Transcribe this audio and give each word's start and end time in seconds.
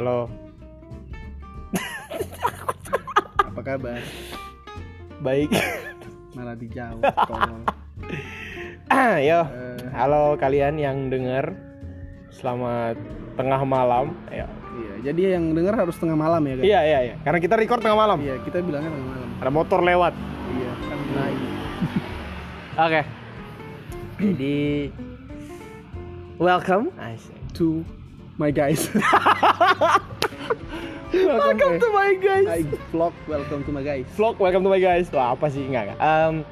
Halo. 0.00 0.32
Apa 3.52 3.60
kabar? 3.60 4.00
Baik. 5.20 5.52
Malah 6.32 6.56
dijawab. 6.56 7.04
tolong. 7.28 7.68
Yo. 9.28 9.40
Eh, 9.44 9.44
Halo 9.92 10.40
kalian 10.40 10.80
yang 10.80 11.12
denger. 11.12 11.52
Selamat 12.32 12.96
tengah 13.36 13.60
malam. 13.68 14.16
Ya. 14.32 14.48
iya, 14.72 15.12
jadi 15.12 15.36
yang 15.36 15.52
dengar 15.52 15.76
harus 15.76 16.00
tengah 16.00 16.16
malam 16.16 16.48
ya 16.48 16.54
kan? 16.56 16.64
Iya, 16.64 16.80
iya, 16.80 16.98
iya. 17.04 17.14
Karena 17.20 17.36
kita 17.44 17.60
record 17.60 17.84
tengah 17.84 18.00
malam. 18.00 18.24
Iya, 18.24 18.40
kita 18.40 18.64
bilangnya 18.64 18.96
tengah 18.96 19.04
malam. 19.04 19.28
Ada 19.36 19.50
motor 19.52 19.84
lewat. 19.84 20.16
Iya, 20.48 20.72
kan 20.80 20.98
naik. 21.12 21.38
Oke. 22.88 23.00
Jadi 24.16 24.88
welcome. 26.40 26.88
To 27.52 27.84
my 28.40 28.48
guys. 28.48 28.88
Welcome 31.12 31.76
to 31.76 31.88
my 31.92 32.16
guys. 32.16 32.46
I 32.48 32.64
vlog 32.88 33.12
welcome 33.28 33.60
to 33.68 33.72
my 33.74 33.82
guys. 33.84 34.06
Vlog 34.16 34.40
welcome 34.40 34.62
to 34.64 34.70
my 34.72 34.80
guys. 34.80 35.12
Wah, 35.12 35.36
apa 35.36 35.52
sih 35.52 35.68
enggak. 35.68 35.92
Em, 36.00 36.46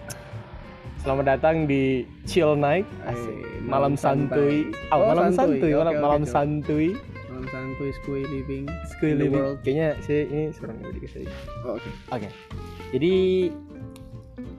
selamat 1.01 1.25
datang 1.39 1.65
di 1.65 2.05
Chill 2.29 2.53
Night. 2.59 2.85
Asik. 3.09 3.33
Eh, 3.33 3.65
Malam 3.65 3.95
malam 3.97 3.97
santuy. 3.97 4.69
Oh, 4.93 5.01
Oh, 5.01 5.15
malam 5.15 5.33
santuy. 5.33 5.73
Malam, 5.73 5.95
malam 6.03 6.23
santuy. 6.29 6.89
Malam 7.33 7.47
santuy 7.49 7.91
squay 8.03 8.23
living. 8.29 8.67
School 8.93 9.15
living. 9.17 9.33
world. 9.41 9.59
Kayaknya 9.65 9.89
sih 10.05 10.21
ini 10.29 10.45
serem 10.53 10.77
dikit 10.93 11.11
sih. 11.17 11.25
Oh, 11.65 11.79
Oke. 11.81 11.89
Oke. 12.13 12.29
Jadi 12.93 13.15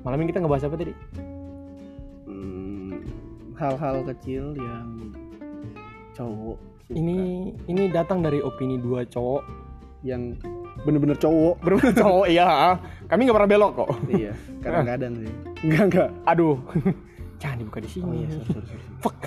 malam 0.02 0.18
ini 0.24 0.28
kita 0.32 0.40
ngebahas 0.42 0.66
apa 0.66 0.76
tadi? 0.80 0.94
Hmm, 2.26 3.04
hal-hal 3.60 4.02
kecil 4.16 4.56
yang 4.56 5.12
cowok. 6.16 6.79
Ini 6.90 7.18
ini 7.70 7.84
datang 7.90 8.20
dari 8.20 8.42
opini 8.42 8.76
dua 8.76 9.06
cowok. 9.06 9.44
yang 10.00 10.32
bener-bener 10.88 11.14
cowok. 11.14 11.60
Bener 11.64 11.92
cowok 11.92 12.26
iya. 12.26 12.80
Kami 13.06 13.28
nggak 13.28 13.36
pernah 13.36 13.52
belok 13.52 13.72
kok. 13.76 13.90
iya, 14.08 14.32
kadang-kadang 14.60 15.12
sih. 15.20 15.32
Enggak, 15.62 15.84
enggak. 15.86 16.10
Aduh. 16.26 16.56
Jangan 17.44 17.56
dibuka 17.60 17.80
di 17.84 17.90
sini. 17.90 18.08
Oh 18.08 18.14
iya, 18.16 18.28
sorry, 18.32 18.48
sorry, 18.50 18.66
sorry. 18.66 18.84
Fuck. 19.00 19.18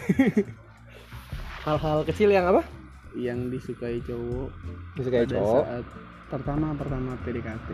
Hal-hal 1.68 1.98
kecil 2.02 2.28
yang 2.28 2.48
apa? 2.48 2.64
Yang 3.12 3.38
disukai 3.52 4.00
cowok 4.02 4.48
Disukai 4.96 5.22
pada 5.22 5.32
cowok. 5.36 5.62
saat 5.62 5.84
pertama 6.32 6.66
pertama 6.72 7.10
PDKT. 7.20 7.68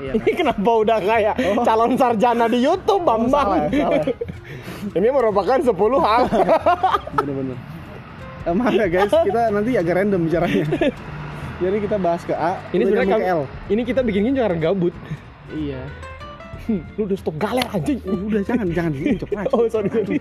Iya 0.00 0.10
Ini 0.16 0.30
kenapa 0.32 0.70
udah 0.80 0.98
kayak 0.98 1.34
calon 1.60 1.92
sarjana 1.94 2.48
di 2.48 2.58
YouTube, 2.58 3.04
Oh, 3.04 3.06
Bambang? 3.06 3.68
salah, 3.68 3.68
salah. 3.68 4.04
Ini 4.96 5.08
merupakan 5.12 5.58
10 5.60 5.76
hal. 6.00 6.22
bener-bener 7.14 7.58
maaf 8.46 8.72
ya 8.72 8.86
guys 8.88 9.12
kita 9.28 9.42
nanti 9.52 9.70
agak 9.76 9.94
random 10.00 10.20
bicaranya 10.24 10.64
jadi 11.62 11.76
kita 11.76 11.96
bahas 12.00 12.22
ke 12.24 12.32
A 12.32 12.56
ini 12.72 12.82
sebenarnya 12.84 13.16
ke 13.16 13.26
L 13.28 13.40
ini 13.68 13.82
kita 13.84 14.00
bikinnya 14.00 14.32
jangan 14.32 14.58
gabut. 14.60 14.94
iya 15.52 15.82
Lu 16.96 17.02
udah 17.02 17.18
stok 17.18 17.34
galer 17.36 17.66
anjing. 17.74 17.98
udah 18.06 18.42
jangan 18.46 18.70
jangan 18.70 18.92
diucap 18.94 19.28
lagi 19.34 19.50
Oh, 19.50 19.66
sorry, 19.66 19.90
sorry. 19.90 20.18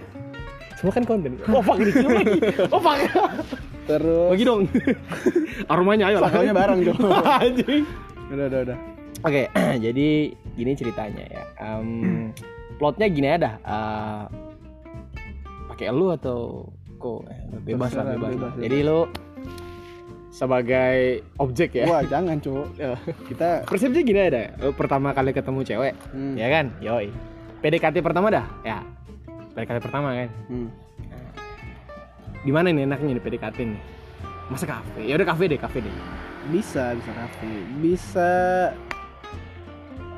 Semua 0.82 0.94
kan 0.96 1.04
konten. 1.06 1.38
Oh, 1.46 1.62
fuck 1.62 1.78
dicium 1.78 2.10
lagi. 2.10 2.40
Oh, 2.74 2.82
fuck. 2.82 2.98
terus 3.86 4.30
Bagi 4.34 4.46
dong. 4.48 4.62
Aromanya 5.70 6.10
ayo 6.10 6.18
lah. 6.18 6.32
Sakalnya 6.32 6.56
bareng, 6.56 6.80
Jo. 6.82 6.94
Anjing. 7.22 7.84
udah 8.34 8.46
udah 8.50 8.60
udah 8.66 8.78
Oke, 9.28 9.52
jadi 9.86 10.08
gini 10.56 10.72
ceritanya 10.74 11.26
ya. 11.28 11.44
Em, 11.60 11.88
plotnya 12.82 13.08
gini 13.12 13.28
ada. 13.30 13.52
eh, 13.60 14.24
pakai 15.70 15.92
lu 15.92 16.10
atau 16.10 16.72
kok 17.00 17.24
eh, 17.26 17.40
bebas 17.64 17.92
lah 17.94 18.04
bebas. 18.12 18.30
bebas. 18.30 18.52
Jadi 18.60 18.78
lu 18.82 19.00
sebagai 20.30 20.98
objek 21.36 21.70
ya. 21.74 21.86
wah 21.86 22.04
jangan 22.04 22.38
cowok 22.38 22.68
Ya. 22.80 22.94
kita 23.26 23.50
Persepsi 23.66 24.04
gini 24.04 24.20
ada. 24.22 24.54
Lu 24.58 24.72
pertama 24.72 25.10
kali 25.10 25.32
ketemu 25.32 25.64
cewek, 25.64 25.94
hmm, 26.12 26.36
ya 26.36 26.48
kan? 26.48 26.66
Yoi. 26.80 27.10
PDKT 27.60 28.00
pertama 28.00 28.30
dah, 28.30 28.46
ya. 28.62 28.80
PDKT 29.52 29.80
pertama 29.82 30.14
kan. 30.14 30.30
hmm. 30.48 30.70
Di 32.40 32.52
mana 32.52 32.70
nih 32.70 32.86
enaknya 32.86 33.12
nih 33.12 33.24
PDKT 33.26 33.58
nih? 33.66 33.82
Masa 34.48 34.66
kafe? 34.66 35.04
Ya 35.04 35.14
udah 35.14 35.28
kafe 35.28 35.44
deh, 35.46 35.58
kafe 35.58 35.80
deh. 35.80 35.96
bisa 36.50 36.96
bisa 36.96 37.12
kafe 37.12 37.52
bisa 37.78 38.32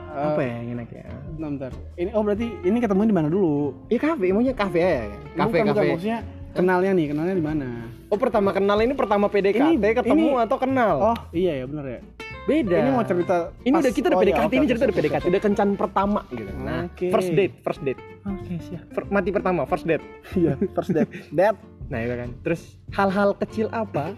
eh, 0.08 0.28
Apa 0.28 0.40
ya 0.40 0.54
yang 0.60 0.78
enak 0.78 0.88
ya? 0.90 1.04
bentar, 1.34 1.50
bentar. 1.68 1.72
ini 1.98 2.10
oh 2.12 2.22
berarti 2.22 2.48
ini 2.62 2.78
ketemu 2.78 3.02
di 3.04 3.16
mana 3.16 3.28
dulu 3.28 3.74
Ya 3.90 3.98
kafe, 3.98 4.30
maunya 4.30 4.54
kafe 4.54 4.80
ya? 4.80 4.96
Kafe, 5.34 5.60
Bukan, 5.60 5.64
bukan, 5.66 5.76
kafe. 5.76 5.90
maksudnya 5.92 6.20
kenalnya 6.52 6.92
nih 6.92 7.06
kenalnya 7.10 7.34
di 7.34 7.44
mana 7.44 7.68
Oh 8.08 8.16
pertama 8.16 8.52
kenal 8.52 8.76
ini 8.78 8.92
pertama 8.92 9.26
PDKT 9.26 9.80
Ini- 9.80 9.96
ketemu 9.96 10.28
ini- 10.30 10.44
atau 10.44 10.58
kenal? 10.58 10.96
oh 11.02 11.18
iya 11.32 11.58
ya 11.58 11.66
bener 11.66 11.86
ya 11.88 12.00
beda. 12.42 12.74
ini 12.76 12.90
mau 12.90 13.04
cerita 13.04 13.36
Ini 13.60 13.72
pas- 13.72 13.82
udah 13.82 13.92
kita 13.94 14.08
udah 14.08 14.18
oh, 14.18 14.22
PDKT 14.22 14.44
oke, 14.44 14.52
ini 14.52 14.60
oke, 14.60 14.70
cerita 14.70 14.84
udah 14.84 14.98
PDKT 14.98 15.24
udah 15.26 15.42
kencan 15.42 15.70
pertama 15.76 16.20
gitu. 16.28 16.52
Nah, 16.58 16.80
Oke. 16.86 17.06
first 17.08 17.32
date, 17.32 17.54
first 17.62 17.82
date. 17.82 18.02
oke 18.22 18.54
siap 18.62 18.84
Fir- 18.90 19.10
mati 19.10 19.30
pertama, 19.30 19.62
first 19.64 19.86
date. 19.86 20.04
iya 20.34 20.58
first 20.70 20.90
date 20.90 21.12
date 21.34 21.60
Nah, 21.88 22.00
itu 22.00 22.16
kan. 22.16 22.30
Terus 22.42 22.62
hal-hal 22.90 23.36
kecil 23.36 23.68
apa 23.70 24.16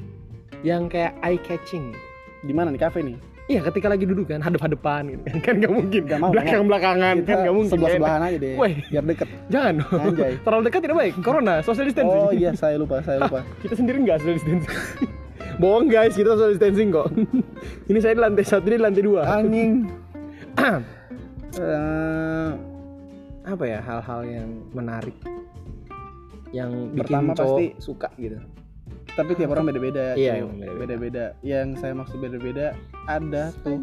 yang 0.61 0.85
kayak 0.87 1.17
eye 1.19 1.37
catching? 1.37 1.91
di 2.39 2.51
mana 2.51 2.69
nih 2.69 2.81
kafe 2.81 2.99
nih 3.01 3.15
Iya, 3.43 3.59
ketika 3.67 3.91
lagi 3.91 4.07
duduk 4.07 4.25
kan 4.25 4.39
hadap-hadapan 4.39 5.01
gitu 5.09 5.21
kan. 5.21 5.35
Kan 5.41 5.53
nggak 5.59 5.73
mungkin. 5.73 6.01
Nggak 6.05 6.15
mau, 6.17 6.29
nggak 6.29 6.35
Belakang-belakangan 6.39 7.15
kan 7.21 7.35
nggak 7.37 7.53
mungkin. 7.53 7.69
sebelah 7.69 7.89
enak. 7.89 7.97
sebelahan 7.99 8.21
aja 8.23 8.37
deh 8.39 8.53
Woi. 8.55 8.71
biar 8.87 9.03
deket 9.03 9.27
Jangan 9.47 9.73
dong. 9.75 9.99
Anjay. 10.01 10.33
Terlalu 10.47 10.61
dekat 10.63 10.79
tidak 10.81 10.97
baik. 10.97 11.13
Corona, 11.19 11.53
social 11.59 11.85
distancing. 11.85 12.21
oh 12.21 12.31
iya 12.31 12.51
saya 12.53 12.75
lupa 12.77 12.95
saya 12.99 13.17
lupa 13.19 13.39
kita 13.61 13.73
sendiri 13.73 13.97
nggak 13.99 14.17
social 14.17 14.35
distancing 14.35 14.71
bohong 15.61 15.85
guys 15.85 16.13
kita 16.13 16.33
social 16.33 16.49
distancing 16.49 16.89
kok 16.89 17.07
ini 17.85 17.99
saya 17.99 18.13
di 18.13 18.21
lantai 18.21 18.41
satu 18.41 18.65
ini 18.65 18.75
di 18.75 18.81
lantai 18.81 19.03
dua 19.03 19.21
anjing 19.29 19.71
Eh, 21.53 22.49
apa 23.43 23.63
ya 23.63 23.77
hal-hal 23.79 24.25
yang 24.25 24.49
menarik 24.71 25.13
yang 26.49 26.89
bikin 26.89 26.97
Pertama 27.21 27.31
cowok 27.35 27.57
pasti- 27.59 27.75
suka 27.77 28.09
gitu 28.15 28.41
tapi 29.13 29.37
tiap 29.37 29.53
orang 29.53 29.69
beda-beda 29.69 30.17
Iya, 30.17 30.41
beda-beda. 30.73 31.37
yang 31.45 31.77
saya 31.77 31.93
maksud 31.93 32.17
beda-beda 32.17 32.73
ada 33.05 33.53
tuh. 33.61 33.77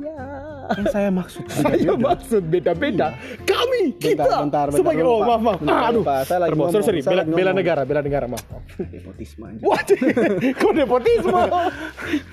Yang 0.74 0.86
saya 0.91 1.08
maksud 1.08 1.42
saya 1.54 1.70
beda-beda. 1.78 2.02
maksud 2.02 2.42
beda-beda. 2.50 3.06
Kami 3.46 3.94
kita 3.96 4.26
Bentar, 4.26 4.42
bentar, 4.42 4.66
bentar, 4.68 4.78
sebagai 4.82 5.02
oh 5.06 5.22
maaf 5.22 5.38
maaf. 5.41 5.58
Bentar, 5.62 5.82
aduh. 5.86 6.02
Lupa. 6.02 6.16
Saya 6.24 6.38
lagi 6.42 6.50
sorry 6.50 6.58
ngomong, 6.58 6.82
sorry 6.82 6.98
saya 6.98 7.10
bela, 7.10 7.22
lagi 7.22 7.30
bela 7.30 7.38
ngomong. 7.46 7.58
negara 7.62 7.80
bela 7.86 8.00
negara 8.02 8.26
maaf 8.26 8.44
nepotisme 8.94 9.44
anjing. 9.46 9.62
What? 9.62 9.86
kok 10.62 10.72
nepotisme? 10.74 11.41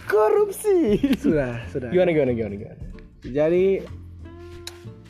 Korupsi. 0.05 0.79
Sudah 1.17 1.51
sudah. 1.69 1.89
Gimana 1.93 2.09
gimana 2.09 2.31
gimana 2.33 2.55
gimana? 2.55 2.81
Jadi 3.21 3.65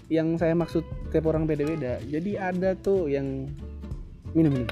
yang 0.08 0.36
saya 0.36 0.56
maksud 0.56 0.84
tiap 1.12 1.28
orang 1.28 1.48
beda-beda. 1.48 2.00
Jadi 2.04 2.36
ada 2.36 2.76
tuh 2.76 3.08
yang 3.08 3.48
minum 4.32 4.52
minum. 4.52 4.68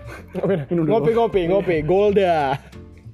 Minum 0.68 0.84
dulu. 0.84 0.90
ngopi 0.92 1.12
ngopi 1.14 1.42
ngopi. 1.48 1.76
Golda 1.82 2.60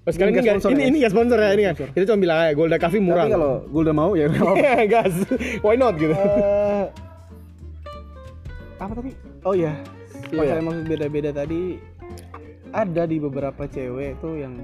Oh, 0.02 0.10
sekarang 0.10 0.34
ini 0.34 0.42
nggak 0.42 0.58
sponsor 0.58 0.72
ini 0.72 0.82
ya? 0.82 0.88
ini 0.88 0.98
nggak 0.98 1.14
sponsor 1.14 1.38
ya 1.38 1.50
ini 1.52 1.64
kan. 1.64 1.74
Sponsor. 1.76 1.94
Kita 1.94 2.04
cuma 2.06 2.20
bilang 2.20 2.38
aja 2.40 2.52
Golda 2.52 2.78
Coffee 2.78 2.98
murah. 3.00 3.22
tapi 3.22 3.32
kalau 3.32 3.54
udah 3.70 3.94
mau 3.94 4.12
ya 4.14 4.26
gas, 4.90 5.14
why 5.62 5.76
not 5.76 5.94
gitu. 5.96 6.10
Eh, 6.12 6.86
apa 8.78 8.94
tadi 8.94 9.12
oh 9.42 9.54
ya 9.54 9.74
yang 10.28 10.34
Oh, 10.34 10.42
iya. 10.42 10.54
saya 10.54 10.64
maksud 10.64 10.86
beda-beda 10.88 11.30
tadi 11.32 11.78
ada 12.72 13.04
di 13.04 13.18
beberapa 13.20 13.64
cewek 13.64 14.18
tuh 14.18 14.40
yang 14.40 14.58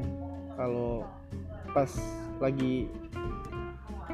kalau 0.55 1.05
pas 1.69 1.91
lagi 2.39 2.87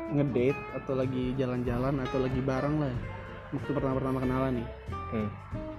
ngedate 0.09 0.57
atau 0.75 0.93
lagi 0.93 1.31
jalan-jalan 1.33 2.01
atau 2.01 2.19
lagi 2.19 2.41
bareng 2.41 2.75
lah 2.79 2.93
waktu 3.49 3.69
pertama-pertama 3.69 4.17
kenalan 4.19 4.53
nih 4.59 4.67
Hmm. 5.13 5.29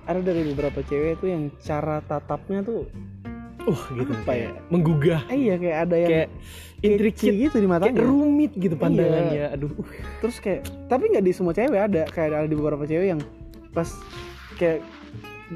ada 0.06 0.20
dari 0.22 0.46
beberapa 0.46 0.78
cewek 0.80 1.18
tuh 1.18 1.28
yang 1.28 1.50
cara 1.58 1.98
tatapnya 2.00 2.62
tuh 2.62 2.86
Uh, 3.64 3.80
gitu. 3.94 4.12
Apa 4.14 4.32
ya? 4.32 4.48
Menggugah. 4.68 5.20
eh, 5.26 5.38
iya 5.40 5.54
kayak 5.56 5.78
ada 5.82 5.96
yang 5.96 6.10
Kayak 6.10 6.28
intricate 6.78 7.36
gitu 7.38 7.56
di 7.56 7.64
Kayak 7.64 7.72
matanya 7.80 8.02
rumit 8.02 8.52
gitu 8.52 8.74
pandangannya. 8.74 9.44
Aduh. 9.50 9.72
terus 10.18 10.36
kayak 10.38 10.60
tapi 10.86 11.08
nggak 11.08 11.22
di 11.22 11.32
semua 11.32 11.52
cewek 11.52 11.80
ada 11.82 12.02
kayak 12.06 12.28
ada 12.34 12.44
di 12.44 12.52
beberapa 12.52 12.84
cewek 12.84 13.06
yang 13.08 13.20
pas 13.70 13.88
kayak 14.54 14.84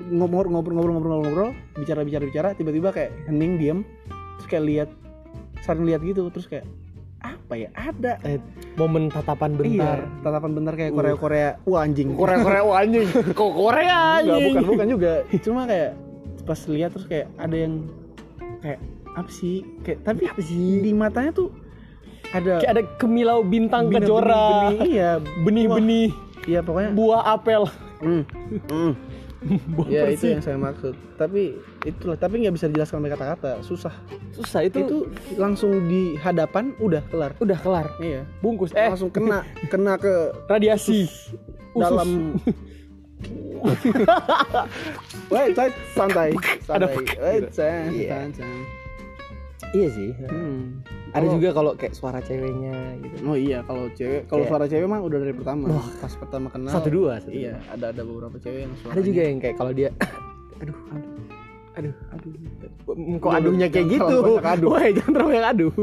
ngobrol 0.08 0.48
ngobrol 0.48 0.74
ngobrol 0.74 0.94
ngobrol 0.94 1.20
ngobrol 1.20 1.50
bicara 1.74 2.00
bicara 2.00 2.24
bicara 2.24 2.48
tiba-tiba 2.52 2.88
kayak 2.90 3.12
hening 3.24 3.56
diem 3.56 3.78
terus 4.36 4.46
kayak 4.46 4.64
lihat 4.64 4.88
saling 5.60 5.84
lihat 5.84 6.00
gitu 6.00 6.28
terus 6.28 6.46
kayak 6.46 6.64
apa 7.18 7.54
ya 7.56 7.68
ada 7.74 8.16
Eh, 8.22 8.38
momen 8.74 9.08
tatapan 9.08 9.52
bentar. 9.52 10.00
iya 10.00 10.22
tatapan 10.22 10.50
bentar 10.54 10.74
kayak 10.74 10.90
Uh. 10.90 10.96
Korea 10.96 11.16
Korea 11.16 11.48
wah 11.62 11.80
anjing 11.82 12.08
Korea 12.14 12.38
Korea 12.38 12.62
wah, 12.62 12.78
anjing. 12.78 13.06
Kok 13.34 13.50
Korea 13.50 13.98
Enggak, 14.16 14.22
anjing? 14.24 14.44
bukan 14.46 14.64
bukan 14.66 14.86
juga 14.88 15.12
cuma 15.40 15.60
kayak 15.64 15.90
pas 16.42 16.60
lihat 16.64 16.90
terus 16.90 17.06
kayak 17.06 17.26
ada 17.36 17.56
yang 17.58 17.74
kayak 18.60 18.80
apa 19.12 19.30
sih? 19.30 19.62
Kayak 19.80 19.98
tapi 20.02 20.22
apa 20.24 20.40
sih? 20.40 20.80
di 20.80 20.92
matanya 20.92 21.30
tuh 21.32 21.48
ada 22.28 22.60
Kayak 22.60 22.72
ada 22.72 22.82
kemilau 22.96 23.40
bintang 23.40 23.88
benih- 23.88 24.04
kejora. 24.04 24.46
benih- 24.68 24.80
iya. 24.86 25.10
Benih-benih. 25.44 26.08
Iya 26.44 26.60
pokoknya. 26.60 26.90
Buah 26.92 27.22
apel. 27.30 27.62
Hmm. 27.98 28.22
Hmm. 28.68 28.92
ya 29.86 30.02
Baper 30.02 30.10
itu 30.12 30.24
yang 30.28 30.42
saya 30.42 30.58
maksud. 30.58 30.98
Tapi 31.14 31.54
itulah 31.82 32.14
tapi 32.14 32.42
nggak 32.42 32.54
bisa 32.54 32.66
dijelaskan 32.66 33.00
pakai 33.00 33.14
kata-kata. 33.14 33.50
Susah. 33.62 33.94
Susah 34.30 34.60
itu, 34.62 34.82
itu 34.82 34.98
langsung 35.34 35.86
di 35.86 36.14
hadapan 36.16 36.74
udah 36.78 37.02
kelar. 37.06 37.32
Udah 37.38 37.54
kelar. 37.56 37.86
Iya. 37.98 38.26
Bungkus. 38.38 38.74
Eh. 38.74 38.88
Langsung 38.88 39.08
kena 39.08 39.46
kena 39.66 39.94
ke 39.94 40.14
radiasi. 40.50 41.06
Usus. 41.70 41.84
dalam 41.84 42.34
Wait, 45.28 45.52
wait, 45.52 45.74
santai, 45.90 46.30
santai. 46.62 46.94
Wait, 47.16 47.44
santai, 47.48 47.92
Iya. 47.94 48.08
santai. 48.30 48.52
iya 49.70 49.88
sih 49.90 50.10
Hmm. 50.24 50.80
ada 51.10 51.20
Kalau- 51.20 51.34
juga 51.34 51.48
kalau 51.52 51.72
kayak 51.74 51.92
suara 51.92 52.18
ceweknya 52.18 52.72
gitu 52.98 53.16
Oh 53.22 53.36
iya, 53.36 53.60
kalau 53.62 53.84
cewek, 53.90 54.24
kalau 54.24 54.44
suara 54.44 54.64
cewek 54.64 54.86
mah 54.86 54.96
udah 54.98 55.18
dari 55.18 55.34
pertama. 55.34 55.68
Wah. 55.70 55.84
Pas 55.98 56.12
pertama 56.14 56.48
kenal. 56.48 56.72
satu 56.72 56.88
dua 56.88 57.20
satu 57.20 57.30
Iya, 57.30 57.52
dua. 57.54 57.68
ada 57.70 57.86
ada 57.90 58.02
beberapa 58.02 58.36
cewek 58.38 58.60
yang 58.62 58.72
suara. 58.74 58.92
ada 58.92 59.00
juga 59.02 59.20
yang 59.22 59.38
kayak 59.38 59.56
kalau 59.56 59.72
dia 59.72 59.88
aduh 60.62 60.78
aduh 61.76 61.94
Aduh. 62.10 63.18
kok 63.18 63.30
aduhnya 63.30 63.68
kayak 63.68 63.86
gitu 63.92 64.16
aduh. 64.40 64.68
Wah, 64.68 64.82
jangan 64.88 65.12
terlalu 65.12 65.30
banyak 65.30 65.46
aduh 65.46 65.74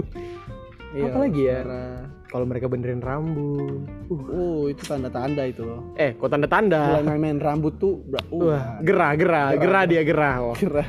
Iya, 0.92 1.04
Apa 1.06 1.18
lagi 1.22 1.42
ya? 1.44 1.60
suara- 1.62 2.08
kalau 2.36 2.44
mereka 2.44 2.68
benerin 2.68 3.00
rambut 3.00 3.88
Oh, 4.12 4.68
itu 4.68 4.84
tanda-tanda 4.84 5.48
itu 5.48 5.64
loh. 5.64 5.96
eh 5.96 6.12
kok 6.12 6.28
tanda 6.28 6.52
tanda 6.52 7.00
Mulai 7.00 7.16
main-main 7.16 7.40
rambut 7.40 7.80
tuh, 7.80 8.04
uh, 8.12 8.44
Wah, 8.44 8.84
gerah, 8.84 9.16
gerah, 9.16 9.48
Gerah. 9.56 9.64
gerah 9.64 9.84
dia 9.88 10.02
gerah. 10.04 10.36
Wah. 10.44 10.52
kira. 10.54 10.84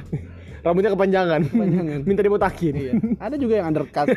Rambutnya 0.60 0.90
kepanjangan. 0.90 1.40
Kepanjangan. 1.46 1.98
Minta 2.02 2.26
dibotakin. 2.26 2.74
iya. 2.74 2.92
Ada 3.22 3.38
juga 3.38 3.62
yang 3.62 3.70
undercut. 3.70 4.10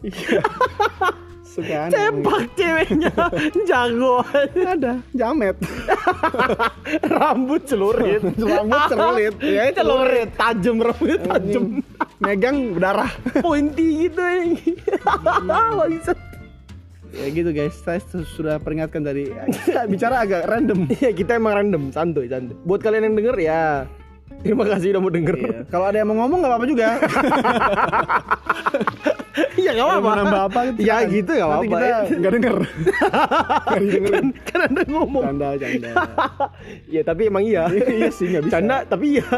Iya. 0.00 0.40
Suka. 1.56 1.88
Tembak 1.88 2.52
ceweknya 2.52 3.12
jago. 3.64 4.20
Ada, 4.56 5.00
jamet. 5.12 5.56
Rambut 7.16 7.64
celurit. 7.64 8.20
Rambut 8.36 8.82
celurit. 8.88 9.34
Ya, 9.56 9.72
celurit, 9.72 10.28
tajam 10.36 10.76
rambutnya 10.80 11.16
tajam. 11.26 11.64
Megang 12.16 12.72
berdarah. 12.72 13.12
Pointy 13.38 14.08
gitu 14.08 14.20
ya. 14.20 14.40
Bangsat. 15.46 16.18
ya 17.08 17.28
gitu 17.30 17.48
guys 17.48 17.72
saya 17.74 17.96
su- 18.02 18.24
sudah 18.26 18.56
peringatkan 18.56 19.00
tadi 19.00 19.32
Kita 19.64 19.84
bicara 19.86 20.20
agak 20.20 20.44
random 20.44 20.84
Iya, 20.90 21.10
kita 21.10 21.32
emang 21.34 21.56
random, 21.56 21.88
santuy, 21.88 22.26
santuy. 22.26 22.52
Buat 22.62 22.80
kalian 22.82 23.08
yang 23.08 23.16
denger 23.16 23.36
ya 23.38 23.62
Terima 24.38 24.64
kasih 24.64 24.92
udah 24.92 25.00
mau 25.00 25.08
denger. 25.08 25.36
Iya. 25.38 25.58
kalau 25.66 25.86
ada 25.86 25.96
yang 25.96 26.08
mau 26.08 26.18
ngomong 26.18 26.38
nggak 26.38 26.50
apa-apa 26.50 26.66
juga 26.66 26.88
Iya, 29.56 29.70
enggak 29.72 29.86
apa-apa. 29.86 30.10
Nambah 30.14 30.42
apa 30.46 30.60
gitu 30.66 30.78
Ya 30.82 30.96
kan. 30.98 31.08
gitu 31.10 31.32
Nanti 31.32 31.42
apa-apa. 31.42 31.64
kita 31.64 31.88
nggak 32.16 32.32
denger 32.34 32.56
nggak 33.66 33.80
didengerin 33.80 34.12
kan, 34.12 34.26
kan 34.44 34.58
Anda 34.66 34.82
ngomong. 34.86 35.22
canda 35.26 35.48
canda 35.56 35.90
ya, 36.86 37.00
tapi 37.02 37.22
emang 37.26 37.44
iya. 37.44 37.64
iya 37.70 38.10
sih 38.10 38.26
nggak 38.26 38.42
bisa 38.44 38.52
Canda 38.52 38.76
tapi 38.84 39.06
iya. 39.14 39.28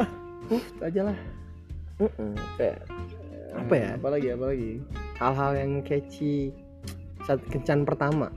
uh 0.49 0.63
aja 0.81 1.03
lah 1.05 1.17
Kayak 2.55 2.87
apa 3.55 3.75
ya? 3.75 3.91
apalagi 3.95 4.29
apalagi? 4.31 4.73
Hal-hal 5.17 5.53
yang 5.57 5.73
catchy. 5.83 6.55
Saat 7.23 7.43
kencan 7.47 7.83
pertama. 7.83 8.31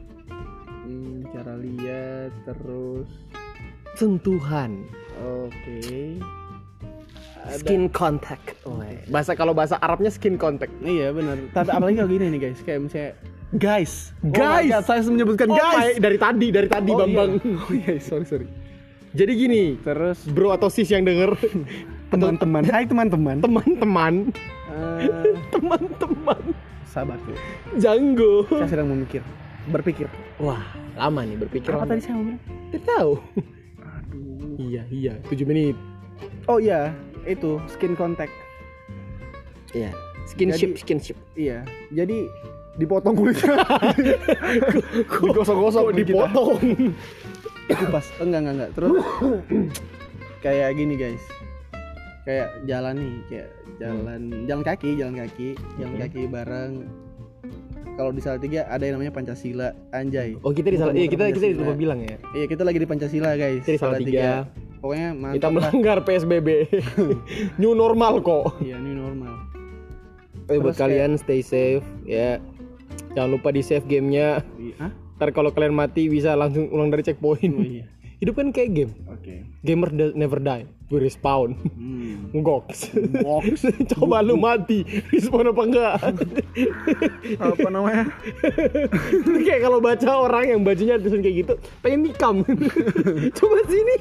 Hmm, 0.82 1.22
cara 1.30 1.54
lihat 1.56 2.34
terus? 2.44 3.08
Sentuhan. 3.94 4.82
Oke. 5.22 6.18
Ada- 7.42 7.58
skin 7.58 7.86
contact. 7.88 8.58
Bahasa 9.08 9.34
kalau 9.34 9.52
bahasa 9.52 9.78
Arabnya 9.78 10.10
skin 10.10 10.36
contact. 10.36 10.74
Iya 10.82 11.10
benar. 11.12 11.38
Tapi 11.52 11.70
apalagi 11.70 11.96
kalau 11.98 12.10
gini 12.10 12.26
nih 12.32 12.42
guys. 12.44 12.60
Kayak 12.62 12.80
misalnya 12.84 13.12
guys. 13.54 13.94
Oh 14.20 14.32
Guys. 14.32 14.70
God, 14.72 14.84
saya 14.84 15.00
menyebutkan 15.06 15.48
Oh 15.48 15.56
guys. 15.56 15.78
my- 15.94 16.00
dari 16.00 16.18
tadi 16.18 16.48
dari 16.50 16.68
tadi 16.68 16.92
Oh, 16.92 16.98
Bambang. 16.98 17.32
iya. 17.38 17.58
oh 17.58 17.70
iya 17.72 17.94
sorry 18.00 18.26
sorry. 18.26 18.48
Jadi 19.12 19.32
gini. 19.36 19.64
Terus? 19.78 20.26
Bro 20.26 20.50
atau 20.52 20.68
sis 20.68 20.88
yang 20.88 21.04
denger 21.04 21.38
teman-teman. 22.12 22.64
Hai 22.68 22.84
teman-teman. 22.84 23.36
Teman-teman. 23.40 24.14
Eh, 24.68 25.32
teman-teman. 25.56 26.42
Tuh 26.92 27.38
janggo. 27.80 28.44
Saya 28.52 28.68
sedang 28.68 28.92
memikir 28.92 29.24
berpikir. 29.72 30.12
Wah 30.44 30.60
lama 31.00 31.24
nih 31.24 31.40
berpikir. 31.40 31.72
Apa 31.72 31.88
lama. 31.88 31.92
tadi 31.96 32.02
saya 32.04 32.20
bilang 32.20 32.40
Tidak 32.44 32.84
tahu. 32.84 33.12
Aduh. 33.80 34.60
Iya 34.60 34.84
iya. 34.92 35.14
7 35.32 35.48
menit. 35.48 35.80
Oh 36.52 36.60
iya. 36.60 36.92
Itu 37.24 37.64
skin 37.72 37.96
contact. 37.96 38.36
Iya. 39.72 39.96
Skinship 40.28 40.76
Jadi- 40.76 40.80
skinship 40.84 41.18
iya. 41.40 41.64
Jadi 41.96 42.28
dipotong 42.76 43.16
kulitnya 43.16 43.56
digosok-gosok 45.28 45.96
dipotong? 45.96 46.60
Dikupas 47.72 48.04
enggak 48.20 48.40
enggak 48.44 48.54
enggak. 48.60 48.70
Terus 48.76 48.92
kayak 50.44 50.76
gini 50.76 50.96
guys 51.00 51.24
kayak 52.22 52.48
jalan 52.64 52.96
nih 52.98 53.16
kayak 53.28 53.48
jalan 53.78 54.22
jalan 54.46 54.64
kaki 54.64 54.90
jalan 54.94 55.16
kaki 55.18 55.50
jalan 55.76 55.92
Hmm. 55.92 56.02
kaki 56.02 56.22
bareng. 56.28 56.74
Kalau 57.92 58.12
di 58.16 58.22
Salatiga 58.24 58.66
ada 58.66 58.82
yang 58.82 58.98
namanya 58.98 59.12
Pancasila 59.12 59.76
anjay. 59.92 60.40
Oh 60.42 60.56
kita 60.56 60.72
di 60.72 60.78
salah 60.80 60.94
iya 60.94 61.06
kita 61.06 61.28
kita 61.28 61.60
lupa 61.60 61.76
bilang 61.76 62.00
ya. 62.00 62.18
Iya 62.34 62.46
kita 62.48 62.64
lagi 62.64 62.80
di 62.80 62.88
Pancasila 62.88 63.36
guys 63.36 63.62
kita 63.62 63.74
di 63.74 63.82
Salatiga. 63.82 64.30
Pokoknya 64.82 65.10
mantap 65.14 65.36
kita 65.36 65.46
lah. 65.46 65.54
melanggar 65.54 65.98
PSBB 66.02 66.48
new 67.62 67.74
normal 67.74 68.22
kok. 68.22 68.58
Iya 68.60 68.78
new 68.78 68.96
normal. 68.96 69.34
Eh 70.48 70.58
buat 70.58 70.74
kalian 70.74 71.18
stay 71.18 71.42
safe 71.42 71.86
ya. 72.04 72.42
Jangan 73.12 73.30
lupa 73.30 73.52
di 73.52 73.62
save 73.62 73.86
gamenya. 73.86 74.42
Hah? 74.80 74.92
ntar 75.22 75.38
kalau 75.38 75.54
kalian 75.54 75.78
mati 75.78 76.10
bisa 76.10 76.34
langsung 76.34 76.66
ulang 76.74 76.90
dari 76.90 77.06
checkpoint. 77.06 77.54
Oh 77.54 77.62
iya 77.62 77.86
hidup 78.22 78.38
kan 78.38 78.54
kayak 78.54 78.70
game. 78.78 78.94
Oke. 79.10 79.44
Gamer 79.66 79.90
never 80.14 80.38
die 80.38 80.70
we 80.92 81.00
respawn. 81.00 81.56
Hmm. 81.56 82.30
Ngoks. 82.38 82.92
coba 83.96 84.20
lu 84.20 84.36
mati 84.36 84.84
respawn 85.10 85.50
apa 85.50 85.64
enggak? 85.64 85.94
Apa 87.52 87.68
namanya? 87.72 88.06
Kayak 89.24 89.62
kalau 89.64 89.80
baca 89.80 90.10
orang 90.12 90.44
yang 90.52 90.60
bajunya 90.62 91.00
tulisan 91.00 91.24
kayak 91.24 91.36
gitu 91.48 91.54
pengen 91.80 92.00
nikam. 92.06 92.36
Coba 93.40 93.58
sini. 93.68 93.96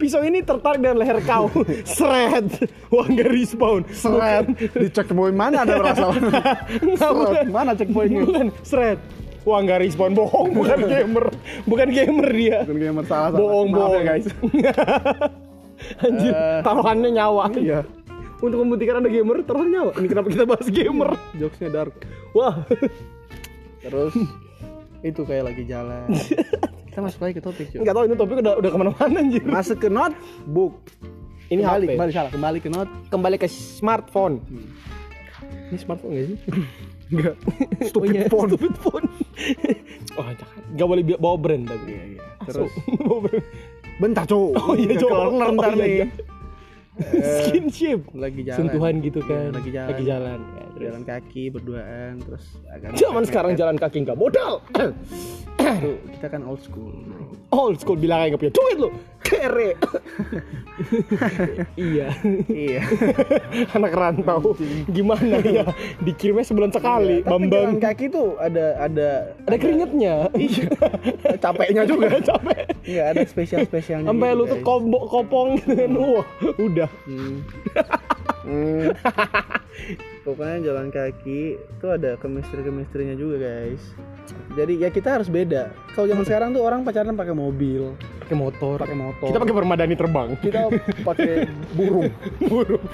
Pisau 0.00 0.24
ini 0.24 0.40
tertarik 0.40 0.80
dengan 0.80 0.96
leher 1.00 1.20
kau. 1.24 1.52
Seret. 1.84 2.48
Wah 2.88 3.06
nggak 3.06 3.28
respawn. 3.28 3.84
Seret. 3.92 4.48
Di 4.56 4.88
checkpoint 4.88 5.36
mana 5.36 5.62
ada 5.68 5.76
berasa 5.76 6.10
seret. 6.96 7.48
mana 7.52 7.76
checkpointnya? 7.76 8.24
Bukan. 8.24 8.46
Seret 8.64 8.98
wah 9.46 9.58
nggak 9.58 9.78
respawn 9.80 10.12
bohong 10.12 10.50
bukan 10.52 10.78
gamer. 10.92 11.24
Bukan 11.64 11.88
gamer 11.88 12.28
dia. 12.28 12.58
Bukan 12.62 12.78
gamer 12.78 13.04
salah 13.06 13.30
salah 13.30 13.38
bohong 13.38 13.68
Maaf 13.70 13.78
bohong. 13.80 13.94
ya, 13.96 14.02
guys. 14.04 14.26
Anjir 16.02 16.32
Eh. 16.32 16.60
taruhannya 16.60 17.10
nyawa. 17.12 17.44
Iya. 17.54 17.80
Untuk 18.36 18.58
membuktikan 18.58 18.98
anda 18.98 19.08
gamer 19.08 19.40
taruhan 19.42 19.70
nyawa. 19.70 19.90
Ini 19.94 20.06
kenapa 20.06 20.28
kita 20.28 20.44
bahas 20.44 20.66
gamer? 20.66 21.14
Jokesnya 21.32 21.70
dark. 21.70 21.94
Wah. 22.32 22.66
Terus 23.78 24.12
itu 25.00 25.20
kayak 25.22 25.44
lagi 25.46 25.62
jalan. 25.64 26.10
Kita 26.90 27.04
masuk 27.04 27.20
lagi 27.22 27.36
ke 27.36 27.44
topik 27.44 27.68
cuy 27.68 27.78
nggak 27.78 27.92
tahu 27.92 28.04
ini 28.04 28.16
topik 28.16 28.36
udah 28.40 28.54
udah 28.56 28.70
ke 28.72 28.78
mana-mana 28.80 29.16
anjir. 29.20 29.44
Masuk 29.44 29.78
ke 29.78 29.86
notebook 29.86 30.80
ini 31.46 31.60
kembali 31.60 31.84
HP. 31.84 31.92
kembali 31.92 32.10
salah. 32.10 32.30
Kembali 32.32 32.58
ke 32.58 32.68
not. 32.72 32.88
Kembali 33.06 33.36
ke 33.36 33.46
smartphone. 33.46 34.40
Hmm. 34.42 34.66
ini 35.68 35.76
smartphone 35.76 36.10
gak 36.10 36.26
sih 36.26 36.38
enggak. 37.08 37.34
Stupid 37.84 38.08
iya, 38.12 38.26
phone 38.26 38.48
stupid 38.50 38.74
phone 38.76 39.06
wah 40.18 40.30
jangan 40.32 40.58
nggak 40.72 40.86
boleh 40.86 41.02
bawa 41.16 41.36
brand 41.36 41.64
tapi. 41.64 41.90
Iya 41.90 42.04
iya. 42.12 42.22
Terus? 42.44 42.70
terus 42.70 42.72
bawa 43.02 43.18
brand. 43.22 43.44
Bentar 43.96 44.24
cuy 44.24 44.52
oh 44.52 44.74
iya 44.74 44.92
coba 44.94 45.16
kelar 45.26 45.48
ntar 45.52 45.66
Oh, 45.66 45.72
iya, 45.72 45.80
nih. 45.80 45.92
iya. 45.94 46.06
skinship. 47.40 48.00
lagi 48.12 48.40
jalan. 48.42 48.58
Sentuhan 48.58 48.94
gitu 49.00 49.20
Iya, 49.20 49.28
kan. 49.28 49.50
lagi 49.52 49.70
jalan. 49.70 49.88
Lagi 49.92 50.04
jalan. 50.04 50.38
Ya, 50.40 50.64
terus. 50.66 50.84
jalan 50.84 51.02
kaki 51.04 51.42
berduaan 51.48 52.12
terus 52.20 52.44
agak 52.68 52.88
zaman 52.94 53.22
sekarang 53.24 53.52
jalan 53.54 53.76
kaki 53.76 53.96
nggak 54.02 54.12
modal 54.14 54.60
Kita 56.16 56.26
kan 56.30 56.40
old 56.46 56.62
school 56.62 56.94
old 57.50 57.76
school 57.80 57.98
bilang 57.98 58.22
aja 58.22 58.34
nggak 58.34 58.42
punya 58.42 58.54
duit 58.54 58.76
lo 58.78 58.90
kere 59.26 59.74
iya. 61.74 62.14
Iya. 62.46 62.82
Anak 63.74 63.92
rantau. 63.96 64.54
Gimana 64.86 65.42
ya? 65.42 65.66
Dikirimnya 66.04 66.46
sebulan 66.46 66.70
sekali. 66.70 67.24
Jalan 67.24 67.48
bambang. 67.48 67.70
kaki 67.82 68.12
tuh 68.12 68.36
ada 68.38 68.84
ada 68.84 69.34
ada 69.48 69.56
keringetnya. 69.56 70.30
Iya. 70.36 70.68
Capeknya 71.42 71.82
juga. 71.88 72.20
Capek. 72.28 72.70
Iya 72.86 73.02
ada 73.10 73.22
spesial 73.26 73.66
spesialnya 73.66 74.06
sampai 74.06 74.30
gitu, 74.30 74.38
lutut 74.46 74.60
kopong 75.10 75.58
gitu 75.58 75.74
kan 75.74 75.90
wah 75.96 76.26
udah. 76.60 76.90
Hmm. 77.08 77.42
Hmm. 78.46 78.94
pokoknya 80.26 80.72
jalan 80.72 80.88
kaki 80.94 81.58
itu 81.58 81.86
ada 81.86 82.14
chemistry 82.18 82.62
chemistrynya 82.62 83.18
juga 83.18 83.42
guys. 83.42 83.82
Jadi 84.54 84.82
ya 84.82 84.88
kita 84.90 85.18
harus 85.18 85.28
beda. 85.30 85.70
Kalau 85.94 86.06
zaman 86.06 86.24
sekarang 86.26 86.48
tuh 86.54 86.62
orang 86.62 86.86
pacaran 86.86 87.14
pakai 87.14 87.34
mobil 87.34 87.94
pakai 88.26 88.42
motor. 88.42 88.76
pakai 88.82 88.98
motor. 88.98 89.28
Kita 89.30 89.38
pakai 89.38 89.54
permadani 89.54 89.94
terbang. 89.94 90.28
Kita 90.42 90.60
pakai 91.06 91.46
burung. 91.78 92.10
Burung. 92.50 92.84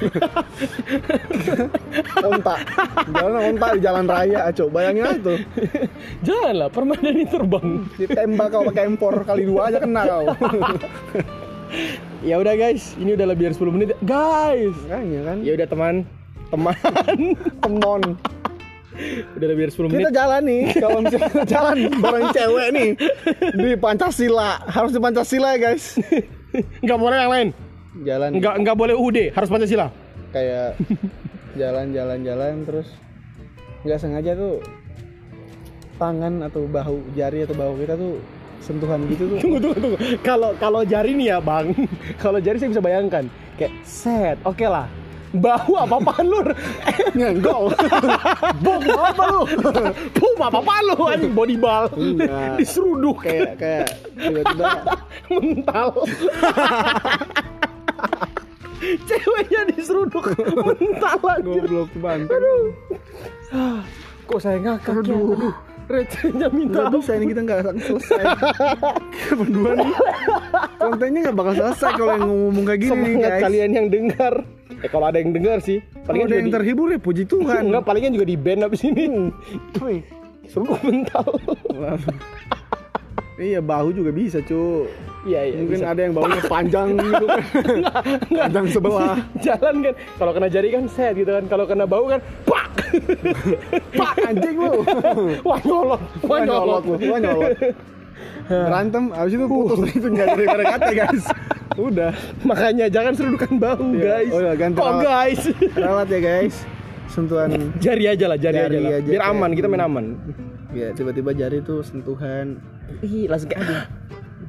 Onta. 2.29 2.57
Jalan 3.09 3.41
onta 3.57 3.67
di 3.73 3.81
jalan 3.81 4.05
raya 4.05 4.53
aco 4.53 4.69
bayangin 4.69 5.09
aja 5.09 5.21
tuh. 5.25 5.39
Jangan 6.21 6.55
lah 6.61 6.69
permadani 6.69 7.25
terbang. 7.25 7.69
Ditembak 7.97 8.47
kau 8.53 8.63
pakai 8.69 8.85
empor 8.93 9.15
kali 9.25 9.49
dua 9.49 9.73
aja 9.73 9.81
kena 9.81 10.05
kau 10.05 10.25
ya 12.23 12.39
udah 12.39 12.55
guys. 12.55 12.95
Ini 12.97 13.17
udah 13.17 13.27
lebih 13.33 13.51
dari 13.51 13.57
10 13.57 13.75
menit. 13.75 13.89
Guys! 14.05 14.77
Makanya 14.87 15.21
kan? 15.27 15.37
Ya 15.45 15.53
udah 15.57 15.69
teman. 15.69 15.95
Teman. 16.53 16.77
Temon 17.65 18.03
udah 19.37 19.47
lebih 19.49 19.63
dari 19.69 19.73
10 19.73 19.89
menit. 19.89 19.99
kita 20.05 20.13
jalan 20.13 20.43
nih. 20.45 20.63
Kalau 20.77 20.99
misalnya 21.01 21.29
kita 21.33 21.47
jalan 21.49 21.77
bareng 21.99 22.27
cewek 22.37 22.69
nih 22.77 22.91
di 23.57 23.71
Pancasila. 23.81 24.53
Harus 24.69 24.91
di 24.93 25.01
Pancasila 25.01 25.49
ya 25.57 25.59
guys. 25.73 25.97
Nggak 26.85 26.99
boleh 27.01 27.17
yang 27.17 27.33
lain. 27.33 27.49
Jalan. 28.05 28.31
Nggak 28.37 28.55
nggak 28.65 28.77
boleh 28.77 28.95
UD 28.97 29.19
harus 29.33 29.49
pancasila. 29.53 29.89
Kayak 30.33 30.81
jalan-jalan-jalan 31.61 32.65
terus 32.65 32.89
nggak 33.85 34.01
sengaja 34.01 34.33
tuh 34.33 34.65
tangan 36.01 36.41
atau 36.41 36.65
bahu 36.65 37.05
jari 37.13 37.45
atau 37.45 37.53
bahu 37.53 37.73
kita 37.85 37.95
tuh 38.01 38.17
sentuhan 38.63 39.05
gitu 39.11 39.27
tuh. 39.27 39.39
Tunggu 39.43 39.59
tunggu 39.59 39.77
tunggu. 39.83 39.99
Kalau 40.23 40.55
kalau 40.57 40.81
jari 40.87 41.13
nih 41.19 41.37
ya 41.37 41.39
bang. 41.43 41.75
Kalau 42.23 42.39
jari 42.39 42.57
saya 42.63 42.71
bisa 42.71 42.83
bayangkan. 42.83 43.27
Kayak 43.59 43.73
set. 43.83 44.39
Oke 44.47 44.65
lah. 44.65 44.87
Bahu 45.33 45.81
apa 45.81 45.97
apaan 45.97 46.29
lu 46.29 46.41
nyenggol. 47.19 47.73
Bom 48.65 48.83
apa 48.85 49.25
lu? 49.33 49.43
Pum 50.13 50.37
apa 50.39 50.61
apaan 50.61 50.83
lu? 50.93 50.97
Anjing 51.09 51.33
body 51.35 51.57
ball. 51.57 51.89
Enggak. 51.97 52.61
diseruduk. 52.61 53.25
Kayak 53.25 53.59
kayak 53.59 53.89
tiba-tiba. 54.15 54.71
Mental. 55.33 55.89
Ceweknya 59.09 59.61
diseruduk. 59.73 60.37
Mental 60.37 61.19
anjir 61.33 61.65
goblok 61.65 61.91
banget 61.97 62.29
aduh. 62.29 62.65
Ah, 63.53 63.81
kok 64.29 64.41
saya 64.41 64.59
ngakak 64.61 65.01
ya? 65.01 65.17
Aduh 65.17 65.72
recehnya 65.93 66.49
minta 66.49 66.89
nggak 66.89 66.97
bisa 66.97 67.13
ini 67.21 67.27
kita 67.29 67.41
nggak 67.45 67.59
akan 67.61 67.77
selesai. 67.85 68.23
Berdua 69.39 69.71
nih. 69.77 69.93
Kontennya 70.81 71.21
nggak 71.29 71.37
bakal 71.37 71.55
selesai 71.61 71.91
kalau 72.01 72.13
yang 72.17 72.27
ngomong 72.27 72.65
kayak 72.65 72.81
gini 72.81 72.89
nih 72.89 72.97
semangat 72.97 73.31
guys. 73.31 73.43
kalian 73.45 73.71
yang 73.77 73.87
dengar. 73.93 74.35
Eh 74.83 74.89
kalau 74.91 75.07
ada 75.07 75.19
yang 75.21 75.31
dengar 75.37 75.59
sih 75.61 75.79
kalau 75.79 76.07
palingan 76.09 76.27
ada 76.27 76.35
yang 76.41 76.49
di, 76.49 76.55
terhibur 76.57 76.89
ya 76.89 76.99
puji 76.99 77.23
Tuhan. 77.29 77.63
Enggak 77.69 77.85
palingan 77.85 78.11
juga 78.17 78.27
di 78.27 78.37
band 78.41 78.61
abis 78.67 78.83
ini. 78.89 79.05
Wih. 79.79 80.03
seruduk 80.51 80.77
mental 80.85 81.25
iya 83.45 83.61
bahu 83.61 83.91
juga 83.91 84.11
bisa 84.11 84.39
cu. 84.41 84.87
Iya 85.23 85.41
iya 85.45 85.57
mungkin 85.57 85.79
bisa. 85.79 85.87
ada 85.89 86.01
yang 86.01 86.13
bahunya 86.13 86.43
panjang 86.55 86.89
gitu 86.95 87.25
kan. 87.25 87.43
Panjang 88.29 88.67
sebelah. 88.69 89.15
Jalan 89.47 89.75
kan 89.81 89.95
kalau 90.17 90.33
kena 90.33 90.49
jari 90.49 90.69
kan 90.71 90.85
set 90.87 91.15
gitu 91.15 91.31
kan. 91.31 91.45
Kalau 91.47 91.65
kena 91.65 91.85
bau 91.85 92.07
kan 92.07 92.19
pak. 92.43 92.67
Pak 94.01 94.15
anjing 94.23 94.57
lu. 94.57 94.85
Wah 95.43 95.59
nyolot. 95.61 96.03
Wah 96.23 96.39
nyolot 96.41 96.83
lu. 96.85 96.95
Wah 97.03 97.19
nyolot. 97.19 97.53
Berantem 98.45 99.05
abis 99.13 99.33
itu 99.33 99.47
putus 99.47 99.91
itu 99.91 100.07
nggak 100.07 100.27
dari 100.35 100.45
kata 100.67 100.91
guys. 100.93 101.25
Udah. 101.75 102.13
Makanya 102.43 102.87
jangan 102.87 103.13
serudukan 103.13 103.53
bahu 103.57 103.97
Iya. 103.97 104.03
guys. 104.03 104.31
Oh 104.31 104.41
iya, 104.41 104.53
ganti 104.55 104.77
rawat. 104.77 105.01
guys? 105.01 105.41
Rawat 105.73 106.07
ya 106.07 106.21
guys. 106.21 106.55
Sentuhan. 107.09 107.49
Jari 107.79 108.05
aja 108.07 108.25
lah 108.27 108.37
jari, 108.37 108.57
Jari 108.57 108.73
aja 108.75 108.81
lah. 108.83 108.91
aja, 108.95 109.07
biar 109.07 109.21
kayak- 109.21 109.33
aman 109.33 109.51
kita 109.53 109.67
main 109.67 109.83
aman. 109.83 110.05
Ya 110.73 110.89
tiba-tiba 110.91 111.31
jari 111.33 111.61
tuh 111.61 111.81
sentuhan 111.81 112.61
ih 113.01 113.25
langsung 113.31 113.49
kayak 113.49 113.63
aduh. 113.65 113.83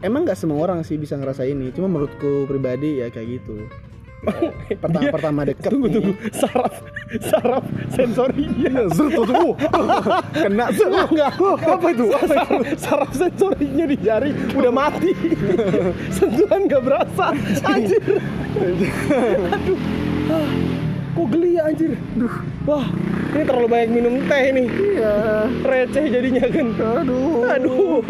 Emang 0.04 0.28
nggak 0.28 0.36
semua 0.36 0.60
orang 0.60 0.84
sih 0.84 1.00
bisa 1.00 1.16
ngerasa 1.16 1.48
ini 1.48 1.72
cuma 1.72 1.88
menurutku 1.88 2.44
pribadi 2.44 3.00
ya 3.00 3.08
kayak 3.08 3.40
gitu. 3.40 3.72
Pertama 4.84 5.12
pertama 5.12 5.40
deket 5.44 5.68
tunggu 5.68 5.88
nih. 5.88 5.96
tunggu. 6.00 6.14
Saraf 6.32 6.74
saraf 7.28 7.64
sensorinya 7.92 8.88
Zut, 8.96 9.12
tuh, 9.12 9.26
tuh. 9.28 9.52
kena 10.48 10.72
zut. 10.72 10.92
enggak 11.12 11.36
apa 11.40 11.88
itu? 11.92 12.06
Saraf, 12.32 12.50
saraf 12.80 13.12
sensorinya 13.12 13.84
di 13.84 13.98
jari. 14.00 14.32
Udah 14.56 14.72
mati. 14.72 15.12
Sentuhan 16.08 16.72
gak 16.72 16.82
berasa. 16.88 17.36
Anjir. 17.68 18.00
Aduh 20.32 20.92
kok 21.14 21.26
geli 21.30 21.50
ya 21.58 21.70
anjir? 21.70 21.94
Duh. 22.18 22.36
wah 22.66 22.86
ini 23.34 23.44
terlalu 23.50 23.68
banyak 23.70 23.90
minum 23.90 24.16
teh 24.30 24.44
nih. 24.54 24.68
Iya. 24.70 25.14
Receh 25.66 26.06
jadinya 26.10 26.46
kan? 26.50 26.68
Aduh. 27.02 27.46
Aduh. 27.50 28.02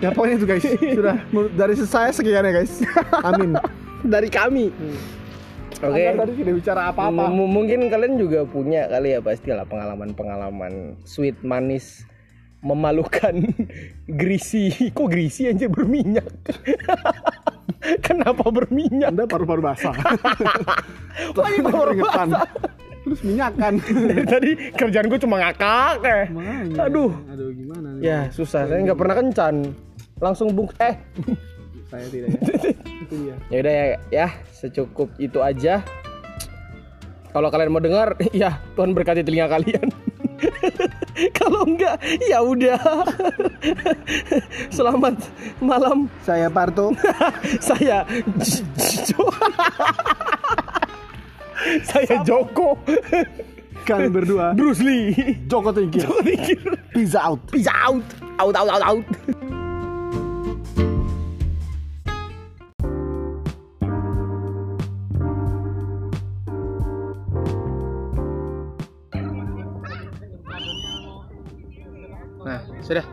Ya 0.00 0.08
pokoknya 0.12 0.34
itu 0.36 0.46
guys. 0.46 0.64
Sudah. 0.76 1.16
Dari 1.56 1.74
saya 1.80 2.10
sekian 2.12 2.44
ya 2.44 2.52
guys. 2.52 2.84
Amin. 3.24 3.56
Dari 4.12 4.28
kami. 4.28 4.68
Oke. 5.76 6.02
Anda 6.08 6.24
tadi 6.24 6.32
tidak 6.40 6.54
bicara 6.60 6.88
apa-apa. 6.88 7.28
M- 7.28 7.52
mungkin 7.52 7.88
kalian 7.92 8.16
juga 8.16 8.44
punya 8.48 8.88
kali 8.88 9.12
ya 9.12 9.20
pastilah 9.20 9.68
pengalaman-pengalaman 9.68 10.96
sweet 11.04 11.36
manis 11.44 12.04
memalukan 12.66 13.46
greasy 14.20 14.74
kok 14.90 15.06
greasy 15.06 15.46
aja 15.46 15.70
berminyak? 15.70 16.26
Kenapa 18.06 18.50
berminyak? 18.50 19.14
Anda 19.14 19.30
paru-paru 19.30 19.62
basah. 19.62 19.94
Wah, 21.38 21.46
ini 21.54 21.62
baru 21.62 21.94
Keringetan. 21.94 22.28
basah. 22.34 22.50
terus 23.06 23.22
minyakan. 23.22 23.78
Dari 23.78 24.26
tadi 24.34 24.50
kerjaan 24.74 25.06
gue 25.06 25.20
cuma 25.22 25.38
ngakak 25.38 26.02
eh. 26.02 26.26
Aduh. 26.82 27.14
Aduh 27.30 27.54
gimana 27.54 27.94
nih? 27.94 28.02
ya 28.02 28.18
susah. 28.34 28.66
Saya 28.66 28.82
nggak 28.82 28.98
pernah 28.98 29.14
kencan. 29.14 29.54
Langsung 30.18 30.50
bung 30.50 30.66
eh. 30.82 30.98
Saya 31.86 32.02
tidak 32.10 32.34
ya. 33.14 33.36
Ya 33.46 33.58
udah 33.62 33.74
ya 33.74 33.86
ya. 34.10 34.28
Secukup 34.50 35.14
itu 35.22 35.38
aja. 35.38 35.86
Kalau 37.30 37.46
kalian 37.52 37.70
mau 37.70 37.78
dengar 37.78 38.18
ya 38.34 38.58
Tuhan 38.74 38.90
berkati 38.90 39.22
telinga 39.22 39.46
kalian 39.46 39.86
kalau 41.38 41.64
enggak 41.64 41.96
ya 42.28 42.38
udah. 42.44 42.80
Selamat 44.76 45.16
malam. 45.62 46.08
Saya 46.22 46.52
Parto. 46.52 46.92
Saya 47.66 48.04
saya 51.82 52.22
Joko. 52.22 52.78
Kami 53.86 54.06
berdua. 54.12 54.54
Bruce 54.54 54.82
Lee. 54.82 55.14
Joko 55.50 55.72
Tingkir. 55.72 56.04
Joko 56.04 56.20
Tingkir. 56.22 56.62
Pizza 56.92 57.18
out. 57.22 57.40
Peace 57.50 57.70
out. 57.70 58.06
Out 58.38 58.54
out 58.54 58.68
out 58.68 58.82
out 58.84 59.04
sudah. 72.86 73.04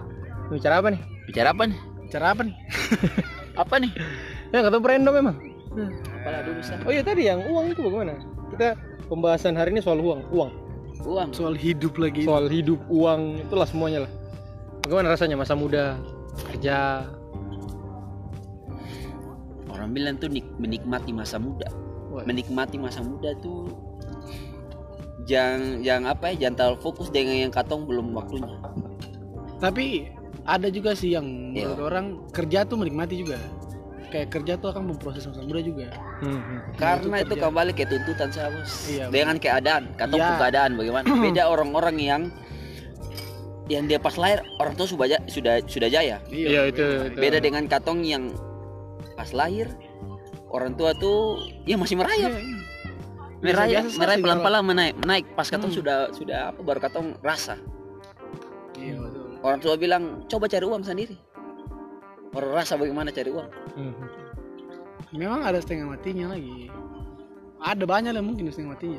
Bicara 0.53 0.80
apa 0.80 0.94
nih? 0.94 1.01
Bicara 1.25 1.50
apa 1.51 1.65
nih? 1.65 1.80
cara 2.13 2.30
apa 2.30 2.46
nih 2.46 2.53
Apa 3.65 3.75
nih? 3.82 3.89
Ya, 4.53 4.62
kata 4.62 4.77
random 4.77 5.13
memang. 5.18 5.36
Kepala 5.74 6.46
bisa. 6.53 6.77
Oh 6.86 6.94
iya 6.94 7.01
tadi 7.01 7.25
yang 7.25 7.42
uang 7.50 7.74
itu 7.74 7.82
bagaimana? 7.82 8.13
Kita 8.53 8.77
pembahasan 9.10 9.58
hari 9.58 9.74
ini 9.74 9.82
soal 9.82 9.98
uang, 9.98 10.30
uang, 10.30 10.51
Uang. 11.10 11.30
soal 11.34 11.58
hidup 11.58 11.98
lagi 11.98 12.22
soal 12.22 12.46
hidup, 12.46 12.77
uang, 12.86 13.42
itulah 13.50 13.65
semuanya 13.65 14.06
lah. 14.06 14.12
Bagaimana 14.86 15.18
rasanya 15.18 15.42
masa 15.42 15.58
muda 15.58 15.98
kerja? 16.53 17.10
Orang 19.74 19.89
bilang 19.92 20.22
tuh 20.22 20.30
nik- 20.30 20.53
menikmati 20.62 21.10
masa 21.10 21.42
muda. 21.42 21.65
Wah. 22.13 22.22
Menikmati 22.30 22.77
masa 22.77 23.01
muda 23.01 23.34
tuh 23.42 23.74
jangan 25.25 25.80
jangan 25.82 26.13
apa 26.13 26.36
ya 26.36 26.46
jangan 26.46 26.56
terlalu 26.60 26.77
fokus 26.84 27.08
dengan 27.10 27.50
yang 27.50 27.53
katong 27.53 27.89
belum 27.89 28.13
waktunya. 28.13 28.53
Tapi 29.63 30.12
ada 30.43 30.67
juga 30.67 30.91
sih 30.91 31.15
yang 31.15 31.24
menurut 31.24 31.79
Iya. 31.79 31.86
orang 31.86 32.05
kerja 32.29 32.60
tuh 32.63 32.75
menikmati 32.75 33.15
juga 33.17 33.39
kayak 34.12 34.27
kerja 34.29 34.53
tuh 34.55 34.70
akan 34.70 34.91
memproses 34.91 35.24
masa 35.24 35.41
muda 35.41 35.58
juga 35.58 35.88
Hmm. 36.20 36.60
Karena 36.75 37.15
itu 37.17 37.25
itu 37.25 37.34
kerja. 37.34 37.43
kembali 37.43 37.72
ke 37.72 37.84
tuntutan 37.84 38.29
saya 38.29 38.48
bos. 38.50 38.72
Iya, 38.86 39.10
dengan 39.10 39.36
keadaan, 39.38 39.91
katong 39.93 40.20
Iya. 40.20 40.27
tuh 40.27 40.38
keadaan 40.38 40.72
bagaimana? 40.75 41.05
Beda 41.25 41.43
orang-orang 41.46 41.96
yang 41.98 42.22
yang 43.65 43.88
dia 43.88 43.96
pas 43.96 44.15
lahir 44.15 44.43
orang 44.58 44.75
tua 44.75 44.84
sudah 44.86 45.08
sudah 45.25 45.63
sudah 45.65 45.88
jaya. 45.88 46.20
Iya 46.27 46.67
itu, 46.67 46.84
itu. 47.08 47.17
Beda 47.17 47.39
dengan 47.39 47.63
katong 47.65 48.03
yang 48.03 48.36
pas 49.15 49.32
lahir 49.32 49.72
orang 50.48 50.75
tua 50.75 50.91
tuh 50.93 51.39
ya 51.63 51.75
masih 51.75 51.96
merayap. 51.96 52.32
merayap 53.39 53.84
Biasa-biasa 53.88 53.98
merayap 53.98 54.15
sih 54.15 54.24
pelan-pelan 54.24 54.63
menaik 54.63 54.93
menaik 54.98 55.25
pas 55.34 55.48
katong 55.48 55.67
Hmm. 55.67 55.79
sudah 55.79 55.98
sudah 56.12 56.39
apa 56.51 56.60
baru 56.62 56.79
katong 56.79 57.08
rasa 57.20 57.55
iya 57.60 57.82
orang 59.43 59.59
tua 59.59 59.75
bilang 59.75 60.23
coba 60.31 60.47
cari 60.47 60.65
uang 60.65 60.81
sendiri. 60.81 61.19
Baru 62.33 62.50
rasa 62.55 62.79
bagaimana 62.79 63.12
cari 63.13 63.29
uang. 63.29 63.50
Hmm. 63.77 63.93
memang 65.13 65.45
ada 65.45 65.62
setengah 65.62 65.93
matinya 65.93 66.33
lagi. 66.33 66.73
Ada 67.62 67.85
banyak 67.85 68.17
lah 68.17 68.23
mungkin 68.25 68.50
setengah 68.50 68.73
matinya. 68.73 68.97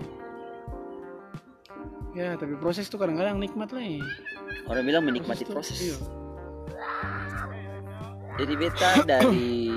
Ya 2.15 2.39
tapi 2.39 2.55
proses 2.55 2.87
tuh 2.87 3.03
kadang-kadang 3.03 3.43
nikmat 3.43 3.75
lah. 3.75 3.83
Ya. 3.83 3.99
orang 4.65 4.87
bilang 4.87 5.05
menikmati 5.05 5.45
tuh, 5.45 5.53
proses. 5.59 5.77
iya. 5.77 5.97
jadi 8.39 8.53
beta 8.57 8.91
dari 9.11 9.69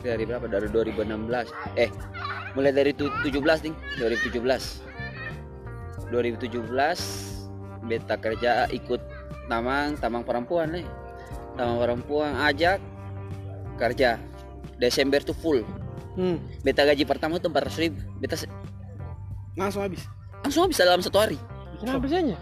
dari 0.00 0.24
berapa? 0.24 0.48
Dari 0.48 0.66
2016 0.72 1.78
eh 1.78 1.90
mulai 2.56 2.72
dari 2.72 2.90
tu- 2.96 3.12
17 3.22 3.38
nih 3.70 3.74
2017 4.00 4.40
2017 6.10 7.86
beta 7.86 8.14
kerja 8.16 8.66
ikut 8.70 9.00
tamang 9.50 9.96
tamang 10.00 10.24
perempuan 10.24 10.72
nih. 10.74 10.86
Tamang 11.54 11.78
perempuan 11.78 12.32
ajak 12.44 12.78
kerja. 13.80 14.20
Desember 14.78 15.22
tuh 15.22 15.36
full. 15.36 15.62
Hmm. 16.14 16.38
beta 16.62 16.86
gaji 16.86 17.02
pertama 17.02 17.42
tuh 17.42 17.50
400 17.50 17.82
ribu. 17.82 17.98
Beta 18.22 18.38
langsung 19.58 19.82
habis? 19.82 20.06
Langsung 20.46 20.70
bisa 20.70 20.86
dalam 20.86 21.02
satu 21.02 21.18
hari. 21.18 21.38
Kenapa 21.82 22.06
bisanya? 22.06 22.38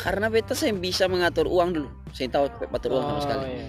karena 0.00 0.32
beta 0.32 0.56
saya 0.56 0.72
bisa 0.72 1.04
mengatur 1.06 1.44
uang 1.46 1.76
dulu. 1.76 1.88
Saya 2.16 2.32
tahu 2.32 2.48
atur 2.48 2.90
uang 2.96 3.04
sama 3.04 3.20
sekali. 3.22 3.44
iya. 3.52 3.66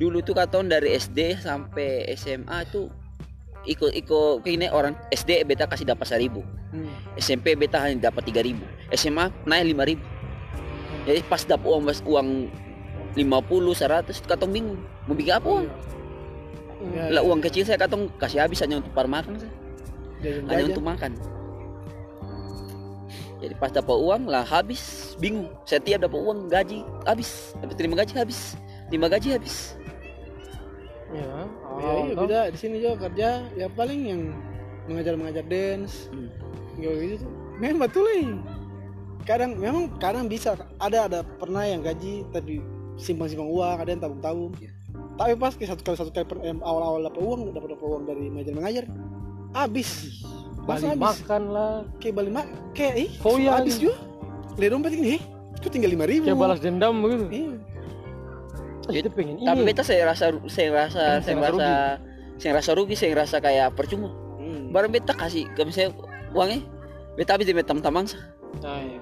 dulu 0.00 0.24
tuh 0.24 0.32
katon 0.32 0.64
dari 0.64 0.96
SD 0.96 1.44
sampai 1.44 2.08
SMA 2.16 2.64
tuh 2.72 2.88
ikut 3.68 3.92
ikut 3.92 4.40
ini 4.48 4.72
orang 4.72 4.96
SD 5.12 5.44
beta 5.44 5.68
kasih 5.68 5.88
dapat 5.88 6.08
seribu. 6.08 6.44
Hmm. 6.72 6.88
SMP 7.20 7.56
beta 7.56 7.80
hanya 7.80 8.08
dapat 8.08 8.28
tiga 8.28 8.44
ribu. 8.44 8.64
SMA 8.92 9.32
naik 9.48 9.64
lima 9.72 9.84
ribu 9.88 10.04
jadi 11.08 11.20
pas 11.26 11.42
dapat 11.44 11.66
uang 11.66 11.82
mas 11.84 12.00
uang 12.04 12.28
50 13.16 13.26
100 13.26 14.30
katong 14.30 14.52
bingung 14.52 14.80
mau 15.08 15.14
bikin 15.16 15.34
apa 15.34 15.48
uang? 15.48 15.66
Ya, 16.96 17.20
lah 17.20 17.22
uang 17.26 17.44
kecil 17.44 17.68
saya 17.68 17.76
katong 17.76 18.08
kasih 18.16 18.40
habis 18.40 18.62
hanya 18.64 18.80
untuk 18.80 18.92
par 18.96 19.04
makan 19.04 19.36
saya 19.36 19.52
jajan 20.20 20.44
hanya 20.48 20.64
untuk 20.72 20.84
makan. 20.84 21.12
Jadi 23.40 23.54
pas 23.56 23.72
dapat 23.72 23.96
uang 23.96 24.28
lah 24.28 24.44
habis. 24.44 25.16
Bingung. 25.16 25.48
Setiap 25.64 26.04
dapat 26.04 26.20
uang 26.20 26.52
gaji 26.52 26.84
habis. 27.08 27.56
Dapat 27.56 27.74
terima 27.80 27.96
gaji 27.96 28.12
habis. 28.20 28.60
Terima 28.92 29.08
gaji 29.08 29.28
habis. 29.32 29.80
Ya, 31.10 31.26
ya, 31.80 31.90
iya 32.06 32.14
beda 32.14 32.40
di 32.52 32.58
sini 32.60 32.76
juga 32.84 33.08
kerja. 33.08 33.48
Ya 33.56 33.66
paling 33.72 34.00
yang 34.04 34.22
mengajar 34.84 35.16
mengajar 35.16 35.44
dance. 35.48 36.12
Hmm. 36.12 36.28
Gitu. 36.76 37.24
Memang 37.56 37.88
betul 37.88 38.04
nih. 38.12 38.28
Kadang 39.24 39.56
memang 39.56 39.92
kadang 40.00 40.26
bisa 40.26 40.56
ada 40.76 40.98
ada 41.06 41.20
pernah 41.22 41.62
yang 41.62 41.80
gaji 41.80 42.24
tapi 42.30 42.60
simpang 42.96 43.28
simpang 43.28 43.48
uang 43.48 43.76
ada 43.80 43.90
yang 43.90 44.02
tabung 44.02 44.20
tabung. 44.20 44.52
Iya. 44.58 44.72
Tapi 45.16 45.32
pas 45.36 45.52
ke 45.52 45.64
satu 45.64 45.82
kali 45.84 45.96
satu 45.96 46.10
kali 46.10 46.24
per- 46.24 46.42
em, 46.42 46.58
awal 46.64 46.82
awal 46.82 47.00
dapat 47.04 47.20
uang 47.20 47.40
dapat 47.52 47.68
dapat 47.76 47.86
uang 47.86 48.02
dari 48.08 48.24
mengajar 48.32 48.52
mengajar 48.56 48.84
habis. 49.52 49.88
balik 50.60 50.92
habis. 50.92 51.02
makan 51.24 51.42
lah. 51.50 51.74
Kayak 51.98 52.14
balik 52.20 52.32
mak 52.36 52.46
kayak 52.76 52.94
ih 52.94 53.10
iya, 53.10 53.20
Foya 53.20 53.50
habis 53.58 53.76
juga. 53.80 53.96
Lihat 54.60 54.70
dompet 54.76 54.92
ini, 54.92 55.16
eh, 55.16 55.22
itu 55.56 55.68
tinggal 55.72 55.90
lima 55.96 56.04
ribu. 56.04 56.28
Kayak 56.28 56.36
balas 56.38 56.60
dendam 56.60 56.94
begitu. 57.00 57.24
Iya. 57.32 57.52
Kita 58.90 59.08
pengen 59.14 59.38
ini. 59.38 59.46
tapi 59.46 59.60
beta 59.62 59.82
saya 59.86 60.02
rasa 60.02 60.34
saya 60.50 60.68
rasa 60.74 61.22
saya 61.22 61.22
Saya 61.22 61.36
rasa 61.38 61.46
rasa 61.46 61.70
saya 62.40 62.52
rasa 62.58 62.70
rugi 62.74 62.96
saya 62.98 63.12
rasa 63.14 63.36
kayak 63.38 63.76
percuma 63.78 64.10
Hmm. 64.40 64.72
barang 64.72 64.90
beta 64.90 65.12
kasih 65.14 65.46
ke 65.52 65.62
misalnya 65.62 65.94
uangnya 66.32 66.64
beta 67.14 67.36
habis 67.36 67.46
di 67.46 67.54
beta 67.54 67.70
tamang 67.76 68.08
Nah, 68.58 68.82
iya. 68.82 68.98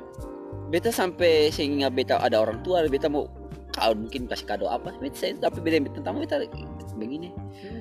Beta 0.68 0.92
sampai 0.92 1.48
sehingga 1.48 1.88
beta 1.88 2.20
ada 2.20 2.40
orang 2.40 2.60
tua 2.62 2.84
beta 2.86 3.08
mau 3.08 3.24
kau 3.72 3.92
mungkin 3.94 4.26
kasih 4.26 4.46
kado 4.48 4.66
apa? 4.68 4.92
Beta 4.98 5.16
saya 5.16 5.32
tapi 5.38 5.60
beta 5.64 5.80
beta 5.80 5.98
tamang 6.02 6.24
beta 6.24 6.40
begini. 6.98 7.30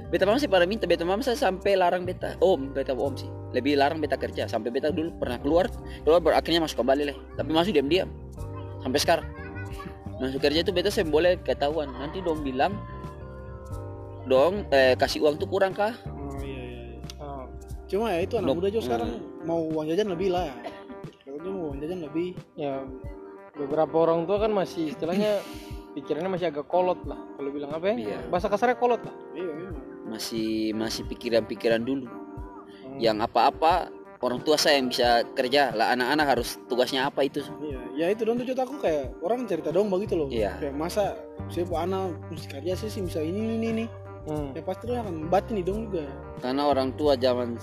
Beta 0.08 0.24
mama 0.24 0.38
sih 0.40 0.48
pada 0.48 0.64
minta 0.64 0.86
beta 0.88 1.04
mama 1.04 1.20
saya 1.20 1.36
sampai 1.36 1.76
larang 1.76 2.06
beta. 2.06 2.38
Om 2.40 2.72
beta 2.72 2.96
om 2.96 3.12
sih. 3.18 3.28
Lebih 3.52 3.76
larang 3.80 4.00
beta 4.00 4.16
kerja. 4.16 4.46
Sampai 4.48 4.70
beta 4.70 4.94
dulu 4.94 5.12
pernah 5.18 5.36
keluar 5.42 5.66
keluar 6.06 6.20
baru 6.22 6.36
akhirnya 6.38 6.64
masuk 6.64 6.80
kembali 6.80 7.04
lah 7.12 7.18
tapi 7.36 7.50
masuk 7.52 7.72
diam 7.76 7.90
diam 7.90 8.10
sampai 8.80 9.00
sekarang. 9.02 9.28
Masuk 10.18 10.40
kerja 10.42 10.62
itu 10.62 10.72
beta 10.72 10.90
saya 10.94 11.06
boleh 11.10 11.38
ketahuan. 11.42 11.90
Nanti 11.92 12.22
dong 12.22 12.46
bilang 12.46 12.78
dong 14.28 14.68
eh, 14.70 14.94
kasih 14.96 15.24
uang 15.24 15.40
tuh 15.40 15.48
kurang 15.48 15.72
kah? 15.74 15.96
Oh 16.08 16.36
iya 16.44 16.62
iya. 16.62 17.00
Ah, 17.18 17.48
Cuma 17.88 18.12
ya 18.12 18.22
itu 18.22 18.36
anak 18.36 18.48
Nope. 18.54 18.58
muda 18.60 18.68
juga 18.70 18.84
sekarang 18.86 19.10
Hmm. 19.18 19.48
mau 19.48 19.60
uang 19.72 19.88
jajan 19.88 20.08
lebih 20.12 20.30
lah. 20.36 20.52
Mau 21.78 21.86
uang 21.86 21.86
jajan 21.86 22.02
lebih. 22.04 22.30
ya 22.56 22.74
beberapa 23.54 23.96
orang 24.00 24.26
tua 24.26 24.38
kan 24.40 24.52
masih 24.52 24.90
istilahnya 24.90 25.38
pikirannya 25.96 26.30
masih 26.32 26.48
agak 26.48 26.66
kolot 26.66 26.98
lah 27.04 27.18
kalau 27.34 27.50
bilang 27.50 27.70
apa 27.70 27.90
ya 27.90 27.96
Iya. 27.96 28.18
bahasa 28.28 28.46
kasarnya 28.48 28.76
kolot 28.76 28.98
lah 29.00 29.14
Iya 29.32 29.46
memang. 29.48 29.78
masih 30.08 30.50
masih 30.74 31.06
pikiran-pikiran 31.06 31.82
dulu 31.82 32.06
Hmm. 32.78 32.98
yang 32.98 33.18
apa-apa 33.20 33.90
orang 34.18 34.42
tua 34.42 34.56
saya 34.56 34.78
yang 34.78 34.88
bisa 34.88 35.22
kerja 35.32 35.70
lah 35.72 35.92
anak-anak 35.92 36.26
harus 36.32 36.58
tugasnya 36.66 37.06
apa 37.06 37.22
itu 37.22 37.42
Iya, 37.60 37.82
ya 37.94 38.06
itu 38.10 38.24
dong 38.24 38.38
tujuan 38.38 38.58
aku 38.58 38.78
kayak 38.80 39.14
orang 39.20 39.46
cerita 39.46 39.70
dong 39.70 39.90
begitu 39.90 40.16
loh. 40.16 40.26
Iya. 40.28 40.58
Kayak 40.58 40.74
masa 40.74 41.14
saya 41.48 41.62
bu 41.64 41.76
anak 41.76 42.14
mesti 42.28 42.48
kerja 42.48 42.74
sih 42.76 42.90
sih 42.90 43.02
bisa 43.02 43.20
ini 43.20 43.38
ini 43.54 43.68
ini. 43.72 43.86
Hmm. 44.26 44.50
Ya 44.54 44.62
pasti 44.62 44.86
dia 44.86 45.00
akan 45.00 45.28
batin 45.28 45.58
nih 45.58 45.66
dong 45.66 45.80
juga. 45.86 46.06
karena 46.38 46.64
orang 46.64 46.90
tua 46.92 47.14
zaman 47.16 47.58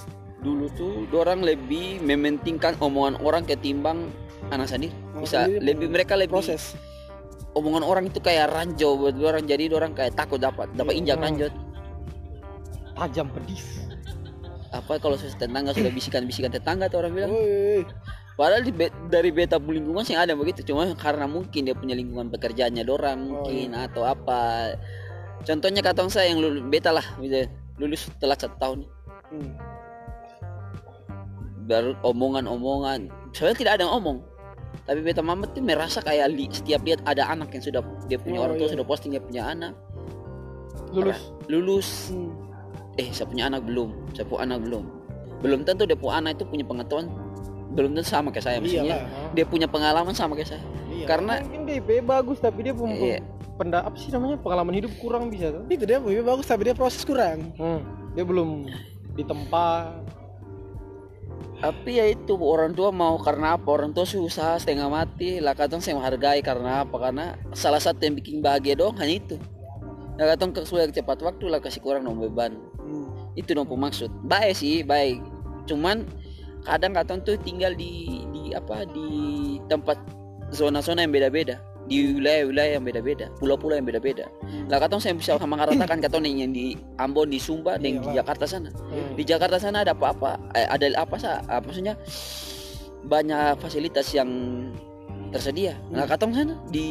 dulu 0.45 0.69
tuh 0.77 1.09
orang 1.17 1.41
lebih 1.41 2.05
mementingkan 2.05 2.77
omongan 2.79 3.17
orang 3.25 3.49
ketimbang 3.49 4.13
anak 4.53 4.69
sendiri 4.69 4.93
bisa 5.17 5.49
lebih 5.49 5.89
mereka 5.89 6.15
lebih 6.21 6.37
Proses. 6.37 6.77
omongan 7.57 7.81
orang 7.81 8.05
itu 8.13 8.21
kayak 8.21 8.53
ranjau 8.53 8.99
buat 9.01 9.17
orang. 9.17 9.49
Jadi 9.49 9.73
orang 9.73 9.97
kayak 9.97 10.13
takut 10.13 10.37
dapat 10.37 10.69
dapat 10.77 10.93
Iya. 10.93 11.01
injak 11.01 11.19
ranjau 11.23 11.49
tajam 12.95 13.27
pedis. 13.33 13.65
Apa 14.75 14.99
kalau 14.99 15.15
tetangga 15.19 15.71
sudah 15.71 15.91
bisikan-bisikan 15.91 16.51
tetangga 16.51 16.91
tuh 16.91 17.03
orang 17.03 17.13
bilang. 17.15 17.33
Padahal 18.35 18.67
di 18.67 18.75
dari 19.07 19.31
beta 19.31 19.63
lingkungan 19.63 20.03
sih 20.03 20.19
ada 20.19 20.35
begitu. 20.35 20.67
Cuma 20.67 20.91
karena 20.99 21.31
mungkin 21.31 21.71
dia 21.71 21.75
punya 21.79 21.95
lingkungan 21.95 22.27
pekerjaannya 22.35 22.83
dorang 22.83 23.19
Oh, 23.23 23.47
mungkin 23.47 23.71
atau 23.79 24.03
apa. 24.03 24.75
Contohnya 25.47 25.79
katong 25.79 26.11
saya 26.11 26.35
yang 26.35 26.43
lulus 26.43 26.67
beta 26.67 26.91
lah 26.91 27.07
gitu, 27.23 27.47
lulus 27.79 28.11
telat 28.19 28.43
satu 28.43 28.57
tahun. 28.59 28.79
Hmm. 29.31 29.74
Baru 31.65 31.97
omongan-omongan 32.03 33.09
sebenarnya 33.33 33.59
tidak 33.59 33.73
ada 33.75 33.83
yang 33.85 33.95
omong 33.95 34.19
tapi 34.85 35.01
beta 35.01 35.25
mama 35.25 35.49
tuh 35.49 35.65
merasa 35.65 35.99
kayak 35.99 36.29
li, 36.29 36.45
setiap 36.51 36.85
lihat 36.85 37.01
ada 37.05 37.25
anak 37.27 37.49
yang 37.51 37.63
sudah 37.63 37.81
dia 38.05 38.19
punya 38.19 38.39
Oh, 38.39 38.45
orang 38.45 38.57
tua 38.59 38.69
iya. 38.69 38.75
sudah 38.77 38.85
posting 38.85 39.11
dia 39.11 39.23
punya 39.23 39.43
anak 39.47 39.73
lulus 40.91 41.19
lulus 41.49 41.89
Hmm. 42.09 42.31
eh 42.95 43.09
saya 43.11 43.27
punya 43.27 43.49
anak 43.49 43.65
belum 43.65 43.91
saya 44.13 44.25
punya 44.25 44.41
anak 44.47 44.59
belum 44.63 44.85
belum 45.41 45.61
tentu 45.65 45.83
dia 45.85 45.97
punya 45.97 46.15
anak 46.21 46.31
itu 46.37 46.45
punya 46.45 46.63
pengetahuan 46.63 47.07
belum 47.73 47.91
tentu 47.93 48.07
sama 48.07 48.29
kayak 48.31 48.45
saya 48.45 48.57
maksudnya 48.59 49.03
Iyalah. 49.03 49.33
dia 49.35 49.45
punya 49.45 49.67
pengalaman 49.67 50.15
sama 50.15 50.35
kayak 50.35 50.55
saya 50.55 50.63
Iya. 50.87 51.07
karena 51.11 51.43
mungkin 51.43 51.63
DP 51.67 51.89
bagus 52.07 52.39
tapi 52.39 52.63
dia 52.63 52.71
pun 52.71 52.87
Iya. 52.89 53.19
penda 53.55 53.83
apa 53.83 53.97
sih 53.97 54.11
namanya 54.11 54.39
pengalaman 54.39 54.75
hidup 54.75 54.95
kurang 54.97 55.27
bisa 55.27 55.51
tuh 55.51 55.67
itu 55.67 55.83
dia 55.83 55.99
lebih 55.99 56.23
bagus 56.23 56.47
tapi 56.47 56.63
dia 56.65 56.75
proses 56.75 57.03
kurang. 57.03 57.51
hmm. 57.55 57.81
dia 58.15 58.23
belum 58.23 58.71
ditempa 59.15 59.91
tapi 61.65 61.97
ya 61.97 62.05
itu 62.13 62.37
orang 62.37 62.77
tua 62.77 62.93
mau 62.93 63.17
karena 63.17 63.57
apa? 63.57 63.65
Orang 63.73 63.97
tua 63.97 64.05
susah 64.05 64.61
setengah 64.61 64.85
mati. 64.93 65.41
Lah 65.41 65.57
katong 65.57 65.81
saya 65.81 65.97
menghargai 65.97 66.45
karena 66.45 66.85
apa? 66.85 66.93
Karena 67.01 67.41
salah 67.57 67.81
satu 67.81 68.05
yang 68.05 68.21
bikin 68.21 68.45
bahagia 68.45 68.77
dong 68.77 68.93
hanya 69.01 69.17
itu. 69.17 69.37
Lah 70.21 70.37
katong 70.37 70.53
sesuai 70.61 70.93
cepat 70.93 71.25
waktu 71.25 71.49
lah 71.49 71.65
kasih 71.65 71.81
kurang 71.81 72.05
dong 72.05 72.21
beban. 72.21 72.53
Hmm. 72.85 73.33
itu 73.33 73.57
dong 73.57 73.65
maksud 73.65 74.13
baik 74.29 74.53
sih 74.53 74.85
baik. 74.85 75.25
Cuman 75.65 76.05
kadang 76.69 76.93
katong 76.93 77.25
tuh 77.25 77.41
tinggal 77.41 77.73
di 77.73 78.29
di 78.29 78.53
apa? 78.53 78.85
Di 78.85 79.09
tempat 79.73 79.97
zona-zona 80.53 81.01
yang 81.01 81.17
beda-beda 81.17 81.65
di 81.85 82.17
wilayah-wilayah 82.17 82.81
yang 82.81 82.85
beda-beda 82.85 83.27
pulau-pulau 83.37 83.77
yang 83.77 83.85
beda-beda 83.85 84.25
lah 84.67 84.79
katong 84.79 84.99
saya 84.99 85.13
bisa 85.13 85.37
sama 85.37 85.61
ratakan 85.61 86.01
katong 86.01 86.25
yang 86.25 86.49
di 86.49 86.73
Ambon 86.97 87.29
di 87.29 87.37
Sumba 87.37 87.77
dan 87.77 88.01
di 88.01 88.09
Iyalah. 88.09 88.25
Jakarta 88.25 88.45
sana 88.47 88.71
Hmm. 88.89 89.13
di 89.13 89.23
Jakarta 89.23 89.57
sana 89.57 89.85
ada 89.85 89.93
apa-apa 89.93 90.41
eh, 90.53 90.65
ada 90.65 90.87
apa 90.97 91.15
sah 91.17 91.45
apa 91.45 91.69
maksudnya 91.69 91.95
banyak 93.05 93.61
fasilitas 93.61 94.09
yang 94.11 94.31
tersedia 95.29 95.77
nah 95.91 96.05
katong 96.05 96.33
sana 96.33 96.55
di 96.69 96.87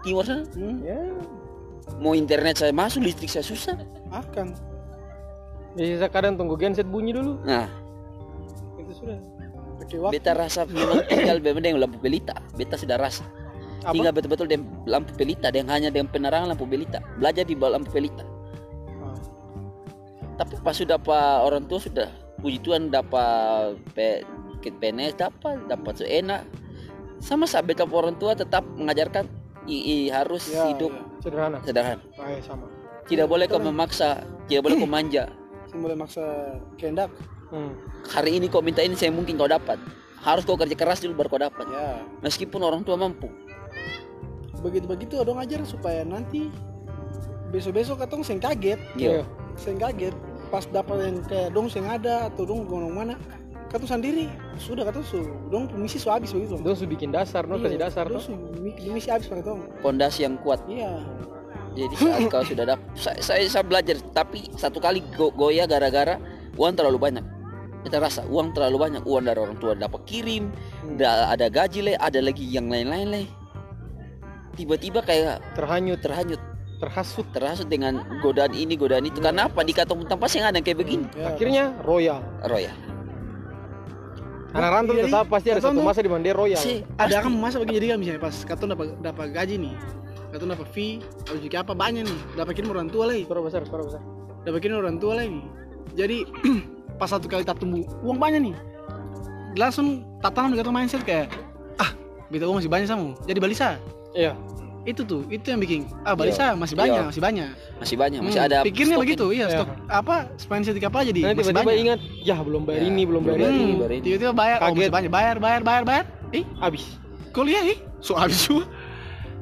timur 0.00 0.22
sana 0.22 0.46
Hmm. 0.54 0.78
ya 0.80 0.98
mau 1.98 2.14
internet 2.14 2.54
saya 2.56 2.70
masuk 2.70 3.02
listrik 3.02 3.26
saya 3.28 3.42
susah 3.42 3.74
Akan. 4.10 4.54
jadi 5.74 5.98
saya 5.98 6.10
kadang 6.10 6.38
tunggu 6.38 6.54
genset 6.54 6.86
bunyi 6.86 7.10
dulu 7.12 7.34
nah 7.42 7.66
Itu 8.78 8.94
sudah. 8.94 9.18
Beta 10.06 10.36
rasa 10.36 10.68
memang 10.68 11.02
tinggal 11.08 11.40
benar 11.40 11.62
dengan 11.64 11.80
lampu 11.82 11.98
pelita 11.98 12.36
beta 12.54 12.76
sudah 12.76 12.94
rasa 12.94 13.24
apa? 13.80 13.92
Tinggal 13.92 14.12
betul-betul 14.12 14.46
dengan 14.46 14.66
lampu 14.84 15.12
pelita 15.14 15.48
dan 15.48 15.66
hanya 15.66 15.88
dengan 15.88 16.08
penerangan 16.08 16.52
lampu 16.52 16.64
pelita. 16.64 17.00
Belajar 17.16 17.44
di 17.44 17.54
bawah 17.54 17.76
lampu 17.76 17.90
pelita. 17.90 18.24
Ah. 19.00 19.16
tapi 20.36 20.56
pas 20.60 20.72
sudah 20.72 20.96
pak 20.96 21.44
orang 21.44 21.64
tua 21.64 21.80
sudah 21.80 22.08
puji 22.40 22.60
Tuhan 22.60 22.88
dapat 22.88 23.76
P- 23.92 24.24
kit 24.60 24.76
PNS 24.76 25.16
dapat 25.16 25.60
dapat 25.66 26.00
seenak. 26.00 26.44
Sama 27.20 27.44
saat 27.44 27.68
beta 27.68 27.84
orang 27.84 28.16
tua 28.16 28.32
tetap 28.32 28.64
mengajarkan 28.76 29.28
i, 29.68 29.76
i- 29.76 30.08
harus 30.08 30.48
Ya, 30.48 30.72
hidup 30.72 30.88
ya. 30.88 31.04
sederhana. 31.20 31.56
sederhana. 31.60 32.00
Ah, 32.16 32.32
ya, 32.32 32.40
sama. 32.40 32.64
Tidak 33.04 33.28
boleh 33.28 33.44
kau 33.44 33.60
memaksa 33.60 34.24
tidak 34.48 34.64
boleh 34.64 34.76
kau 34.80 34.88
manja. 34.96 35.28
Saya 35.68 35.78
boleh 35.78 35.96
maksa 35.96 36.24
kehendak. 36.80 37.12
Hmm. 37.50 37.74
hari 38.06 38.38
ini 38.38 38.46
kau 38.46 38.62
minta 38.62 38.78
ini 38.78 38.94
saya 38.94 39.10
mungkin 39.10 39.34
kau 39.34 39.50
dapat. 39.50 39.74
Harus 40.22 40.46
kau 40.46 40.54
kerja 40.54 40.72
keras 40.72 41.02
dulu 41.02 41.18
baru 41.18 41.28
kau 41.28 41.42
dapat. 41.42 41.66
Ya. 41.68 41.98
Meskipun 42.22 42.62
orang 42.62 42.80
tua 42.80 42.94
mampu 42.94 43.26
begitu 44.60 44.86
begitu 44.86 45.14
dong 45.24 45.40
ajar 45.40 45.64
supaya 45.64 46.04
nanti 46.04 46.48
besok 47.50 47.80
besok 47.80 47.96
katong 48.04 48.22
seng 48.22 48.38
kaget. 48.38 48.78
Iya. 48.94 49.26
seng 49.58 49.76
kaget. 49.76 50.14
Pas 50.50 50.66
dapat 50.66 50.96
yang 51.06 51.16
kayak 51.26 51.50
dong 51.54 51.66
seng 51.70 51.86
ada 51.86 52.26
atau 52.30 52.42
dong 52.46 52.66
ngomong 52.66 52.94
mana 52.94 53.14
katong 53.70 53.86
sendiri 53.86 54.26
sudah 54.58 54.82
katong 54.82 55.06
su 55.06 55.22
dong 55.46 55.70
misi 55.78 55.98
su 55.98 56.10
habis 56.10 56.30
begitu. 56.34 56.58
Dong 56.58 56.74
sudah 56.74 56.90
bikin 56.90 57.10
dasar, 57.14 57.46
no 57.46 57.58
kasih 57.58 57.78
dasar 57.78 58.04
dong 58.10 58.18
no. 58.18 58.26
su 58.26 58.34
mi- 58.58 58.74
misi 58.74 59.10
habis 59.10 59.30
pakai 59.30 59.46
tong 59.46 59.62
pondasi 59.82 60.26
yang 60.26 60.34
kuat. 60.42 60.58
Iya. 60.66 61.02
Jadi 61.70 61.94
saat 62.02 62.26
kau 62.26 62.42
sudah 62.42 62.64
dapat 62.74 62.82
saya, 62.98 63.18
saya, 63.22 63.46
saya 63.46 63.62
belajar 63.62 63.94
tapi 64.10 64.50
satu 64.58 64.82
kali 64.82 65.06
go, 65.14 65.30
goyah 65.30 65.70
gara-gara 65.70 66.18
uang 66.58 66.74
terlalu 66.74 66.98
banyak. 66.98 67.22
Kita 67.86 68.02
rasa 68.02 68.26
uang 68.26 68.52
terlalu 68.52 68.90
banyak 68.90 69.02
uang 69.06 69.24
dari 69.24 69.38
orang 69.38 69.56
tua 69.56 69.78
dapat 69.78 70.02
kirim 70.02 70.50
da- 70.98 71.30
ada 71.30 71.46
gaji 71.46 71.80
le 71.80 71.92
ada 71.96 72.18
lagi 72.18 72.42
yang 72.44 72.66
lain-lain 72.66 73.06
le 73.08 73.22
tiba-tiba 74.60 75.00
kayak 75.00 75.40
Terhanyut, 75.56 75.98
terhanyut. 76.04 76.40
Terhasut. 76.80 77.28
terhasut 77.32 77.68
dengan 77.68 78.00
godaan 78.24 78.56
ini 78.56 78.72
godaan 78.76 79.04
itu. 79.04 79.20
Karena 79.20 79.48
apa? 79.48 79.60
Di 79.64 79.72
kantong 79.76 80.04
tempat 80.08 80.28
yang 80.32 80.48
ada 80.48 80.60
kayak 80.64 80.80
begini. 80.80 81.04
Ya. 81.12 81.32
Akhirnya 81.32 81.64
royal. 81.84 82.20
Roya 82.44 82.72
Anak 84.50 84.70
rantau 84.74 84.94
Iya, 84.98 85.06
tetap 85.06 85.30
pasti 85.30 85.48
ada 85.54 85.62
satu 85.62 85.78
masa 85.78 86.02
di 86.02 86.10
mana 86.10 86.26
dia 86.26 86.34
royal. 86.34 86.58
sih 86.58 86.82
ada 86.98 87.22
kan 87.22 87.30
masa 87.30 87.62
begini 87.62 87.76
jadi 87.78 87.86
kan 87.94 87.98
misalnya 88.02 88.22
pas 88.26 88.34
katong 88.42 88.70
dapat 88.74 88.86
dapat 88.98 89.26
gaji 89.30 89.54
nih. 89.62 89.74
Katong 90.34 90.50
dapat 90.50 90.66
fee 90.74 90.98
habis 91.26 91.42
juga 91.46 91.56
apa? 91.62 91.72
Banyak 91.76 92.02
nih. 92.02 92.18
Dapat 92.34 92.52
kirim 92.58 92.70
orang 92.74 92.88
tua 92.90 93.14
lagi. 93.14 93.22
Suara 93.30 93.40
besar, 93.46 93.62
suara 93.68 93.82
besar. 93.86 94.02
dapat 94.40 94.58
kirim 94.64 94.80
orang 94.80 94.96
tua 94.96 95.20
lagi 95.20 95.36
jadi 95.94 96.24
pas 97.00 97.08
satu 97.10 97.26
kali 97.28 97.44
tak 97.44 97.58
tumbuh 97.60 97.84
uang 98.02 98.18
banyak 98.18 98.50
nih. 98.50 98.54
Langsung 99.58 100.06
tak 100.22 100.34
tanam 100.34 100.54
di 100.54 100.58
katong 100.58 100.74
mindset 100.74 101.02
kayak 101.02 101.30
ah 101.78 101.90
beta 102.30 102.46
uang 102.46 102.58
masih 102.62 102.70
banyak 102.70 102.88
sama. 102.90 103.14
Jadi 103.26 103.38
balisa 103.38 103.78
Iya. 104.12 104.32
itu 104.80 105.04
tuh 105.04 105.28
itu 105.28 105.44
yang 105.44 105.60
bikin 105.60 105.84
ah 106.02 106.16
balisa 106.16 106.56
masih 106.56 106.72
banyak 106.72 106.96
Iya. 106.96 107.08
masih 107.12 107.20
banyak 107.20 107.48
masih 107.76 107.96
banyak 107.96 108.20
masih 108.24 108.40
Hmm, 108.40 108.48
ada 108.48 108.58
pikirnya 108.64 108.96
stok 108.96 109.04
begitu 109.04 109.24
iya 109.28 109.44
Iya. 109.44 109.56
stok 109.60 109.68
apa 109.86 110.16
mindset 110.48 110.72
di 110.72 110.80
kapal 110.80 111.00
jadi 111.04 111.20
Nanti 111.20 111.36
masih 111.36 111.52
tiba-tiba 111.52 111.68
banyak 111.68 111.82
ingat, 111.84 111.98
ya 112.24 112.36
belum 112.40 112.62
bayar 112.64 112.80
Ya, 112.80 112.86
ini, 112.88 113.02
belum 113.04 113.22
bayar 113.22 113.36
ini. 113.36 113.44
bayar. 113.44 113.60
Hmm, 113.60 113.92
ini. 113.92 114.00
tiba-tiba 114.00 114.32
bayar 114.32 114.56
oh 114.56 114.64
Kaget. 114.64 114.74
masih 114.80 114.90
banyak 114.90 115.12
bayar 115.12 115.36
bayar 115.36 115.60
bayar 115.62 115.82
bayar 115.84 116.04
eh 116.32 116.44
Habis. 116.56 116.84
kuliah 117.30 117.62
eh 117.62 117.78
so 118.00 118.16
habis 118.16 118.40
juga 118.40 118.64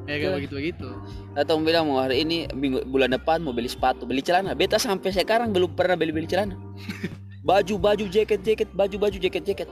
ya 0.05 0.15
kayak 0.17 0.21
Iya. 0.21 0.37
begitu 0.43 0.55
begitu 0.59 0.89
atau 1.33 1.55
bilang 1.63 1.85
mau 1.87 2.03
hari 2.03 2.27
ini 2.27 2.51
minggu 2.51 2.83
bulan 2.85 3.15
depan 3.15 3.39
mau 3.39 3.55
beli 3.55 3.71
sepatu 3.71 4.03
beli 4.05 4.21
celana 4.21 4.53
beta 4.53 4.75
sampai 4.75 5.15
sekarang 5.15 5.55
belum 5.55 5.71
pernah 5.71 5.95
beli 6.01 6.11
beli 6.11 6.27
celana 6.27 6.59
baju 7.41 7.75
baju 7.79 8.05
jaket 8.05 8.43
jaket 8.43 8.69
baju 8.75 8.97
baju 8.99 9.17
jaket 9.17 9.45
jaket 9.47 9.69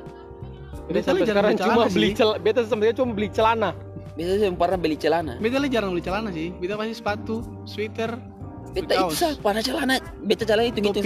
Beta 0.87 1.03
sampai 1.03 1.27
sekarang 1.27 1.59
cuma 1.59 1.91
beli 1.91 2.15
celana. 2.15 2.39
Beta 2.39 2.61
sampai 2.63 2.85
sekarang 2.87 2.99
cuma 3.03 3.11
beli 3.11 3.29
celana. 3.29 3.71
Biasanya 4.17 4.39
saya 4.49 4.53
pernah 4.57 4.79
beli 4.81 4.97
celana. 4.97 5.33
Beta 5.37 5.61
lah 5.61 5.69
jarang 5.69 5.93
beli 5.93 6.05
celana 6.05 6.29
sih. 6.33 6.49
Beta 6.57 6.75
pasti 6.81 6.95
sepatu 6.97 7.45
sweater 7.69 8.17
beta 8.73 8.93
itu 8.97 9.15
sah 9.15 9.33
pada 9.41 9.61
celana. 9.61 10.01
Beta 10.25 10.49
celana 10.49 10.73
itu 10.73 10.81
gitu 10.81 11.01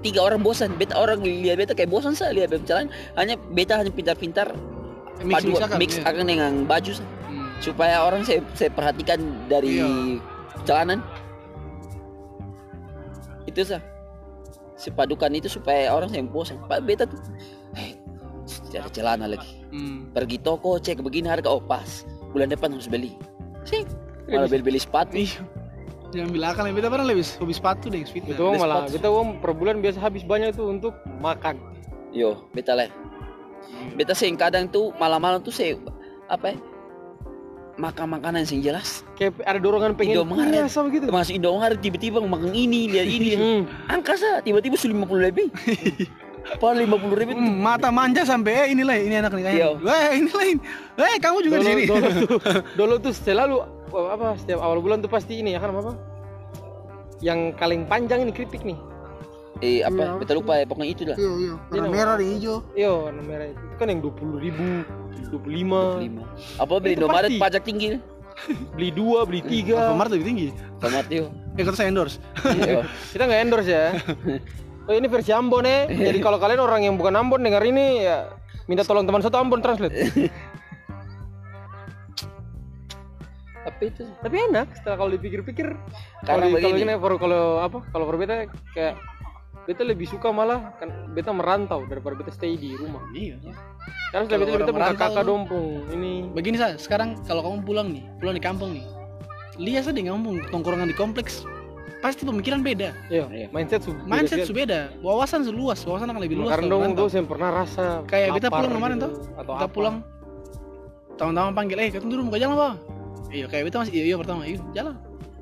tiga 0.00 0.20
orang 0.24 0.40
bosan. 0.40 0.72
Beta 0.80 0.96
orang 0.96 1.20
lihat 1.20 1.60
beta 1.60 1.76
kayak 1.76 1.92
bosan 1.92 2.16
sah 2.16 2.32
lihat 2.32 2.48
beta 2.48 2.64
celana. 2.64 2.88
Hanya 3.20 3.36
beta 3.52 3.76
hanya 3.76 3.92
pintar-pintar 3.92 4.56
mix 5.22 5.44
padu 5.44 5.48
mix 5.52 5.60
akan 5.60 5.76
mix 5.78 5.90
iya. 6.00 6.04
akan 6.08 6.24
dengan 6.26 6.52
baju 6.64 6.92
sah. 6.96 7.08
Hmm. 7.28 7.48
supaya 7.62 7.96
orang 8.02 8.26
saya 8.26 8.40
saya 8.56 8.70
perhatikan 8.72 9.20
dari 9.46 9.78
Iya. 9.80 10.20
celana 10.64 11.00
itu 13.44 13.60
sah 13.60 13.80
sepadukan 14.80 15.30
itu 15.36 15.52
supaya 15.52 15.92
orang 15.92 16.08
saya 16.08 16.24
bosan. 16.24 16.56
Pak 16.64 16.80
beta 16.82 17.04
tuh 17.04 17.20
eh, 17.76 17.94
cari 18.72 18.90
celana 18.92 19.28
lagi. 19.28 19.64
Hmm. 19.74 20.12
pergi 20.14 20.38
toko 20.38 20.78
cek 20.78 21.02
begini 21.02 21.26
harga 21.26 21.50
oh 21.50 21.58
pas 21.58 22.06
bulan 22.34 22.48
depan 22.48 22.68
harus 22.68 22.84
beli 22.84 23.14
sih 23.62 23.86
malah 24.26 24.44
beli 24.44 24.62
beli 24.64 24.76
sepatu 24.78 25.14
Iya. 25.14 25.38
Jangan 26.10 26.30
bilang 26.30 26.50
akan 26.52 26.70
beta 26.70 26.86
pernah 26.86 27.02
lebih 27.04 27.26
hobi 27.36 27.50
sepatu 27.52 27.86
deh 27.88 27.98
sweater. 28.04 28.34
Itu 28.34 28.54
malah, 28.54 28.86
sepatu. 28.86 28.92
kita 28.94 29.08
uang 29.08 29.28
per 29.38 29.50
bulan 29.50 29.78
biasa 29.78 29.98
habis 29.98 30.22
banyak 30.22 30.52
tuh 30.52 30.68
untuk 30.68 30.94
makan. 31.18 31.58
yo 32.10 32.46
beta 32.50 32.70
lah 32.72 32.86
beta 33.92 34.14
sih 34.14 34.30
kadang 34.32 34.66
tuh 34.66 34.94
malam-malam 34.94 35.38
tuh 35.38 35.50
saya 35.50 35.74
apa 36.26 36.54
ya 36.54 36.56
makan 37.74 38.06
makanan 38.08 38.46
yang 38.46 38.62
jelas 38.62 39.02
Kayak 39.18 39.42
ada 39.42 39.58
dorongan 39.58 39.98
pengen 39.98 40.22
Indomaret. 40.22 40.46
punya 40.46 40.70
sama 40.70 40.94
gitu. 40.94 41.10
masuk 41.10 41.34
Indomaret 41.34 41.78
tiba-tiba 41.82 42.22
makan 42.22 42.54
ini 42.54 42.86
lihat 42.88 43.06
ini 43.08 43.28
Hmm. 43.34 43.62
angka 43.90 44.14
sah 44.14 44.38
tiba-tiba 44.38 44.78
sudah 44.78 44.94
lima 44.94 45.06
puluh 45.10 45.26
lebih 45.26 45.50
paling 46.54 46.84
lima 46.84 46.96
puluh 46.96 47.16
ribu 47.16 47.32
Hmm, 47.32 47.56
mata 47.58 47.88
manja 47.88 48.22
sampai 48.22 48.52
eh 48.52 48.66
inilah 48.70 48.96
ini 48.96 49.14
anak 49.16 49.32
nih 49.32 49.44
Iya. 49.48 49.68
Wah 49.78 50.08
ini 50.10 50.28
lain. 50.28 50.56
Eh 50.94 51.16
kamu 51.18 51.38
juga 51.40 51.56
di 51.56 51.62
Dulu, 51.62 51.70
sini. 51.70 51.84
dulu 51.84 52.08
tuh, 52.20 52.38
dulu 52.78 52.94
tuh 53.00 53.12
selalu 53.12 53.56
apa 53.94 54.26
setiap 54.36 54.60
awal 54.60 54.78
bulan 54.78 54.98
tuh 54.98 55.08
pasti 55.08 55.38
ini 55.38 55.52
ya 55.52 55.60
kan 55.60 55.72
apa? 55.72 55.94
Yang 57.18 57.56
paling 57.56 57.80
panjang 57.84 58.20
ini 58.22 58.30
keripik 58.30 58.62
nih. 58.62 58.76
eh 59.62 59.80
Iya, 59.80 59.86
apa 59.86 60.18
beta 60.18 60.34
lupa 60.34 60.58
ya 60.58 60.66
pokoknya 60.66 60.90
itu 60.90 61.02
dah 61.06 61.14
Iya 61.14 61.30
iya. 61.38 61.54
Ini 61.54 61.78
Warna 61.78 61.88
merah 61.88 62.14
dan 62.18 62.26
hijau. 62.26 62.56
Iya, 62.74 62.90
warna 62.90 63.22
merah 63.22 63.46
itu 63.48 63.74
kan 63.78 63.86
yang 63.86 64.00
dua 64.02 64.12
puluh 64.12 64.36
ribu, 64.36 64.66
dua 65.30 65.40
puluh 65.40 65.54
lima, 65.54 65.80
lima 65.96 66.22
apa 66.58 66.72
beli 66.76 66.92
Itu 66.92 66.98
Indomaret 67.00 67.30
pajak 67.38 67.62
tinggi 67.62 67.88
beli 68.76 68.90
dua, 68.90 69.22
beli 69.22 69.40
tiga. 69.40 69.78
Alfamart 69.88 70.10
lebih 70.10 70.26
tinggi. 70.26 70.46
Tomat 70.82 71.06
yo 71.06 71.30
Eh 71.54 71.62
kata 71.62 71.76
saya 71.78 71.88
endorse. 71.88 72.18
Iya. 72.50 72.82
Kita 73.14 73.22
nggak 73.24 73.40
endorse 73.46 73.70
ya. 73.70 73.94
Oh 74.84 74.92
ini 74.92 75.08
versi 75.08 75.32
Ambon 75.32 75.64
ya. 75.64 75.88
Jadi 76.12 76.18
kalau 76.18 76.36
kalian 76.36 76.60
orang 76.60 76.80
yang 76.82 76.94
bukan 76.94 77.14
Ambon 77.14 77.40
dengar 77.40 77.62
ini 77.62 78.04
ya 78.04 78.28
minta 78.64 78.80
tolong 78.80 79.04
teman 79.04 79.20
satu 79.20 79.36
Ambon 79.36 79.60
translate. 79.60 79.92
tapi 83.64 83.88
itu 83.88 84.04
Tapi 84.20 84.36
enak 84.52 84.66
setelah 84.76 84.96
kalau 84.98 85.10
dipikir-pikir. 85.10 85.72
Karena 86.22 86.44
Kalau 86.44 86.44
di- 86.46 86.52
kalau 86.54 86.68
begini. 86.70 86.84
gini, 86.84 87.00
for- 87.00 87.16
kalau 87.16 87.42
apa? 87.58 87.78
Kalau 87.88 88.04
for 88.04 88.16
beta 88.16 88.44
kayak 88.72 88.94
beta 89.64 89.80
lebih 89.80 90.04
suka 90.04 90.28
malah 90.28 90.76
kan 90.76 90.92
beta 91.16 91.32
merantau 91.32 91.80
daripada 91.88 92.12
beta 92.14 92.28
stay 92.28 92.60
di 92.60 92.76
rumah. 92.76 93.00
Iya. 93.10 93.40
Karena 94.12 94.24
sudah 94.28 94.38
beta 94.38 94.52
beta 94.60 94.68
merantau- 94.70 95.00
kakak 95.00 95.24
dompung 95.24 95.80
ini. 95.90 96.28
Begini 96.30 96.60
sa, 96.60 96.76
sekarang 96.76 97.16
kalau 97.24 97.40
kamu 97.40 97.64
pulang 97.64 97.88
nih, 97.88 98.04
pulang 98.20 98.36
di 98.36 98.44
kampung 98.44 98.76
nih, 98.76 98.84
lihat 99.56 99.88
saja 99.88 99.96
di 99.96 100.04
kampung 100.04 100.44
tongkrongan 100.52 100.84
di 100.84 100.94
kompleks, 100.94 101.48
pasti 102.00 102.22
pemikiran 102.22 102.60
beda, 102.60 102.92
Iya, 103.08 103.24
Iya. 103.28 103.46
mindset 103.48 103.80
su 103.80 103.92
mindset 104.04 104.38
beda 104.38 104.46
su 104.46 104.52
beda, 104.52 104.80
wawasan 105.00 105.40
su 105.42 105.50
luas, 105.50 105.80
wawasan 105.82 106.08
akan 106.08 106.20
lebih 106.20 106.36
luas. 106.40 106.52
Karena 106.52 106.68
dong 106.68 106.92
tuh 106.92 107.08
saya 107.08 107.24
pernah 107.24 107.50
rasa 107.50 107.84
kayak 108.04 108.28
kita 108.36 108.48
pulang 108.48 108.72
kemarin 108.72 108.96
gitu, 108.96 109.06
tuh, 109.06 109.12
atau 109.34 109.52
kita 109.54 109.66
apa. 109.66 109.72
pulang, 109.72 109.96
teman-teman 111.14 111.52
panggil, 111.54 111.76
eh 111.78 111.88
kita 111.88 112.04
dulu 112.04 112.20
mau 112.26 112.32
ke 112.32 112.38
jalan 112.38 112.54
apa? 112.54 112.70
Iya 113.30 113.46
kayak 113.48 113.64
kita 113.66 113.76
masih 113.80 113.92
iya, 113.92 114.04
iya 114.04 114.16
pertama, 114.16 114.42
iya 114.44 114.58
jalan. 114.72 114.94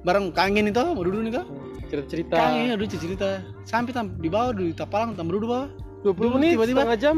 Bareng 0.03 0.27
kangen 0.31 0.67
itu, 0.67 0.81
mau 0.83 1.03
duduk 1.03 1.21
nih 1.23 1.33
kak? 1.33 1.47
Hmm, 1.47 1.73
cerita-cerita. 1.87 2.35
Kangen 2.37 2.65
ya 2.65 2.75
duduk 2.75 2.91
cerita, 2.95 3.29
sampai 3.63 3.93
tam 3.93 4.07
di 4.19 4.29
bawah 4.29 4.51
di 4.53 4.71
tapalang 4.73 5.15
tam 5.15 5.27
duduk 5.31 5.47
bawah. 5.47 5.69
20 6.03 6.35
menit 6.35 6.59
Tiba-tiba- 6.59 6.83
setengah 6.83 6.99
jam. 6.99 7.17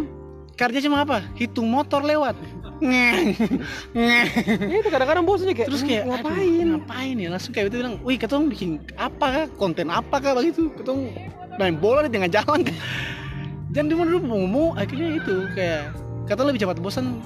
Kerja 0.55 0.79
cuma 0.81 1.03
apa? 1.03 1.19
Hitung 1.35 1.67
motor 1.67 2.01
lewat. 2.01 2.39
Ngeng, 2.77 3.39
ngeng. 3.95 4.27
Ya 4.67 4.77
itu 4.77 4.89
kadang-kadang 4.89 5.23
bosan 5.23 5.47
aja 5.47 5.55
kayak 5.57 5.69
Terus 5.71 5.81
"Hmm, 5.81 5.89
kayak 5.89 6.03
aduh, 6.05 6.13
ngapain? 6.13 6.67
ngapain 6.69 7.17
ya? 7.17 7.29
Langsung 7.31 7.51
kayak 7.51 7.67
itu 7.69 7.77
bilang, 7.79 7.95
wih 8.03 8.17
ketong 8.17 8.45
bikin 8.47 8.71
apa 8.95 9.27
kah? 9.27 9.45
Konten 9.55 9.89
apa 9.89 10.17
kah 10.19 10.35
begitu? 10.35 10.71
Ketong 10.75 11.11
main 11.55 11.75
bola 11.75 12.03
di 12.03 12.11
tengah 12.11 12.29
jalan. 12.29 12.67
Dan 13.71 13.87
di 13.87 13.95
mana 13.95 14.11
dulu 14.11 14.23
mau 14.25 14.39
ngomong, 14.39 14.69
akhirnya 14.77 15.19
itu 15.19 15.35
kayak 15.51 15.95
kata 16.27 16.43
lebih 16.43 16.63
cepat 16.63 16.79
bosan 16.79 17.19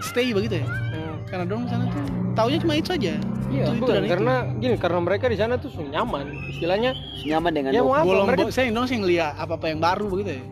stay 0.00 0.30
begitu 0.30 0.62
ya. 0.62 0.66
Hmm. 0.66 1.14
Karena 1.26 1.44
dong 1.44 1.66
sana 1.66 1.86
tuh 1.86 2.02
taunya 2.32 2.58
cuma 2.58 2.74
itu 2.74 2.90
aja. 2.90 3.14
Iya, 3.46 3.62
itu, 3.64 3.70
itu 3.70 3.80
bukan, 3.80 3.90
dan 3.92 4.02
itu. 4.02 4.10
karena 4.10 4.34
gini 4.58 4.74
karena 4.76 4.98
mereka 5.00 5.24
di 5.26 5.36
sana 5.36 5.54
tuh 5.54 5.70
su- 5.70 5.82
nyaman. 5.84 6.26
Istilahnya 6.48 6.94
nyaman 7.24 7.52
dengan 7.52 7.70
ya 7.70 7.82
mau 7.82 7.90
apa 7.92 8.06
Bolong 8.06 8.26
mereka 8.26 8.42
bo- 8.42 8.54
saya 8.54 8.70
dong 8.70 8.86
sih 8.86 8.98
ngeliat 8.98 9.34
apa-apa 9.36 9.66
yang 9.66 9.78
baru 9.78 10.06
begitu 10.08 10.30
ya. 10.34 10.42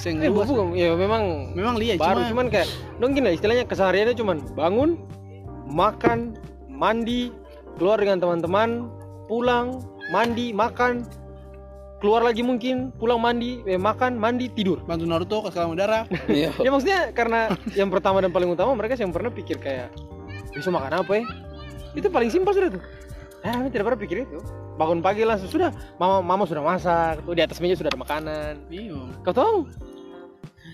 Saya 0.00 0.16
eh 0.16 0.32
luas. 0.32 0.48
bukan 0.48 0.72
ya 0.72 0.96
memang 0.96 1.52
Memang 1.52 1.76
lihat 1.76 2.00
baru 2.00 2.24
cuma, 2.24 2.30
cuman 2.32 2.46
kayak 2.48 2.68
dong 2.96 3.12
gini 3.12 3.28
lah, 3.28 3.34
istilahnya 3.36 3.64
kesehariannya 3.68 4.16
cuman 4.16 4.36
bangun, 4.56 4.96
makan, 5.68 6.40
mandi, 6.72 7.28
keluar 7.76 8.00
dengan 8.00 8.16
teman-teman, 8.16 8.88
pulang, 9.28 9.84
mandi, 10.08 10.56
makan, 10.56 11.04
keluar 12.00 12.24
lagi 12.24 12.40
mungkin, 12.40 12.96
pulang 12.96 13.20
mandi, 13.20 13.60
eh, 13.68 13.76
makan, 13.76 14.16
mandi, 14.16 14.48
tidur. 14.48 14.80
bantu 14.88 15.04
Naruto 15.04 15.44
ke 15.44 15.52
sekolah 15.52 15.68
udara. 15.68 16.00
Ya 16.32 16.72
maksudnya 16.72 17.12
karena 17.12 17.52
yang 17.76 17.92
pertama 17.92 18.24
dan 18.24 18.32
paling 18.32 18.48
utama 18.48 18.72
mereka 18.72 18.96
sih 18.96 19.04
yang 19.04 19.12
pernah 19.12 19.28
pikir 19.28 19.60
kayak 19.60 19.92
besok 20.56 20.80
makan 20.80 21.04
apa 21.04 21.12
ya? 21.20 21.24
Itu 21.92 22.08
paling 22.08 22.32
simpel 22.32 22.56
sudah 22.56 22.72
tuh. 22.72 22.82
Eh, 23.44 23.52
kami 23.52 23.68
tidak 23.68 23.84
pernah 23.92 24.00
pikir 24.00 24.16
itu. 24.24 24.40
Bangun 24.80 25.04
pagi 25.04 25.28
langsung 25.28 25.52
sudah, 25.52 25.68
mama 26.00 26.24
mama 26.24 26.48
sudah 26.48 26.64
masak, 26.64 27.20
tuh 27.24 27.36
di 27.36 27.44
atas 27.44 27.60
meja 27.60 27.76
sudah 27.76 27.92
ada 27.92 28.00
makanan. 28.00 28.52
Iya. 28.72 28.96
Kau 29.20 29.36
tahu? 29.36 29.68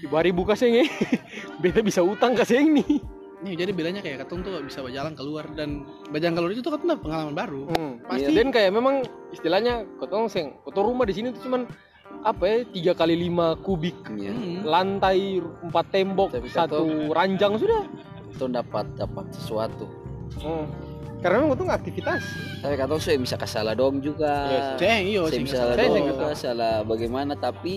Ibu 0.03 0.13
hari 0.13 0.31
buka 0.31 0.53
seng 0.53 0.77
eh. 0.77 0.89
Beta 1.63 1.81
bisa 1.81 2.01
utang 2.01 2.35
ke 2.35 2.45
seng 2.45 2.73
nih. 2.73 3.01
Nih 3.37 3.55
jadi 3.55 3.71
bedanya 3.71 4.01
kayak 4.01 4.25
ketong 4.25 4.41
tuh 4.41 4.61
bisa 4.61 4.81
berjalan 4.81 5.13
keluar 5.13 5.45
dan 5.53 5.85
berjalan 6.09 6.35
keluar 6.35 6.51
itu 6.51 6.61
tuh 6.61 6.73
ketong 6.73 6.99
pengalaman 6.99 7.33
baru. 7.33 7.63
Hmm, 7.71 7.93
Pasti. 8.03 8.33
Dan 8.33 8.49
kayak 8.49 8.73
memang 8.73 9.05
istilahnya 9.31 9.85
seng, 10.27 10.57
kau 10.61 10.73
tahu 10.73 10.91
rumah 10.91 11.05
di 11.05 11.15
sini 11.15 11.31
tuh 11.31 11.45
cuman 11.45 11.69
apa 12.23 12.43
ya 12.43 12.57
tiga 12.67 12.93
kali 12.93 13.15
lima 13.15 13.55
kubik 13.57 13.95
Iya. 14.09 14.33
Hmm. 14.33 14.63
lantai 14.65 15.39
empat 15.39 15.87
tembok 15.91 16.33
Tapi 16.33 16.49
satu 16.49 16.81
kata- 16.83 17.13
ranjang 17.13 17.53
sudah 17.55 17.83
Itu 18.33 18.49
dapat 18.49 18.89
dapat 18.95 19.27
sesuatu. 19.33 19.87
Hmm. 20.37 20.67
karena 21.17 21.41
memang 21.41 21.57
itu 21.57 21.65
nggak 21.65 21.81
aktivitas 21.81 22.23
Tapi 22.61 22.75
kata 22.77 22.93
saya 22.99 23.17
bisa 23.17 23.37
salah 23.43 23.73
dong 23.73 24.01
juga. 24.01 24.33
Iya, 24.47 24.63
Ceng, 24.77 25.05
iyo, 25.07 25.23
saya 25.27 25.41
bisa 25.41 25.57
salah 25.57 25.75
salah 25.75 25.77
Saya 25.77 25.89
dong 25.89 25.97
bagaimana 26.85 27.33
tapi 27.35 27.75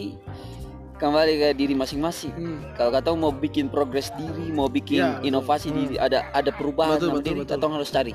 kembali 0.99 1.33
ke 1.33 1.47
diri 1.55 1.73
masing-masing. 1.73 2.31
Hmm. 2.31 2.59
Kalau 2.75 2.91
kata 2.91 3.09
mau 3.13 3.31
bikin 3.31 3.65
progres 3.65 4.11
diri, 4.13 4.51
mau 4.51 4.67
bikin 4.67 4.99
Iya, 4.99 5.09
betul. 5.15 5.27
inovasi 5.27 5.67
diri, 5.71 5.95
ada 5.95 6.27
ada 6.29 6.51
perubahan 6.51 6.99
Betul, 6.99 7.07
dalam 7.07 7.15
betul, 7.17 7.27
diri, 7.31 7.39
betul. 7.41 7.55
kata 7.55 7.65
harus 7.71 7.89
cari. 7.89 8.13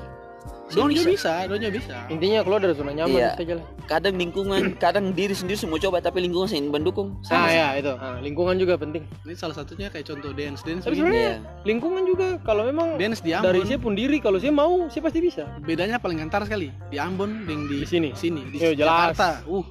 Juga 0.65 0.89
bisa. 1.05 1.45
juga 1.45 1.69
bisa. 1.69 2.09
intinya 2.09 2.41
keluar 2.41 2.57
dari 2.57 2.73
zona 2.73 2.89
nyaman 2.91 3.13
Iya. 3.13 3.37
aja 3.37 3.53
lah 3.53 3.65
Kadang 3.85 4.17
lingkungan, 4.17 4.61
kadang 4.81 5.13
diri 5.13 5.37
sendiri 5.37 5.53
semua 5.55 5.77
coba 5.77 6.01
tapi 6.01 6.25
lingkungan 6.25 6.49
saya 6.49 6.65
mendukung. 6.65 7.13
Ah 7.29 7.45
ya 7.47 7.67
itu. 7.77 7.93
Nah, 7.93 8.17
lingkungan 8.17 8.57
juga 8.57 8.73
penting 8.73 9.05
Ini 9.21 9.37
salah 9.37 9.53
satunya 9.53 9.93
kayak 9.93 10.09
contoh 10.09 10.33
dance, 10.33 10.65
dance 10.65 10.81
tapi 10.81 10.97
begini. 10.97 11.05
sebenarnya 11.05 11.21
Iya. 11.21 11.37
lingkungan 11.63 12.03
juga 12.03 12.27
kalau 12.41 12.65
memang 12.65 12.97
Dance 12.97 13.21
di 13.21 13.29
dari 13.29 13.61
Ambon. 13.61 13.61
saya 13.63 13.77
pun 13.77 13.93
diri 13.93 14.17
kalau 14.17 14.41
saya 14.41 14.49
mau 14.51 14.89
saya 14.89 15.05
pasti 15.05 15.19
bisa 15.21 15.45
Bedanya 15.61 16.01
paling 16.01 16.17
antara 16.19 16.43
sekali 16.43 16.73
di 16.89 16.97
Ambon 16.97 17.45
dan 17.45 17.69
di, 17.69 17.75
Di 17.81 17.87
sini? 17.87 18.09
Sini 18.17 18.41
di 18.49 18.57
Iya, 18.57 18.73
jelas. 18.73 19.13
Jakarta. 19.13 19.45
Uh. 19.45 19.65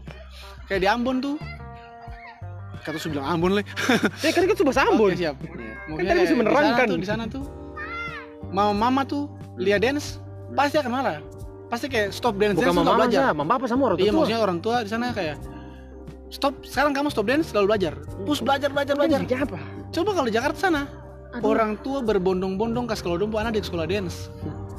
Kayak 0.64 0.78
di 0.78 0.88
Ambon 0.88 1.16
tuh. 1.18 1.36
Kata 2.84 3.00
sudah 3.00 3.12
bilang 3.16 3.28
Ambon 3.32 3.52
leh. 3.56 3.64
saya 4.20 4.32
kan 4.36 4.44
kan 4.44 4.56
coba 4.60 4.72
sambun 4.76 5.10
Oke, 5.10 5.16
siap. 5.16 5.36
Iya. 5.40 5.72
Mungkin 5.88 6.04
tadi 6.04 6.18
bisa 6.20 6.34
menerangkan. 6.36 6.86
Di 7.00 7.08
sana 7.08 7.24
tuh. 7.24 7.44
Mama 8.52 8.72
mama 8.76 9.02
tuh 9.08 9.26
lihat 9.56 9.80
dance 9.80 10.20
pasti 10.52 10.76
akan 10.76 10.92
marah. 10.92 11.18
Pasti 11.72 11.88
kayak 11.88 12.12
stop 12.12 12.36
dance, 12.36 12.54
bukan 12.54 12.70
dance 12.70 12.78
mama 12.78 12.92
belajar. 13.00 13.32
mama 13.32 13.52
apa 13.56 13.66
sama 13.66 13.82
orang 13.90 13.98
tua 13.98 14.04
Iya 14.04 14.12
maksudnya 14.12 14.40
orang 14.44 14.58
tua 14.60 14.76
di 14.84 14.90
sana 14.92 15.10
kayak 15.16 15.36
stop 16.28 16.54
sekarang 16.62 16.92
kamu 16.92 17.08
stop 17.08 17.26
dance 17.26 17.48
lalu 17.56 17.66
belajar. 17.74 17.92
Terus 17.98 18.40
belajar 18.44 18.68
belajar 18.70 18.94
belajar. 18.94 19.18
Apa 19.24 19.58
Coba 19.90 20.10
kalau 20.12 20.26
di 20.28 20.34
Jakarta 20.36 20.58
sana 20.60 20.82
orang 21.42 21.80
tua 21.82 22.04
berbondong-bondong 22.04 22.86
ke 22.86 22.94
sekolah 22.94 23.16
dompo 23.18 23.40
anak 23.40 23.58
di 23.58 23.64
sekolah 23.64 23.88
dance. 23.88 24.28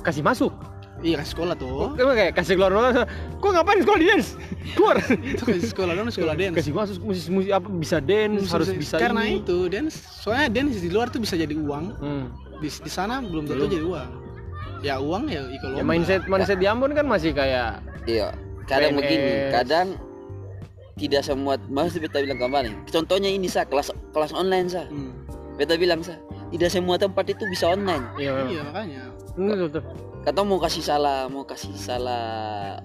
kasih 0.06 0.22
masuk 0.22 0.54
Iya 1.04 1.22
kasih 1.22 1.32
sekolah 1.36 1.56
tuh. 1.60 1.92
Kamu 2.00 2.12
kayak 2.16 2.32
kasih 2.40 2.54
keluar 2.56 2.72
rumah 2.72 2.92
kok 3.40 3.50
ngapain 3.52 3.80
sekolah 3.84 4.00
di 4.00 4.08
dance 4.10 4.30
keluar 4.74 4.96
Itu 5.36 5.44
kasih 5.46 5.70
sekolah 5.70 5.92
dong 5.94 6.10
sekolah 6.10 6.34
dance. 6.34 6.56
kasih 6.58 6.72
masuk 6.74 6.98
musik 7.04 7.30
musik 7.30 7.52
apa 7.54 7.68
bisa 7.70 7.98
dance 8.02 8.50
harus 8.50 8.74
bisa 8.74 8.96
karena 8.98 9.22
ini 9.28 9.46
itu 9.46 9.70
dance 9.70 10.02
soalnya 10.24 10.50
dance 10.50 10.82
di 10.82 10.90
luar 10.90 11.14
tuh 11.14 11.22
bisa 11.22 11.38
jadi 11.38 11.54
uang 11.54 11.94
hmm. 12.02 12.26
di, 12.58 12.70
di 12.72 12.90
sana 12.90 13.22
belum 13.22 13.46
tentu 13.46 13.70
jadi 13.70 13.86
uang 13.86 14.10
ya 14.82 14.96
uang 14.98 15.30
ya 15.30 15.46
ikut 15.46 15.78
ya 15.78 15.84
mindset 15.86 16.26
mindset 16.26 16.58
di 16.58 16.66
Ambon 16.66 16.98
kan 16.98 17.06
masih 17.06 17.38
kayak 17.38 17.86
Iya. 18.06 18.30
Kadang 18.66 18.98
PNS. 18.98 19.02
begini, 19.02 19.34
kadang 19.54 19.88
tidak 20.98 21.22
semua 21.22 21.54
masih 21.70 22.02
beta 22.02 22.18
bilang 22.24 22.40
kembali. 22.42 22.72
Contohnya 22.90 23.30
ini 23.30 23.46
sa 23.46 23.62
kelas 23.66 23.94
kelas 24.14 24.32
online 24.34 24.70
sa. 24.70 24.90
Hmm. 24.90 25.14
Beta 25.58 25.78
bilang 25.78 26.02
sa, 26.02 26.18
tidak 26.50 26.70
semua 26.74 26.98
tempat 26.98 27.30
itu 27.30 27.46
bisa 27.48 27.70
online. 27.74 28.04
iya 28.18 28.34
iya 28.50 28.62
makanya. 28.66 29.02
Kata 30.26 30.42
mau 30.42 30.58
kasih 30.58 30.82
salah, 30.82 31.28
mau 31.28 31.44
kasih 31.44 31.70
salah 31.72 32.26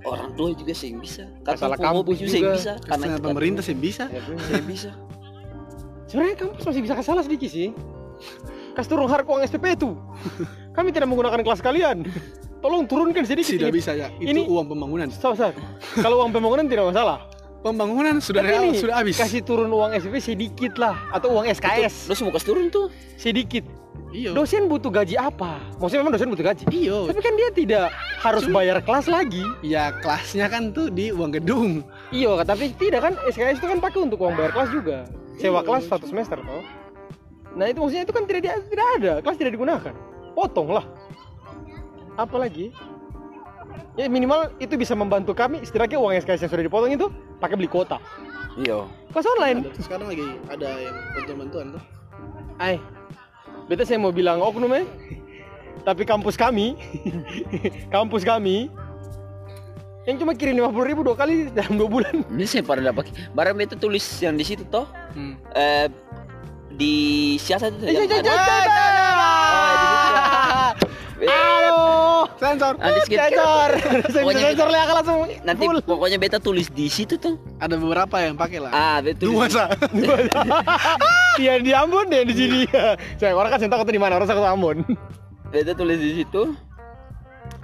orang 0.03 0.35
tua 0.35 0.53
juga 0.53 0.71
sih 0.71 0.91
yang 0.91 0.99
bisa. 0.99 1.25
Kata 1.41 1.57
Salah 1.57 1.79
mau 1.79 2.03
kampus 2.03 2.17
juga 2.19 2.29
yang 2.29 2.37
juga. 2.37 2.53
bisa. 2.53 2.73
karena 2.85 3.07
pemerintah 3.17 3.63
sih 3.63 3.73
bisa 3.73 4.05
Ya, 4.11 4.21
bisa. 4.61 4.91
sebenarnya 6.11 6.37
kampus 6.37 6.63
masih 6.65 6.83
bisa 6.83 6.95
salah 7.01 7.23
sedikit 7.23 7.47
sih 7.47 7.71
kasih 8.73 8.89
turun 8.89 9.07
harga 9.07 9.25
uang 9.25 9.41
SPP 9.43 9.65
itu 9.73 9.95
kami 10.77 10.91
tidak 10.91 11.07
menggunakan 11.07 11.39
kelas 11.39 11.61
kalian 11.61 12.03
tolong 12.59 12.85
turunkan 12.85 13.23
sedikit 13.23 13.57
tidak 13.57 13.71
ini. 13.71 13.79
bisa 13.79 13.91
ya 13.95 14.11
itu 14.19 14.27
Ini- 14.29 14.45
uang 14.45 14.67
pembangunan 14.69 15.07
Stop, 15.09 15.35
stop. 15.35 15.55
kalau 15.97 16.21
uang 16.21 16.35
pembangunan 16.35 16.67
tidak 16.67 16.91
masalah 16.91 17.31
pembangunan 17.61 18.19
sudah 18.19 18.43
real 18.43 18.67
ini, 18.67 18.77
sudah 18.77 18.99
habis 18.99 19.17
kasih 19.17 19.41
turun 19.41 19.71
uang 19.71 19.95
SPP 19.95 20.19
sedikit 20.19 20.77
lah 20.77 20.99
atau 21.09 21.31
uang 21.31 21.47
SKS 21.47 22.11
Lu 22.11 22.15
semua 22.15 22.35
kasih 22.35 22.47
turun 22.49 22.67
tuh. 22.69 22.91
sedikit 23.15 23.63
iyo 24.11 24.31
dosen 24.35 24.67
butuh 24.67 24.91
gaji 24.91 25.15
apa? 25.15 25.63
Maksudnya 25.79 26.03
memang 26.03 26.15
dosen 26.15 26.29
butuh 26.31 26.47
gaji? 26.47 26.65
Iyo 26.71 27.07
tapi 27.11 27.21
kan 27.23 27.35
dia 27.39 27.49
tidak 27.55 27.87
harus 28.21 28.45
bayar 28.51 28.79
kelas 28.83 29.07
lagi. 29.07 29.43
Ya 29.63 29.95
kelasnya 30.03 30.47
kan 30.51 30.75
tuh 30.75 30.91
di 30.91 31.15
uang 31.15 31.35
gedung. 31.35 31.87
Iya 32.11 32.43
tapi 32.43 32.75
tidak 32.75 33.07
kan 33.07 33.15
SKS 33.31 33.63
itu 33.63 33.67
kan 33.71 33.79
pakai 33.79 34.01
untuk 34.03 34.19
uang 34.23 34.35
bayar 34.35 34.53
kelas 34.55 34.71
juga. 34.75 34.99
Sewa 35.39 35.63
kelas 35.63 35.87
satu 35.87 36.05
semester 36.11 36.43
toh. 36.43 36.65
Nah 37.55 37.67
itu 37.71 37.79
maksudnya 37.83 38.05
itu 38.07 38.15
kan 38.15 38.25
tidak 38.27 38.63
tidak 38.71 38.87
ada. 38.99 39.13
Kelas 39.23 39.37
tidak 39.39 39.53
digunakan. 39.55 39.95
Potong 40.35 40.69
lah. 40.75 40.85
Apalagi? 42.19 42.75
Ya 43.99 44.07
minimal 44.07 44.55
itu 44.63 44.75
bisa 44.79 44.95
membantu 44.95 45.35
kami. 45.35 45.63
Setidaknya 45.63 45.99
uang 45.99 46.15
SKS 46.21 46.47
yang 46.47 46.51
sudah 46.51 46.65
dipotong 46.67 46.93
itu 46.95 47.07
pakai 47.39 47.55
beli 47.59 47.71
kuota. 47.71 47.99
Iya. 48.59 48.87
kelas 49.15 49.27
online. 49.39 49.59
Ada 49.67 49.83
sekarang 49.83 50.07
lagi 50.11 50.27
ada 50.51 50.69
yang 50.79 50.95
bantuan 51.15 51.37
bantuan 51.39 51.67
tuh 51.79 51.83
Ay, 52.61 52.77
beta 53.71 53.87
saya 53.87 53.97
mau 53.97 54.11
bilang 54.11 54.43
oknum 54.43 54.67
ya. 54.69 54.83
Tapi 55.87 56.03
kampus 56.03 56.35
kami, 56.35 56.77
kampus 57.95 58.21
kami, 58.21 58.69
yang 60.03 60.19
cuma 60.19 60.35
kirim 60.35 60.61
50 60.61 60.77
ribu 60.85 61.01
dua 61.03 61.15
kali 61.15 61.49
dalam 61.49 61.79
dua 61.79 61.89
bulan. 61.89 62.15
Ini 62.35 62.45
saya 62.45 62.61
pernah 62.61 62.91
dapat. 62.91 63.09
Barang 63.31 63.55
beta 63.55 63.73
tulis 63.75 64.03
yang 64.19 64.35
di 64.35 64.43
situ 64.43 64.67
toh. 64.67 64.85
hmm. 65.15 65.35
Eh, 65.55 65.87
di 66.71 66.95
siasat 67.37 67.77
itu 67.77 67.85
Eh, 67.85 67.93
yang 67.95 68.09
jangan, 68.09 68.25
ada- 68.25 68.35
jangan, 68.35 68.69
Aduh, 71.21 72.25
sensor 72.39 72.73
Nanti 72.75 73.01
sedikit- 73.05 73.21
sensor, 73.23 73.71
Pokoknya- 74.11 74.45
sensor 74.49 74.69
lah 74.69 74.85
langsung. 74.91 75.19
Nanti 75.45 75.65
full. 75.65 75.79
pokoknya 75.83 76.17
beta 76.17 76.39
tulis 76.41 76.69
di 76.69 76.89
situ 76.89 77.17
tuh. 77.17 77.37
ada 77.57 77.77
beberapa 77.77 78.17
yang 78.19 78.33
pakai 78.35 78.57
lah 78.59 78.73
Ah, 78.73 78.99
betul. 79.01 79.37
dua 79.37 79.45
sa 79.47 79.69
Dia 81.41 81.57
di 81.57 81.73
Ambon, 81.73 82.13
dia 82.13 82.21
di 82.21 82.37
sini. 82.37 82.59
Saya 83.21 83.33
orang 83.33 83.57
kan 83.57 83.61
sentak 83.65 83.89
di 83.89 83.97
mana, 83.97 84.21
orang 84.21 84.29
takut 84.29 84.45
Ambon. 84.45 84.85
Beta 85.49 85.73
tulis 85.73 85.97
di 85.97 86.21
situ 86.21 86.53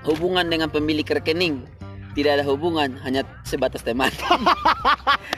hubungan 0.09 0.47
dengan 0.49 0.73
pemilik 0.73 1.05
rekening 1.07 1.67
tidak 2.17 2.41
ada 2.41 2.45
hubungan, 2.49 2.97
hanya 3.05 3.29
sebatas 3.45 3.85
teman. 3.85 4.09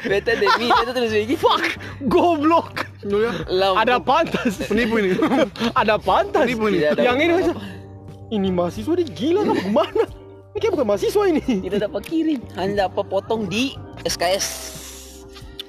beta 0.07 0.39
demi 0.39 0.71
beta 0.71 0.95
tulis 0.95 1.11
begini. 1.11 1.35
Fuck, 1.35 1.75
goblok. 2.07 2.87
Ya 3.03 3.35
Ada 3.75 3.99
pantas. 3.99 4.63
penipu 4.71 5.03
ini 5.03 5.19
Ada 5.83 5.99
pantas. 5.99 6.47
Penipu 6.47 6.71
ada 6.71 7.03
Yang 7.03 7.19
ini 7.19 7.33
masa, 7.35 7.53
ini 8.31 8.49
mahasiswa 8.55 8.93
dia 8.95 9.07
gila 9.11 9.43
apa 9.43 9.55
gimana? 9.59 10.05
Ini 10.55 10.59
kayak 10.63 10.73
bukan 10.79 10.87
mahasiswa 10.87 11.23
ini. 11.27 11.43
tidak 11.67 11.91
dapat 11.91 12.03
kirim, 12.07 12.41
hanya 12.55 12.87
dapat 12.87 13.05
potong 13.11 13.51
di 13.51 13.75
SKS. 14.07 14.47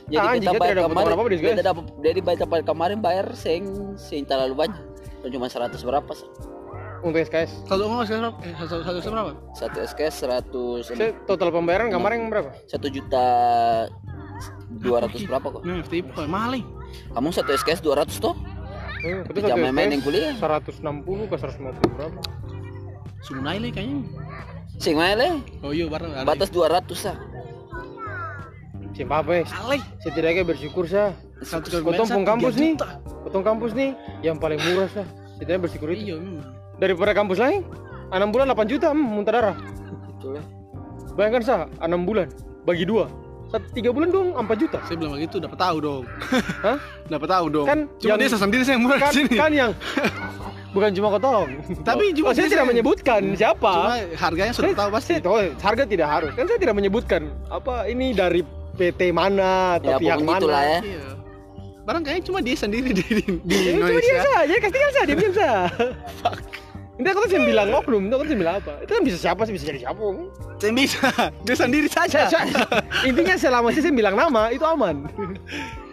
Jadi 0.10 0.18
Ah, 0.20 0.34
beta 0.34 0.42
jika 0.44 0.58
bayar 0.58 0.76
kemarin, 0.82 1.14
apa-apa 1.14 1.30
di 1.30 1.38
SKS. 1.38 1.46
beta 1.52 1.64
dapat 1.64 1.84
jadi 2.02 2.20
bayar 2.20 2.64
kemarin 2.64 2.98
bayar 3.00 3.26
seng 3.34 3.64
seng 3.96 4.26
terlalu 4.26 4.54
banyak. 4.58 4.82
Cuma 5.22 5.46
100 5.46 5.78
berapa? 5.80 6.12
Sa? 6.12 6.26
Untuk 7.00 7.20
SKS. 7.22 7.52
satu 7.64 7.88
sekarang 8.04 8.34
eh, 8.42 8.52
satu 8.58 8.76
satu 8.84 8.98
satu 9.00 9.10
berapa 9.10 9.32
Satu 9.54 9.78
SKS 9.80 10.16
100 10.20 10.84
Saya 10.84 11.16
total 11.24 11.48
pembayaran 11.50 11.88
kemarin 11.88 12.28
berapa? 12.28 12.52
satu 12.66 12.88
juta 12.90 13.24
dua 14.78 15.08
ratus 15.08 15.24
berapa 15.24 15.48
kok? 15.50 15.62
ini 15.64 15.80
FTP 15.80 16.12
oh, 16.14 16.28
mahal 16.28 16.60
nih 16.60 16.64
Kamu 17.12 17.32
satu 17.32 17.56
SKS 17.56 17.80
200 17.80 18.20
toh? 18.20 18.36
Eh, 19.00 19.24
itu 19.24 19.40
Jam 19.40 19.56
main 19.72 19.88
yang 19.88 20.04
kuliah. 20.04 20.36
160 20.36 20.84
ke 21.24 21.36
150 21.40 21.96
berapa? 21.96 22.20
Sunai 23.22 23.64
lah 23.64 23.72
kayaknya 23.72 24.04
Sing 24.76 24.96
mana 24.96 25.16
le? 25.16 25.30
oh 25.64 25.72
iya 25.72 25.88
bareng 25.88 26.12
Batas 26.24 26.52
200 26.52 26.84
sah. 26.92 27.16
Siapa 29.00 29.24
apa? 29.24 29.48
Alek. 29.48 29.82
Setidaknya 30.04 30.44
bersyukur 30.44 30.84
sah. 30.84 31.16
Potong 31.40 32.20
pun 32.20 32.24
kampus 32.28 32.60
nih. 32.60 32.76
Potong 33.24 33.44
kampus 33.48 33.72
nih 33.72 33.96
yang 34.20 34.36
paling 34.36 34.60
murah 34.60 34.92
sah. 34.92 35.08
Setidaknya 35.40 35.62
bersyukur 35.64 35.88
itu. 35.96 36.12
iya 36.12 36.16
memang 36.20 36.44
Daripada 36.76 37.16
kampus 37.16 37.40
lain 37.40 37.64
6 38.12 38.34
bulan 38.36 38.52
8 38.52 38.68
juta 38.68 38.92
hmm, 38.92 39.00
muntah 39.00 39.32
darah. 39.32 39.56
Itulah. 40.20 40.44
Bayangkan 41.16 41.42
sah 41.48 41.60
6 41.80 41.96
bulan 42.04 42.28
bagi 42.68 42.84
dua. 42.84 43.08
Satu 43.48 43.66
tiga 43.72 43.90
bulan 43.96 44.12
dong 44.12 44.36
4 44.36 44.46
juta. 44.62 44.78
saya 44.84 44.94
bilang 45.00 45.16
begitu 45.18 45.42
dapat 45.42 45.58
tahu 45.58 45.78
dong 45.82 46.04
Hah? 46.62 46.78
dapat 47.18 47.28
tahu 47.34 47.46
dong 47.50 47.66
Kan 47.66 47.80
cuma 47.98 48.14
yang- 48.14 48.20
dia 48.22 48.30
sendiri 48.30 48.62
saya 48.62 48.78
yang 48.78 48.84
murah 48.86 49.00
Kan, 49.02 49.10
sini 49.10 49.34
kan 49.34 49.50
yang 49.50 49.72
bukan 50.78 50.90
cuma 50.94 51.08
kotong. 51.18 51.48
Tapi 51.82 52.14
cuma 52.14 52.30
oh, 52.30 52.34
saya 52.38 52.46
dia 52.46 52.54
tidak 52.54 52.62
saya- 52.62 52.70
menyebutkan 52.70 53.22
siapa. 53.34 53.72
cuma 53.74 53.96
harganya 54.22 54.54
sudah 54.54 54.70
tahu 54.78 54.90
pasti 54.94 55.14
Saya- 55.18 55.56
harga 55.66 55.84
tidak 55.88 56.08
harus. 56.14 56.32
Kan 56.38 56.46
saya 56.46 56.60
tidak 56.62 56.76
menyebutkan 56.78 57.22
apa 57.50 57.90
ini 57.90 58.14
dari 58.14 58.46
PT 58.80 59.12
mana 59.12 59.76
atau 59.76 59.92
Ya 59.92 59.98
pihak 60.00 60.20
mana. 60.24 60.40
itulah 60.40 60.64
ya. 60.64 60.80
iya 60.82 61.20
barang 61.80 62.04
kayaknya 62.06 62.24
cuma 62.30 62.40
dia 62.40 62.54
sendiri 62.54 62.94
di, 62.94 63.02
di, 63.02 63.24
di 63.26 63.56
Ya, 63.58 63.74
cuma 63.74 63.90
dia 63.90 63.98
Indonesia 63.98 64.16
sah, 64.22 64.42
jadi 64.46 64.60
kasihkan 64.62 64.92
sah, 64.94 65.04
dia 65.04 65.16
diam 65.18 65.34
sah. 65.34 65.62
Ini 67.00 67.08
aku 67.16 67.20
tuh 67.24 67.32
yang 67.32 67.48
bilang 67.48 67.68
oknum, 67.72 68.02
itu 68.06 68.14
aku 68.14 68.24
tuh 68.28 68.36
bilang 68.36 68.56
apa? 68.60 68.84
Itu 68.84 68.92
kan 68.92 69.04
bisa 69.08 69.16
siapa 69.16 69.48
sih, 69.48 69.56
bisa 69.56 69.72
jadi 69.72 69.88
siapa. 69.88 70.04
saya 70.60 70.72
bisa 70.76 71.08
dia 71.48 71.56
sendiri 71.56 71.88
saja 71.88 72.28
Saya- 72.28 72.44
saya- 72.52 72.84
Intinya 73.08 73.40
selama 73.40 73.72
sih 73.72 73.80
saya 73.80 73.96
bilang 73.96 74.20
nama, 74.20 74.52
itu 74.52 74.68
aman. 74.68 75.08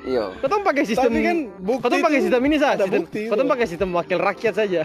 Iya. 0.02 0.34
Kau 0.42 0.58
pakai 0.66 0.82
sistem, 0.82 1.14
Tapi 1.14 1.22
kan 1.22 1.38
bukti 1.62 1.82
kau 1.86 1.98
pakai 2.02 2.20
sistem 2.20 2.42
ini 2.42 2.56
bukti 2.90 3.20
kau 3.30 3.38
pakai 3.38 3.66
sistem 3.70 3.88
wakil 3.94 4.18
rakyat 4.18 4.54
saja. 4.58 4.82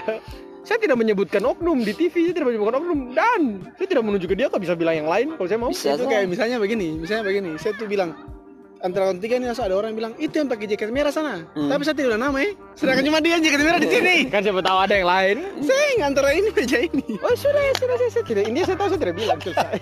Saya 0.62 0.78
tidak 0.78 0.98
menyebutkan 1.02 1.42
oknum 1.42 1.82
di 1.82 1.94
TV, 1.98 2.30
saya 2.30 2.34
tidak 2.38 2.48
menyebutkan 2.54 2.76
oknum 2.78 3.00
dan 3.18 3.42
saya 3.82 3.88
tidak 3.90 4.06
menuju 4.06 4.26
ke 4.30 4.36
dia, 4.38 4.46
kau 4.46 4.62
bisa 4.62 4.78
bilang 4.78 4.94
yang 5.02 5.10
lain 5.10 5.34
kalau 5.34 5.48
saya 5.50 5.60
mau. 5.60 5.74
Bisa 5.74 5.98
itu 5.98 6.06
kayak 6.06 6.30
misalnya 6.30 6.58
begini 6.62 7.02
misalnya 7.02 7.24
begini 7.26 7.58
saya 7.58 7.74
tuh 7.74 7.90
bilang 7.90 8.14
antara 8.82 9.10
tahun 9.10 9.22
tiga 9.22 9.34
ini 9.38 9.46
langsung 9.50 9.66
ada 9.66 9.76
orang 9.78 9.94
bilang 9.94 10.14
itu 10.18 10.34
yang 10.38 10.50
pakai 10.50 10.66
jaket 10.70 10.90
merah 10.94 11.14
sana. 11.14 11.46
Hmm. 11.54 11.70
Tapi 11.70 11.82
saya 11.86 11.96
tidak 11.98 12.18
nama 12.18 12.38
ya. 12.42 12.52
Sedangkan 12.78 13.04
cuma 13.10 13.18
dia 13.22 13.38
jaket 13.38 13.62
merah 13.62 13.80
di 13.82 13.90
sini. 13.90 14.16
Kan 14.30 14.42
siapa 14.46 14.62
tahu 14.62 14.78
ada 14.78 14.94
yang 14.98 15.08
lain. 15.10 15.38
Seng 15.66 15.98
antara 16.02 16.30
ini 16.34 16.50
meja 16.54 16.78
ini. 16.82 17.06
Oh 17.22 17.34
sudah, 17.38 17.62
sudah, 17.78 17.96
saya, 17.98 18.10
saya 18.14 18.26
tidak. 18.26 18.44
Ini 18.50 18.60
saya 18.66 18.78
tahu 18.78 18.88
saya 18.94 19.00
tidak 19.02 19.16
bilang 19.18 19.40
selesai. 19.42 19.74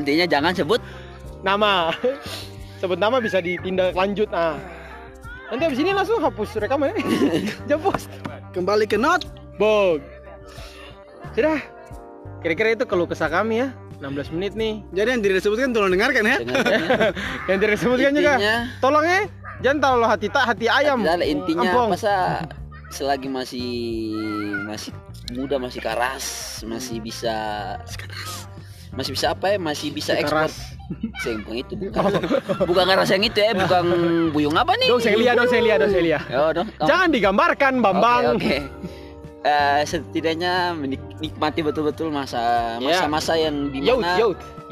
Intinya 0.00 0.26
jangan 0.28 0.52
sebut 0.56 0.80
nama. 1.44 1.92
Sebut 2.80 2.98
nama 3.00 3.16
bisa 3.20 3.40
ditindak 3.40 3.96
lanjut. 3.96 4.28
Nah. 4.28 4.60
Nanti 5.52 5.62
abis 5.68 5.80
ini 5.80 5.92
langsung 5.92 6.20
hapus 6.20 6.56
rekaman 6.60 6.92
ya. 6.92 6.96
Jangan 7.68 7.80
post. 7.80 8.08
Kembali 8.52 8.84
ke 8.88 8.96
not. 9.00 9.24
Bog. 9.54 10.02
Sudah. 11.34 11.60
Kira-kira 12.40 12.68
itu 12.78 12.84
kalau 12.86 13.04
kesah 13.04 13.28
kami 13.28 13.66
ya. 13.66 13.68
16 14.02 14.34
menit 14.36 14.52
nih. 14.58 14.84
Jadi 14.92 15.08
yang 15.16 15.22
tidak 15.22 15.36
disebutkan 15.40 15.68
tolong 15.72 15.92
dengarkan 15.94 16.24
ya. 16.26 16.36
dengarkan 16.42 16.80
yang 17.48 17.58
tidak 17.62 17.72
disebutkan 17.78 18.10
juga. 18.12 18.32
Intinya 18.36 18.56
Tolong 18.82 19.04
ya. 19.06 19.20
Jangan 19.62 19.78
terlalu 19.80 20.06
hati 20.10 20.26
tak 20.28 20.44
hati 20.44 20.66
ayam. 20.68 20.98
Intinya 21.24 21.70
Ampong. 21.72 21.88
masa 21.96 22.14
selagi 22.92 23.26
masih 23.26 23.70
masih 24.70 24.92
muda 25.34 25.58
masih 25.58 25.82
keras 25.82 26.24
masih 26.62 27.02
bisa 27.02 27.34
masih 28.94 29.10
bisa 29.18 29.34
apa 29.34 29.50
ya 29.50 29.58
masih 29.58 29.90
bisa 29.90 30.14
ekspor 30.14 30.46
sempeng 31.18 31.58
itu 31.66 31.74
bukan 31.74 32.22
bukan 32.70 32.84
keras 32.86 33.10
yang 33.10 33.24
itu 33.26 33.38
ya 33.42 33.50
bukan 33.56 33.84
buyung 34.30 34.54
apa 34.54 34.78
nih 34.78 34.86
Dong 34.86 35.02
saya 35.02 35.16
lihat, 35.18 35.34
dong 35.34 35.50
saya 35.50 35.62
lihat, 35.64 35.78
dong 35.82 35.90
saya 35.90 36.04
lihat. 36.06 36.22
oh, 36.30 36.50
Jangan 36.86 37.08
digambarkan 37.10 37.72
Bambang. 37.82 38.38
Oke, 38.38 38.38
oke. 38.38 38.56
Eh, 39.44 39.82
setidaknya 39.84 40.72
menik- 40.72 41.20
nikmati 41.20 41.60
betul-betul 41.60 42.08
masa 42.08 42.80
Ya. 42.80 43.04
masa-masa 43.04 43.36
yang 43.36 43.68
Yaut, 43.76 43.76
di 43.76 43.80
mana 43.84 44.16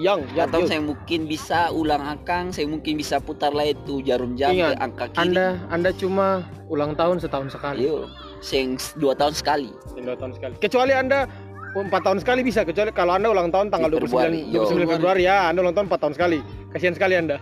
yang, 0.01 0.21
yang, 0.33 0.49
atau 0.49 0.65
saya 0.65 0.81
mungkin 0.81 1.29
bisa 1.29 1.69
ulang 1.77 2.01
akang, 2.01 2.57
saya 2.57 2.65
mungkin 2.65 2.97
bisa 2.97 3.21
putar 3.21 3.53
lagi 3.53 3.77
itu 3.77 4.01
jarum 4.01 4.33
jam 4.33 4.57
Ingat, 4.57 4.73
ke 4.73 4.77
angka 4.81 5.05
kiri. 5.13 5.21
Anda, 5.29 5.47
Anda 5.69 5.91
cuma 5.93 6.49
ulang 6.73 6.97
tahun 6.97 7.21
setahun 7.21 7.53
sekali. 7.53 7.85
Yo, 7.85 8.09
sing 8.41 8.81
dua 8.97 9.13
tahun 9.13 9.37
sekali. 9.37 9.69
Dua 9.93 10.17
tahun 10.17 10.33
sekali. 10.41 10.57
Kecuali 10.57 10.93
Anda 10.97 11.29
oh, 11.77 11.85
empat 11.85 12.01
tahun 12.09 12.19
sekali 12.25 12.41
bisa. 12.41 12.65
Kecuali 12.65 12.97
kalau 12.97 13.13
Anda 13.13 13.29
ulang 13.29 13.53
tahun 13.53 13.69
tanggal 13.69 13.93
29, 13.93 14.09
Februari, 14.09 14.41
yo. 14.49 14.65
29 14.73 14.89
Februari 14.89 15.23
ya, 15.29 15.53
Anda 15.53 15.69
ulang 15.69 15.77
tahun 15.77 15.87
empat 15.93 16.01
tahun 16.01 16.15
sekali. 16.17 16.39
Kasihan 16.73 16.97
sekali 16.97 17.15
Anda. 17.21 17.37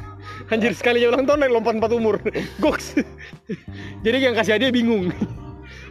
Anjir 0.54 0.70
sekali 0.78 1.02
ulang 1.02 1.26
tahun 1.26 1.42
naik 1.42 1.50
lompat 1.50 1.74
empat 1.82 1.90
umur. 1.90 2.22
Goks. 2.62 3.02
Jadi 4.06 4.16
yang 4.22 4.38
kasih 4.38 4.54
hadiah 4.54 4.70
bingung. 4.70 5.10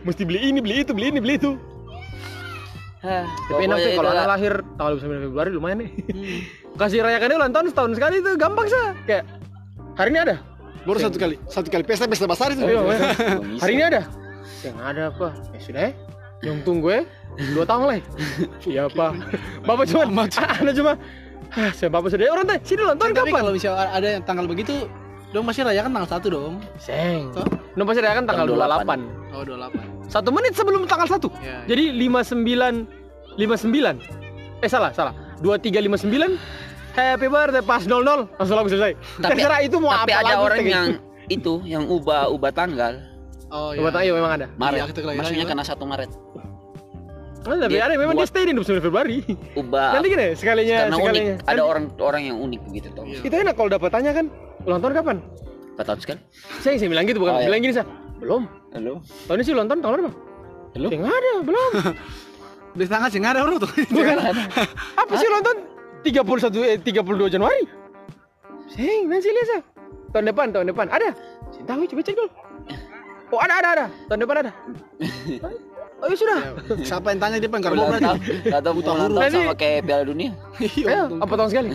Mesti 0.05 0.21
beli 0.21 0.39
ini, 0.53 0.59
beli 0.61 0.85
itu, 0.85 0.91
beli 0.93 1.07
ini, 1.09 1.19
beli 1.19 1.35
itu. 1.41 1.51
Hah, 3.05 3.25
Tapi 3.49 3.69
enak 3.69 3.77
pokoknya 3.77 3.97
kalau. 3.97 4.11
Anda 4.13 4.25
lahir 4.29 4.53
tanggal 4.77 4.93
29 4.97 5.25
Februari 5.29 5.49
lumayan 5.53 5.77
nih. 5.85 5.89
Hmm. 5.93 6.39
Kasih 6.77 6.99
rayakannya 7.05 7.35
ulang 7.37 7.53
tahun 7.53 7.65
setahun 7.69 7.91
sekali 7.97 8.15
itu 8.21 8.31
gampang 8.37 8.67
sah. 8.69 8.93
Kayak 9.05 9.23
hari 9.97 10.09
ini 10.13 10.19
ada. 10.21 10.35
Baru 10.85 10.97
satu 11.01 11.17
kali, 11.17 11.35
satu 11.49 11.69
kali 11.73 11.81
pesta 11.81 12.05
pesta 12.05 12.25
besar 12.29 12.53
itu. 12.53 12.61
Ayo. 12.61 12.85
Belum 12.85 12.89
bisa. 12.89 13.61
Hari 13.65 13.71
ini 13.73 13.83
ada? 13.85 14.01
Yang 14.61 14.77
ada 14.81 15.01
apa? 15.09 15.27
Ya 15.53 15.59
sudah 15.61 15.81
ya. 15.81 15.91
Yang 16.45 16.57
tunggu 16.65 16.87
ya. 16.93 17.01
Dua 17.53 17.65
tahun 17.65 17.83
lah. 17.89 17.95
Iya 18.65 18.83
pak. 18.89 19.11
Bapak 19.65 19.85
cuma, 19.89 20.03
anda 20.61 20.73
cuma. 20.73 20.93
Ah, 21.53 21.71
saya 21.73 21.89
bapak 21.93 22.09
sudah. 22.13 22.25
Orang 22.29 22.45
teh, 22.49 22.59
sini 22.65 22.81
nonton 22.85 23.09
kapan? 23.13 23.41
kalau 23.41 23.53
misalnya 23.53 23.85
ada 23.93 24.07
yang 24.17 24.23
tanggal 24.25 24.45
begitu, 24.49 24.89
dong 25.35 25.43
masih 25.43 25.61
rayakan 25.61 25.91
tanggal 25.91 26.09
satu 26.09 26.27
dong. 26.29 26.53
Seng. 26.79 27.35
Toh? 27.35 27.43
Nung 27.75 27.83
pasti 27.83 27.99
kan 27.99 28.23
tanggal 28.23 28.47
Tanggal 28.47 28.87
28. 28.87 29.35
Oh 29.35 29.43
28 29.43 30.07
Satu 30.07 30.29
menit 30.31 30.55
sebelum 30.55 30.87
tanggal 30.87 31.05
1. 31.05 31.19
Ya. 31.43 31.67
Jadi 31.67 31.91
59 31.91 32.87
59. 33.35 34.63
Eh 34.63 34.69
salah, 34.71 34.95
salah. 34.95 35.11
2359 35.43 36.39
Happy 36.95 37.27
birthday 37.27 37.59
pas 37.59 37.83
00 37.83 37.91
langsung 38.31 38.55
lagu 38.55 38.71
selesai. 38.71 38.95
Tapi- 39.19 39.35
Terserah 39.35 39.59
itu 39.59 39.75
mau 39.77 39.91
Tapi 39.91 40.15
apa 40.15 40.23
ada 40.23 40.31
lagu, 40.31 40.43
orang 40.47 40.57
teh. 40.57 40.71
yang 40.71 40.87
itu 41.27 41.53
yang 41.65 41.83
ubah 41.85 42.31
ubah 42.31 42.53
tanggal 42.53 42.95
Oh 43.45 43.71
Coba 43.71 43.89
tahu, 43.91 44.03
iya 44.03 44.13
memang 44.13 44.31
ada. 44.33 44.47
Maret. 44.55 44.79
Iya, 44.79 44.85
kita 44.89 44.99
kelahiran 44.99 45.19
Maksudnya 45.21 45.43
juga. 45.43 45.51
karena 45.53 45.63
satu 45.63 45.83
Maret. 45.85 46.09
Oh, 47.45 47.53
tapi 47.53 47.77
Dia 47.77 47.85
ada 47.85 47.93
memang 47.93 48.17
dia 48.17 48.25
stay 48.25 48.49
di 48.49 48.53
29 48.53 48.81
Februari. 48.81 49.21
Ubah 49.53 49.93
Nanti 49.93 50.07
gini, 50.09 50.27
sekalinya 50.33 50.77
karena 50.81 50.97
sekalinya. 50.97 51.33
unik. 51.37 51.45
Ada 51.45 51.61
orang 51.61 51.85
orang 52.01 52.21
yang 52.25 52.37
unik 52.41 52.61
begitu 52.65 52.87
toh. 52.91 53.05
Iya. 53.05 53.21
Itu 53.21 53.35
enak 53.37 53.53
kalau 53.53 53.69
dapat 53.69 53.89
tanya 53.93 54.11
kan, 54.11 54.25
ulang 54.65 54.81
tahun 54.81 54.93
kapan? 54.97 55.17
Empat 55.77 55.85
tahun 55.85 55.99
sekali. 56.01 56.19
Saya 56.59 56.75
saya 56.81 56.89
bilang 56.89 57.05
gitu 57.05 57.21
bukan 57.21 57.33
Oh, 57.33 57.39
iya. 57.39 57.45
bilang 57.45 57.61
gini 57.61 57.73
sah. 57.73 57.85
Belum. 58.17 58.49
Halo. 58.73 58.93
Tahun 59.29 59.37
ini 59.37 59.43
sih 59.43 59.53
ulang 59.53 59.67
tahun 59.67 59.79
tahun 59.79 59.93
berapa? 59.95 60.11
Belum. 60.73 60.89
Ya 60.89 60.97
nggak 60.97 61.15
ada, 61.15 61.31
belum. 61.45 61.71
Di 62.81 62.85
tanggal 62.89 63.09
sih 63.09 63.19
nggak 63.21 63.33
ada 63.33 63.41
bro 63.45 63.57
tuh. 63.61 63.71
Bukan. 63.71 64.17
Apa 64.97 65.13
sih 65.15 65.27
ulang 65.29 65.43
tahun? 65.45 65.57
31 66.01 66.65
eh 66.65 66.77
32 66.81 67.29
Januari. 67.29 67.63
Sing, 68.67 69.05
nanti 69.05 69.29
lihat 69.29 69.47
sah. 69.47 69.61
Tahun 70.11 70.25
depan, 70.25 70.47
tahun 70.49 70.65
depan 70.73 70.87
ada. 70.89 71.13
Saya 71.53 71.63
tahu 71.63 71.85
coba 71.85 72.01
cek 72.01 72.15
dulu. 72.17 72.29
Oh 73.29 73.39
ada 73.39 73.53
ada 73.59 73.69
ada. 73.69 73.85
Tahun 74.07 74.19
depan 74.19 74.37
ada. 74.41 74.51
Oh 76.05 76.07
ya 76.07 76.15
sudah. 76.15 76.39
Siapa 76.79 77.07
yang 77.09 77.19
tanya 77.19 77.37
dia 77.41 77.49
pengen 77.49 77.65
karbo 77.65 77.81
tahun, 77.89 78.21
atau 78.45 78.71
Buta 78.71 78.91
huruf. 78.93 79.17
sama 79.25 79.53
kayak 79.53 79.79
Piala 79.83 80.03
Dunia. 80.05 80.31
Iya. 80.61 80.85
Ayo, 80.85 81.01
untung. 81.09 81.19
apa 81.19 81.33
tahun 81.33 81.49
sekali? 81.49 81.69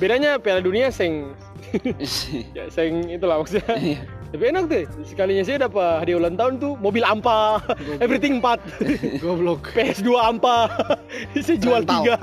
Bedanya 0.00 0.30
Piala 0.40 0.60
Dunia 0.60 0.88
sing 0.88 1.36
ya 2.56 2.64
sing 2.68 3.06
itulah 3.08 3.36
maksudnya. 3.38 3.76
Iya. 3.76 4.00
Tapi 4.32 4.48
enak 4.48 4.64
tuh, 4.64 4.80
sekalinya 5.04 5.44
saya 5.44 5.58
dapat 5.62 6.00
hadiah 6.00 6.16
ulang 6.16 6.32
tahun 6.32 6.56
tuh 6.56 6.72
mobil 6.80 7.04
ampa, 7.04 7.60
everything 8.00 8.40
4 8.40 9.20
Goblok. 9.20 9.68
PS2 9.70 10.08
ampa, 10.16 10.72
saya 11.44 11.60
jual 11.60 11.84
tiga 11.84 12.16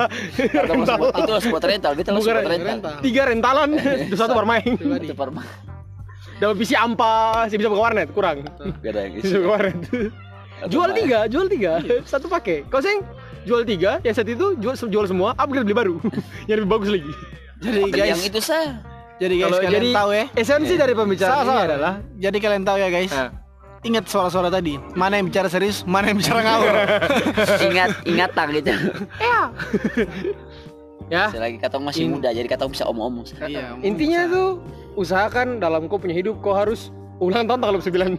rental, 0.66 0.98
itu 1.14 1.32
spot 1.40 1.64
rental, 1.64 1.92
kita 1.94 2.10
lah 2.10 2.18
Bukan 2.18 2.34
spot 2.34 2.50
rental. 2.50 2.66
rental. 2.66 2.94
tiga 3.06 3.22
rentalan, 3.30 3.70
terus 4.10 4.18
satu 4.18 4.34
bermain, 4.34 4.66
Pribadi. 4.74 5.06
Itu 5.06 5.14
perma. 5.14 5.46
dapat 6.42 6.56
PC 6.58 6.72
ampa, 6.74 7.46
saya 7.46 7.58
bisa 7.58 7.70
buka 7.70 7.82
warnet 7.84 8.10
kurang, 8.10 8.42
Gak 8.82 8.90
ada 8.90 9.00
yang 9.06 9.14
bisa 9.14 9.26
isi. 9.30 9.36
buka 9.38 9.50
warnet. 9.54 9.78
Jual 10.68 10.92
tiga, 10.92 11.20
jual 11.26 11.48
tiga, 11.48 11.80
satu 12.12 12.28
pakai. 12.28 12.68
Kau 12.68 12.84
sing 12.84 13.00
jual 13.48 13.64
tiga, 13.64 14.04
yang 14.04 14.12
satu 14.12 14.30
itu 14.30 14.48
jual 14.60 14.76
jual 14.76 15.06
semua, 15.06 15.32
upgrade 15.36 15.64
beli 15.64 15.78
baru, 15.78 15.96
yang 16.52 16.60
lebih 16.60 16.70
bagus 16.70 16.90
lagi. 16.92 17.12
Jadi 17.60 17.82
guys, 17.90 18.10
yang 18.10 18.22
itu 18.24 18.40
sah. 18.40 18.80
jadi 19.20 19.34
guys 19.36 19.52
Kalau 19.52 19.58
kalian 19.60 19.74
jadi 19.76 19.88
tahu 19.92 20.10
ya. 20.12 20.26
esensi 20.34 20.74
dari 20.76 20.94
pembicaraan 20.96 21.32
Salah, 21.32 21.44
ini 21.44 21.52
salah. 21.52 21.68
adalah 21.68 21.94
Jadi 22.16 22.38
kalian 22.40 22.64
tahu 22.64 22.78
ya 22.80 22.90
guys. 22.90 23.12
Nah, 23.12 23.30
Ingat 23.80 24.12
suara-suara 24.12 24.52
tadi. 24.52 24.76
Mana 24.92 25.16
yang 25.16 25.32
bicara 25.32 25.48
serius, 25.48 25.88
mana 25.88 26.12
yang 26.12 26.20
bicara 26.20 26.44
ngawur. 26.44 26.74
Ingat, 27.72 27.90
ingatan 28.04 28.48
gitu. 28.52 28.72
ya 31.10 31.32
Selagi 31.32 31.58
kata 31.58 31.80
masih 31.80 32.06
In- 32.06 32.20
muda, 32.20 32.30
jadi 32.30 32.44
kata 32.46 32.68
bisa 32.68 32.84
omong-omong. 32.86 33.24
Iya. 33.48 33.80
Intinya 33.82 34.28
tuh 34.28 34.60
usahakan 34.94 35.64
dalam 35.64 35.88
kau 35.88 35.96
punya 35.98 36.14
hidup 36.14 36.44
kau 36.44 36.54
harus 36.54 36.92
ulang 37.20 37.44
tahun 37.46 37.60
tanggal 37.60 37.80
9 37.84 38.16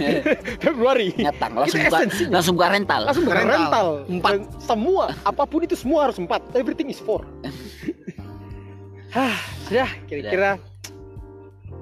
Februari. 0.64 1.08
Nyatang, 1.16 1.52
langsung 1.56 1.80
buka, 1.82 1.98
langsung 2.28 2.54
buka 2.54 2.68
rental. 2.70 3.00
Langsung 3.08 3.24
bukan 3.24 3.36
Rental. 3.36 3.56
rental. 3.56 3.86
Empat. 4.12 4.32
Dan 4.32 4.40
Semua, 4.60 5.04
apa 5.24 5.42
pun 5.44 5.60
itu 5.64 5.74
semua 5.74 6.08
harus 6.08 6.20
empat. 6.20 6.40
Everything 6.52 6.92
is 6.92 7.00
four. 7.00 7.24
Hah, 9.16 9.32
sudah 9.64 9.88
kira-kira 10.04 10.60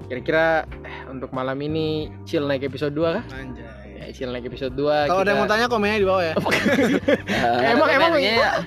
kira-kira 0.07 0.45
eh, 0.85 0.99
untuk 1.11 1.35
malam 1.35 1.59
ini 1.59 2.07
chill 2.23 2.47
naik 2.47 2.63
episode 2.63 2.95
2 2.95 3.17
kah? 3.19 3.25
Anjay. 3.35 3.84
Naik 4.05 4.45
episode 4.53 4.75
2. 4.77 5.09
Kalau 5.09 5.21
ada 5.25 5.31
yang 5.33 5.41
mau 5.41 5.49
tanya 5.49 5.67
komennya 5.71 5.99
di 6.01 6.09
bawah 6.09 6.25
ya. 6.25 6.35
Eh, 7.35 7.73
emang 7.77 7.89
emang 7.89 8.13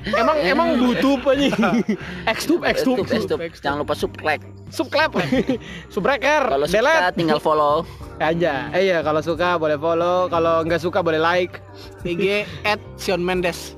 emang 0.06 0.38
emang 0.54 0.68
YouTube 0.78 1.22
aja. 1.30 1.50
Xtube, 2.38 2.64
Xtube, 2.74 3.06
Stop, 3.06 3.38
stop. 3.38 3.40
Jangan 3.62 3.78
lupa 3.86 3.94
subscribe. 3.94 4.42
subscribe, 4.68 5.14
subscriber, 5.88 6.42
Kalau 6.52 6.66
suka 6.68 7.10
tinggal 7.16 7.40
follow. 7.40 7.76
aja. 8.18 8.68
Eh 8.74 8.90
iya, 8.90 9.00
kalau 9.06 9.22
suka 9.22 9.56
boleh 9.62 9.78
follow, 9.78 10.26
kalau 10.28 10.66
nggak 10.66 10.82
suka 10.82 11.00
boleh 11.06 11.22
like. 11.22 11.62
IG 12.02 12.44
at 12.66 12.82
Sion 12.98 13.22
Mendes. 13.22 13.78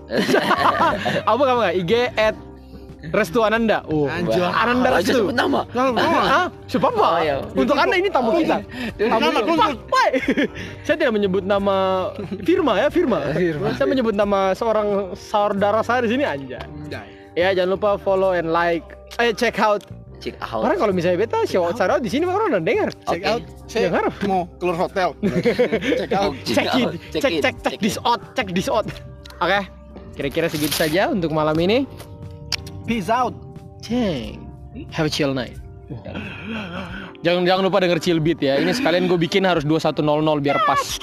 Apa 1.28 1.42
kamu 1.44 1.60
nggak? 1.60 1.76
IG 1.84 1.94
at 2.16 2.36
Restu 3.00 3.40
Ananda. 3.40 3.80
Oh, 3.88 4.12
Anjir. 4.12 4.44
Ananda 4.44 4.88
Oh, 4.92 4.96
Restu. 5.00 5.16
sebut 5.24 5.36
nama. 5.36 5.64
Ah, 5.72 6.52
siapa 6.68 6.92
apa? 6.92 7.00
Oh, 7.00 7.18
iya. 7.24 7.36
Untuk 7.56 7.80
anda 7.80 7.96
ini 7.96 8.12
tamu 8.12 8.36
kita. 8.36 8.60
Tamu 9.00 9.24
Nama, 9.24 9.40
kita. 9.40 9.56
Pak, 9.56 9.72
Pak. 9.88 10.10
Saya 10.86 10.96
tidak 11.00 11.14
menyebut 11.16 11.44
nama 11.48 11.76
firma 12.44 12.76
ya 12.76 12.92
firma. 12.92 13.32
Saya 13.80 13.88
menyebut 13.88 14.12
nama 14.12 14.52
seorang 14.52 15.16
saudara 15.16 15.80
saya 15.80 16.04
di 16.04 16.12
sini 16.12 16.28
aja. 16.28 16.60
Anjay. 16.60 17.08
Ya 17.40 17.56
jangan 17.56 17.80
lupa 17.80 17.96
follow 17.96 18.36
and 18.36 18.52
like. 18.52 18.84
Eh 19.16 19.32
check 19.32 19.56
out. 19.64 19.80
Check 20.20 20.36
out. 20.44 20.68
Orang 20.68 20.76
kalau 20.76 20.92
misalnya 20.92 21.24
beta 21.24 21.40
shout 21.48 21.80
out 21.80 22.04
di 22.04 22.12
sini 22.12 22.28
orang 22.28 22.52
udah 22.52 22.60
dengar. 22.60 22.92
Check 23.08 23.24
Oke. 23.24 23.32
out. 23.32 23.44
Saya 23.72 23.88
Jangan. 23.88 24.04
mau 24.28 24.44
keluar 24.60 24.78
hotel. 24.84 25.16
Check 26.04 26.12
out. 26.12 26.34
Check 26.44 26.68
out. 26.68 26.92
it, 26.92 27.00
check 27.16 27.22
check 27.24 27.56
check 27.56 27.56
in. 27.72 27.80
this 27.80 27.96
out, 28.04 28.20
check 28.36 28.52
this 28.52 28.68
out. 28.68 28.84
Oke, 29.40 29.62
kira-kira 30.20 30.52
segitu 30.52 30.76
saja 30.76 31.08
untuk 31.08 31.32
malam 31.32 31.56
ini. 31.56 31.88
Peace 32.90 33.06
out. 33.06 33.38
Ceng. 33.86 34.50
Have 34.90 35.06
a 35.06 35.14
chill 35.14 35.30
night. 35.30 35.54
jangan 37.22 37.46
jangan 37.46 37.62
lupa 37.70 37.86
denger 37.86 38.02
chill 38.02 38.18
beat 38.18 38.42
ya. 38.42 38.58
Ini 38.58 38.74
sekalian 38.74 39.06
gue 39.06 39.14
bikin 39.30 39.46
harus 39.46 39.62
2100 39.62 40.02
biar 40.42 40.58
pas. 40.66 40.98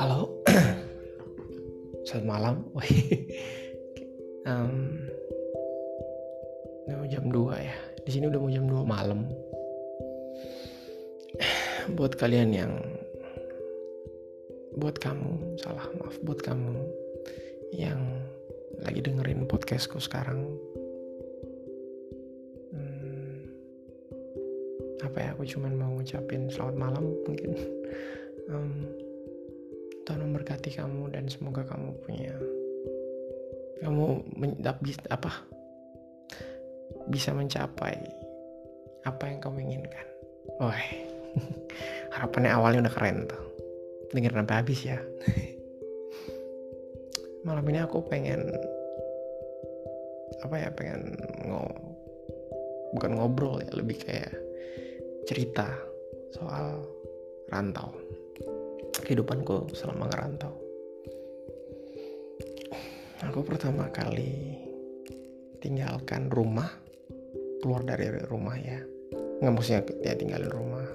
Halo. 0.00 0.32
Selamat 2.08 2.24
malam. 2.24 2.56
um, 4.48 4.72
jam 7.08 7.24
2 7.28 7.56
ya. 7.58 7.76
Di 8.02 8.10
sini 8.12 8.28
udah 8.28 8.40
mau 8.40 8.52
jam 8.52 8.66
2 8.68 8.84
malam. 8.84 9.20
Buat 11.96 12.14
kalian 12.16 12.50
yang 12.54 12.72
buat 14.72 14.96
kamu, 14.96 15.60
salah 15.60 15.84
maaf 16.00 16.16
buat 16.24 16.40
kamu 16.40 16.80
yang 17.76 18.00
lagi 18.80 19.04
dengerin 19.04 19.44
podcastku 19.44 20.00
sekarang. 20.00 20.48
Hmm, 22.72 23.52
apa 25.04 25.16
ya 25.20 25.28
aku 25.36 25.44
cuman 25.44 25.76
mau 25.76 25.92
ngucapin 25.92 26.48
selamat 26.48 26.76
malam 26.76 27.04
mungkin. 27.28 27.52
Um, 28.50 28.90
Tuhan 30.02 30.18
memberkati 30.18 30.74
kamu 30.74 31.14
dan 31.14 31.30
semoga 31.30 31.62
kamu 31.62 31.94
punya 32.02 32.34
kamu 33.78 34.26
men- 34.34 34.58
apa 35.08 35.46
bisa 37.12 37.36
mencapai 37.36 38.00
apa 39.04 39.28
yang 39.28 39.44
kamu 39.44 39.68
inginkan. 39.68 40.06
Wah, 40.56 40.72
harapannya 42.16 42.56
awalnya 42.56 42.88
udah 42.88 42.94
keren 42.96 43.28
tuh. 43.28 43.44
Dengerin 44.16 44.40
sampai 44.40 44.56
habis 44.56 44.80
ya. 44.80 44.96
Malam 47.46 47.68
ini 47.68 47.84
aku 47.84 48.00
pengen 48.08 48.48
apa 50.42 50.56
ya 50.58 50.68
pengen 50.74 51.14
ngo 51.46 51.62
bukan 52.96 53.14
ngobrol 53.14 53.62
ya 53.62 53.70
lebih 53.78 54.02
kayak 54.02 54.34
cerita 55.24 55.70
soal 56.34 56.82
rantau 57.46 57.94
kehidupanku 59.06 59.70
selama 59.70 60.10
ngerantau 60.10 60.52
aku 63.22 63.40
pertama 63.46 63.86
kali 63.94 64.58
tinggalkan 65.62 66.26
rumah 66.26 66.81
keluar 67.62 67.86
dari 67.86 68.10
rumah 68.26 68.58
ya. 68.58 68.82
Nggak 69.38 69.52
maksudnya 69.54 69.82
ya 70.02 70.18
tinggalin 70.18 70.50
rumah. 70.50 70.86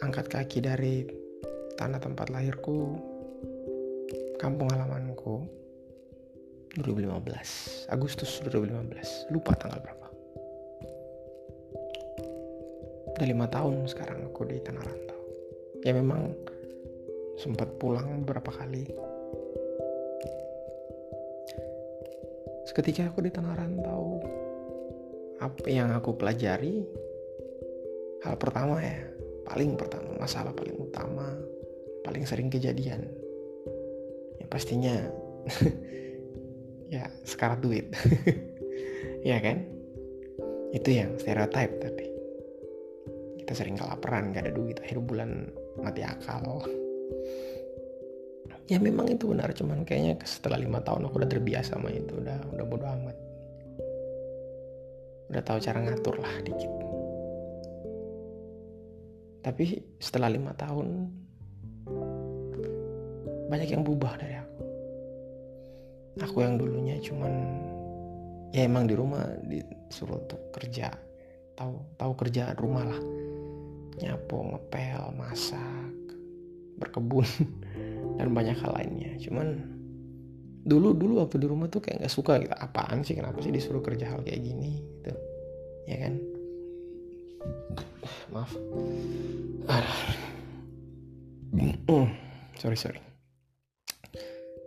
Angkat 0.00 0.30
kaki 0.30 0.62
dari 0.62 1.04
tanah 1.76 1.98
tempat 2.00 2.30
lahirku 2.30 2.96
kampung 4.40 4.72
halamanku 4.72 5.44
2015 6.80 7.92
Agustus 7.92 8.40
2015 8.46 9.34
lupa 9.34 9.52
tanggal 9.58 9.82
berapa. 9.82 10.06
Udah 13.18 13.26
lima 13.28 13.50
tahun 13.50 13.84
sekarang 13.90 14.30
aku 14.30 14.48
di 14.48 14.62
tanah 14.62 14.80
rantau. 14.80 15.20
Ya 15.84 15.92
memang 15.92 16.32
sempat 17.36 17.68
pulang 17.76 18.24
beberapa 18.24 18.48
kali. 18.54 18.88
Seketika 22.64 23.10
aku 23.10 23.26
di 23.26 23.34
tanah 23.34 23.58
rantau 23.58 24.24
apa 25.40 25.64
yang 25.72 25.88
aku 25.96 26.14
pelajari? 26.20 26.84
Hal 28.20 28.36
pertama 28.36 28.76
ya 28.84 29.00
paling 29.48 29.74
pertama 29.74 30.14
masalah 30.20 30.52
paling 30.52 30.76
utama 30.76 31.32
paling 32.04 32.28
sering 32.28 32.52
kejadian. 32.52 33.08
Ya 34.36 34.46
pastinya 34.52 34.94
ya 36.94 37.08
sekarat 37.24 37.64
duit. 37.64 37.88
Ya 39.20 39.36
kan? 39.36 39.60
Itu 40.72 40.96
yang 40.96 41.20
stereotype 41.20 41.76
tapi. 41.76 42.08
Kita 43.44 43.52
sering 43.52 43.76
kelaparan 43.76 44.32
gak 44.32 44.48
ada 44.48 44.56
duit 44.56 44.80
akhir 44.80 44.96
bulan 45.04 45.44
mati 45.76 46.00
akal. 46.00 46.64
Ya 48.64 48.80
memang 48.80 49.12
itu 49.12 49.28
benar 49.28 49.52
cuman 49.52 49.84
kayaknya 49.84 50.24
setelah 50.24 50.56
lima 50.56 50.80
tahun 50.80 51.04
aku 51.04 51.20
udah 51.20 51.28
terbiasa 51.28 51.76
sama 51.76 51.92
itu 51.92 52.16
udah 52.16 52.48
udah 52.48 52.64
bodo 52.64 52.88
amat 52.88 53.29
udah 55.30 55.42
tahu 55.46 55.58
cara 55.62 55.78
ngatur 55.78 56.18
lah 56.18 56.34
dikit. 56.42 56.72
Tapi 59.40 59.80
setelah 59.96 60.28
lima 60.28 60.52
tahun 60.52 61.08
banyak 63.48 63.68
yang 63.72 63.82
berubah 63.86 64.18
dari 64.20 64.36
aku. 64.36 64.62
Aku 66.20 66.44
yang 66.44 66.60
dulunya 66.60 67.00
cuman 67.00 67.32
ya 68.52 68.66
emang 68.66 68.84
di 68.90 68.94
rumah 68.98 69.24
disuruh 69.46 70.20
untuk 70.20 70.50
kerja. 70.52 70.92
Tahu 71.56 71.96
tahu 71.96 72.12
kerjaan 72.18 72.58
rumah 72.58 72.84
lah. 72.84 73.00
Nyapu 74.02 74.54
ngepel 74.54 75.14
masak 75.14 75.94
berkebun 76.76 77.28
dan 78.20 78.34
banyak 78.34 78.58
hal 78.60 78.76
lainnya. 78.76 79.16
Cuman 79.22 79.79
dulu 80.70 80.94
dulu 80.94 81.26
waktu 81.26 81.42
di 81.42 81.50
rumah 81.50 81.66
tuh 81.66 81.82
kayak 81.82 82.06
nggak 82.06 82.14
suka 82.14 82.38
gitu. 82.38 82.54
Apaan 82.54 83.02
sih 83.02 83.18
kenapa 83.18 83.42
sih 83.42 83.50
disuruh 83.50 83.82
kerja 83.82 84.06
hal 84.06 84.22
kayak 84.22 84.38
gini 84.38 84.78
gitu. 85.02 85.12
Ya 85.90 85.96
kan? 86.06 86.14
Maaf. 88.30 88.54
Sorry 92.62 92.78
sorry. 92.78 93.02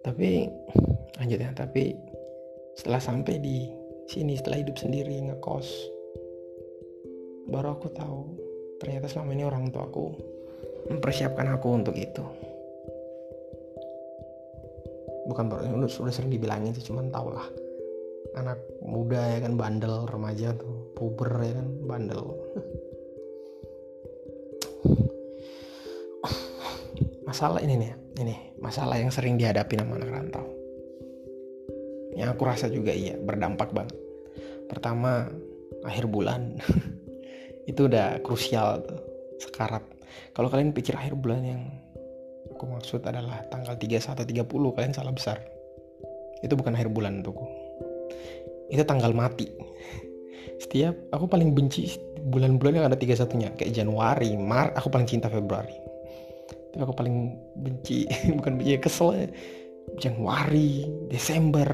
Tapi 0.04 0.51
lanjut 1.24 1.39
ya. 1.39 1.56
Tapi 1.56 1.95
setelah 2.76 2.99
sampai 2.99 3.39
di 3.39 3.72
sini 4.12 4.36
setelah 4.36 4.60
hidup 4.60 4.76
sendiri 4.76 5.16
ngekos 5.32 5.68
baru 7.47 7.76
aku 7.80 7.88
tahu 7.95 8.22
ternyata 8.84 9.08
selama 9.08 9.32
ini 9.32 9.43
orang 9.47 9.72
tua 9.72 9.88
aku 9.88 10.12
mempersiapkan 10.91 11.47
aku 11.56 11.68
untuk 11.72 11.95
itu 11.95 12.24
bukan 15.28 15.46
baru 15.48 15.80
udah, 15.80 15.92
sudah 15.92 16.12
sering 16.12 16.32
dibilangin 16.32 16.76
sih 16.76 16.84
cuman 16.84 17.08
tau 17.10 17.32
lah 17.32 17.48
anak 18.34 18.60
muda 18.82 19.38
ya 19.38 19.40
kan 19.46 19.54
bandel 19.54 20.10
remaja 20.10 20.58
tuh 20.58 20.90
puber 20.98 21.30
ya 21.44 21.54
kan 21.62 21.68
bandel. 21.86 22.24
Masalah 27.24 27.62
ini 27.66 27.76
nih 27.82 27.92
ini 28.22 28.36
masalah 28.62 28.98
yang 28.98 29.10
sering 29.10 29.38
dihadapi 29.38 29.74
sama 29.78 29.98
anak 29.98 30.10
rantau. 30.10 30.46
Yang 32.14 32.30
aku 32.38 32.44
rasa 32.46 32.70
juga 32.70 32.94
iya 32.94 33.18
berdampak 33.18 33.74
banget. 33.74 33.98
Pertama 34.70 35.30
akhir 35.82 36.10
bulan. 36.10 36.58
Itu 37.70 37.90
udah 37.90 38.22
krusial 38.22 38.86
tuh 38.86 39.02
sekarat. 39.42 39.82
Kalau 40.36 40.52
kalian 40.52 40.76
pikir 40.76 40.94
akhir 40.94 41.18
bulan 41.18 41.42
yang 41.42 41.62
aku 42.64 42.80
maksud 42.80 43.03
adalah 43.03 43.43
tanggal 43.51 43.76
31 43.76 44.24
30 44.24 44.47
kalian 44.47 44.95
salah 44.95 45.11
besar. 45.11 45.36
Itu 46.39 46.55
bukan 46.55 46.80
akhir 46.80 46.95
bulan 46.95 47.20
untukku. 47.20 47.43
Itu 48.72 48.88
tanggal 48.88 49.11
mati. 49.11 49.51
Setiap 50.64 50.95
aku 51.11 51.28
paling 51.28 51.51
benci 51.51 51.99
bulan-bulan 52.24 52.80
yang 52.80 52.88
ada 52.88 52.95
31 52.95 53.36
nya 53.36 53.51
kayak 53.59 53.76
Januari 53.76 54.39
Maret 54.39 54.80
aku 54.80 54.88
paling 54.88 55.03
cinta 55.03 55.28
Februari. 55.28 55.76
Tapi 56.72 56.80
aku 56.80 56.95
paling 56.95 57.36
benci 57.59 58.07
bukan 58.39 58.55
benci 58.55 58.80
kesel. 58.80 59.11
Ya. 59.11 59.28
Januari 59.99 60.88
Desember. 61.11 61.68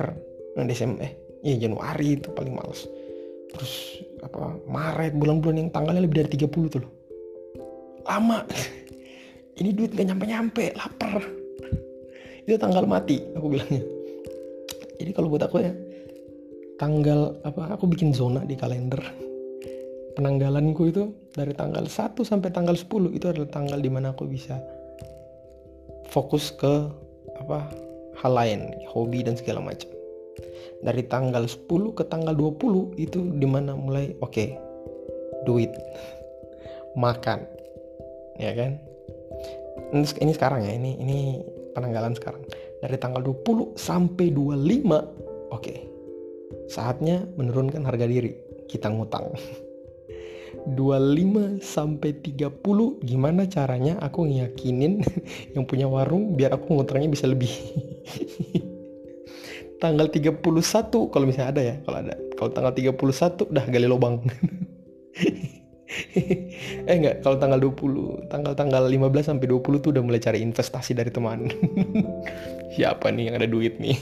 Nah 0.58 0.66
Desember 0.66 1.06
eh 1.06 1.14
iya 1.46 1.70
Januari 1.70 2.18
itu 2.18 2.34
paling 2.34 2.58
males. 2.58 2.90
Terus 3.54 4.02
apa 4.26 4.58
Maret 4.66 5.14
bulan-bulan 5.14 5.62
yang 5.62 5.70
tanggalnya 5.70 6.02
lebih 6.02 6.26
dari 6.26 6.34
30 6.34 6.50
tuh 6.50 6.82
loh. 6.82 6.92
Lama 8.10 8.42
ini 9.60 9.76
duit 9.76 9.92
gak 9.92 10.08
nyampe-nyampe 10.08 10.72
lapar. 10.80 11.20
Itu 12.48 12.56
tanggal 12.56 12.88
mati 12.88 13.20
aku 13.36 13.48
bilangnya. 13.52 13.84
Jadi 15.00 15.12
kalau 15.16 15.32
buat 15.32 15.44
aku 15.48 15.64
ya 15.64 15.72
tanggal 16.80 17.36
apa 17.44 17.76
aku 17.76 17.92
bikin 17.92 18.16
zona 18.16 18.44
di 18.48 18.56
kalender. 18.56 19.00
Penanggalanku 20.16 20.92
itu 20.92 21.16
dari 21.32 21.56
tanggal 21.56 21.88
1 21.88 22.20
sampai 22.28 22.52
tanggal 22.52 22.76
10 22.76 23.16
itu 23.16 23.32
adalah 23.32 23.48
tanggal 23.48 23.80
di 23.80 23.88
mana 23.88 24.12
aku 24.12 24.28
bisa 24.28 24.60
fokus 26.12 26.52
ke 26.52 26.92
apa 27.40 27.72
hal 28.20 28.36
lain 28.36 28.74
hobi 28.92 29.24
dan 29.24 29.40
segala 29.40 29.64
macam. 29.64 29.88
Dari 30.84 31.04
tanggal 31.08 31.48
10 31.48 31.68
ke 31.96 32.04
tanggal 32.08 32.36
20 32.36 33.00
itu 33.00 33.20
di 33.40 33.48
mana 33.48 33.76
mulai 33.76 34.12
oke 34.20 34.32
okay, 34.32 34.60
duit 35.48 35.72
makan. 37.00 37.44
Ya 38.40 38.56
kan 38.56 38.89
ini 39.96 40.34
sekarang 40.34 40.66
ya 40.66 40.74
ini 40.76 41.00
ini 41.00 41.20
penanggalan 41.74 42.14
sekarang. 42.18 42.44
Dari 42.80 42.96
tanggal 42.96 43.20
20 43.24 43.76
sampai 43.76 44.32
25 44.32 45.52
oke. 45.52 45.60
Okay. 45.60 45.80
saatnya 46.70 47.26
menurunkan 47.38 47.82
harga 47.86 48.06
diri. 48.06 48.34
Kita 48.70 48.90
ngutang. 48.94 49.34
25 50.70 51.62
sampai 51.62 52.10
30 52.20 53.06
gimana 53.06 53.46
caranya 53.46 53.98
aku 54.02 54.26
ngiyakinin 54.26 55.02
yang 55.56 55.66
punya 55.66 55.86
warung 55.90 56.38
biar 56.38 56.58
aku 56.58 56.74
ngutangnya 56.74 57.10
bisa 57.10 57.26
lebih? 57.30 57.50
Tanggal 59.82 60.12
31 60.12 60.44
kalau 61.10 61.26
misalnya 61.26 61.50
ada 61.56 61.62
ya 61.64 61.76
kalau 61.86 61.98
ada. 62.04 62.16
Kalau 62.36 62.52
tanggal 62.56 62.72
31 62.76 63.52
udah 63.52 63.66
gali 63.68 63.88
lubang 63.88 64.24
eh 66.90 66.94
enggak 66.94 67.26
kalau 67.26 67.42
tanggal 67.42 67.58
20 67.58 68.30
tanggal 68.30 68.54
tanggal 68.54 68.86
15 68.86 69.34
sampai 69.34 69.50
20 69.50 69.82
tuh 69.82 69.90
udah 69.90 70.04
mulai 70.06 70.22
cari 70.22 70.46
investasi 70.46 70.94
dari 70.94 71.10
teman. 71.10 71.50
Siapa 72.78 73.10
nih 73.10 73.34
yang 73.34 73.36
ada 73.42 73.50
duit 73.50 73.82
nih? 73.82 73.98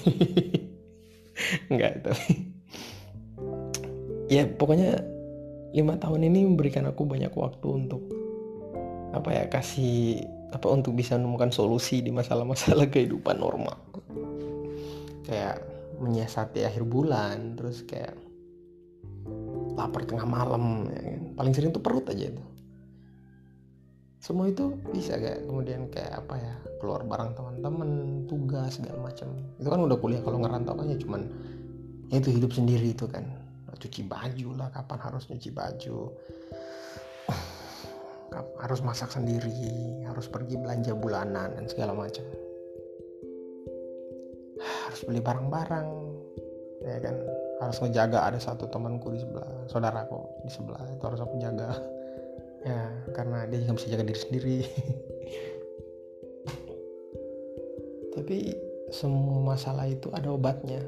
Enggak 1.72 2.04
tapi 2.04 2.32
ya 4.28 4.44
pokoknya 4.44 5.00
lima 5.72 5.96
tahun 5.96 6.28
ini 6.28 6.44
memberikan 6.44 6.92
aku 6.92 7.08
banyak 7.08 7.32
waktu 7.32 7.68
untuk 7.72 8.04
apa 9.16 9.30
ya 9.32 9.44
kasih 9.48 10.20
apa 10.52 10.68
untuk 10.68 10.96
bisa 10.96 11.16
menemukan 11.16 11.52
solusi 11.52 12.04
di 12.04 12.12
masalah-masalah 12.12 12.88
kehidupan 12.92 13.40
normal. 13.40 13.80
Kayak 15.24 15.64
menyiasati 16.04 16.68
akhir 16.68 16.84
bulan 16.88 17.56
terus 17.56 17.84
kayak 17.84 18.16
lapar 19.76 20.04
tengah 20.08 20.28
malam 20.28 20.88
ya 20.92 21.02
kan. 21.04 21.17
Paling 21.38 21.54
sering 21.54 21.70
tuh 21.70 21.80
perut 21.86 22.10
aja 22.10 22.34
itu. 22.34 22.44
Semua 24.18 24.50
itu 24.50 24.74
bisa 24.92 25.16
kayak 25.16 25.46
kemudian 25.46 25.88
kayak 25.94 26.26
apa 26.26 26.36
ya 26.36 26.54
keluar 26.82 27.06
bareng 27.06 27.38
teman-teman 27.38 27.90
tugas 28.26 28.82
segala 28.82 29.08
macam. 29.08 29.30
Itu 29.62 29.70
kan 29.70 29.80
udah 29.86 29.98
kuliah 30.02 30.20
kalau 30.26 30.42
ngerantau 30.42 30.74
kan 30.74 30.90
ya 30.90 30.98
cuman 30.98 31.22
ya 32.10 32.18
itu 32.18 32.34
hidup 32.34 32.52
sendiri 32.52 32.92
itu 32.92 33.06
kan. 33.06 33.24
Cuci 33.78 34.10
baju 34.10 34.58
lah 34.58 34.74
kapan 34.74 35.00
harus 35.06 35.30
nyuci 35.30 35.54
baju. 35.54 36.10
Harus 38.58 38.82
masak 38.82 39.14
sendiri 39.14 40.02
harus 40.04 40.26
pergi 40.26 40.58
belanja 40.58 40.98
bulanan 40.98 41.54
dan 41.54 41.70
segala 41.70 41.94
macam. 41.94 42.26
Harus 44.60 45.02
beli 45.06 45.22
barang-barang 45.22 45.88
ya 46.82 46.98
kan 47.00 47.16
harus 47.58 47.78
ngejaga 47.82 48.22
ada 48.22 48.38
satu 48.38 48.70
temanku 48.70 49.10
di 49.10 49.20
sebelah 49.22 49.50
saudaraku 49.66 50.46
di 50.46 50.52
sebelah 50.54 50.82
itu 50.94 51.04
harus 51.06 51.22
aku 51.22 51.36
jaga. 51.42 51.72
Ya 52.66 52.90
karena 53.16 53.48
dia 53.48 53.64
juga 53.64 53.80
bisa 53.80 53.88
jaga 53.88 54.04
diri 54.04 54.20
sendiri. 54.20 54.58
Tapi 58.18 58.38
semua 58.92 59.40
masalah 59.40 59.88
itu 59.88 60.12
ada 60.12 60.28
obatnya. 60.34 60.82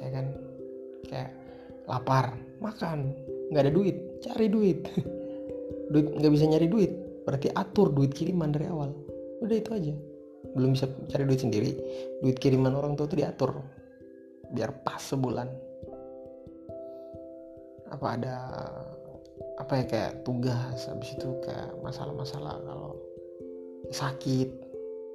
Ya 0.00 0.08
kan? 0.10 0.26
Kayak 1.06 1.30
lapar 1.86 2.34
makan 2.58 3.14
nggak 3.52 3.62
ada 3.68 3.70
duit 3.70 3.96
cari 4.24 4.48
duit. 4.50 4.80
Duit 5.92 6.08
nggak 6.18 6.32
bisa 6.34 6.50
nyari 6.50 6.66
duit. 6.66 6.90
Berarti 7.22 7.52
atur 7.54 7.94
duit 7.94 8.10
kiriman 8.10 8.50
dari 8.50 8.66
awal. 8.66 8.90
Udah 9.44 9.54
itu 9.54 9.70
aja. 9.70 9.94
Belum 10.56 10.74
bisa 10.74 10.90
cari 11.06 11.22
duit 11.28 11.46
sendiri. 11.46 11.78
Duit 12.24 12.42
kiriman 12.42 12.74
orang 12.74 12.98
tua 12.98 13.06
itu 13.06 13.22
diatur 13.22 13.75
biar 14.52 14.70
pas 14.82 15.00
sebulan. 15.00 15.48
Apa 17.90 18.06
ada 18.18 18.36
apa 19.56 19.72
ya 19.80 19.84
kayak 19.88 20.12
tugas 20.26 20.88
habis 20.90 21.16
itu 21.16 21.28
kayak 21.44 21.72
masalah-masalah 21.80 22.60
kalau 22.66 22.98
sakit 23.94 24.48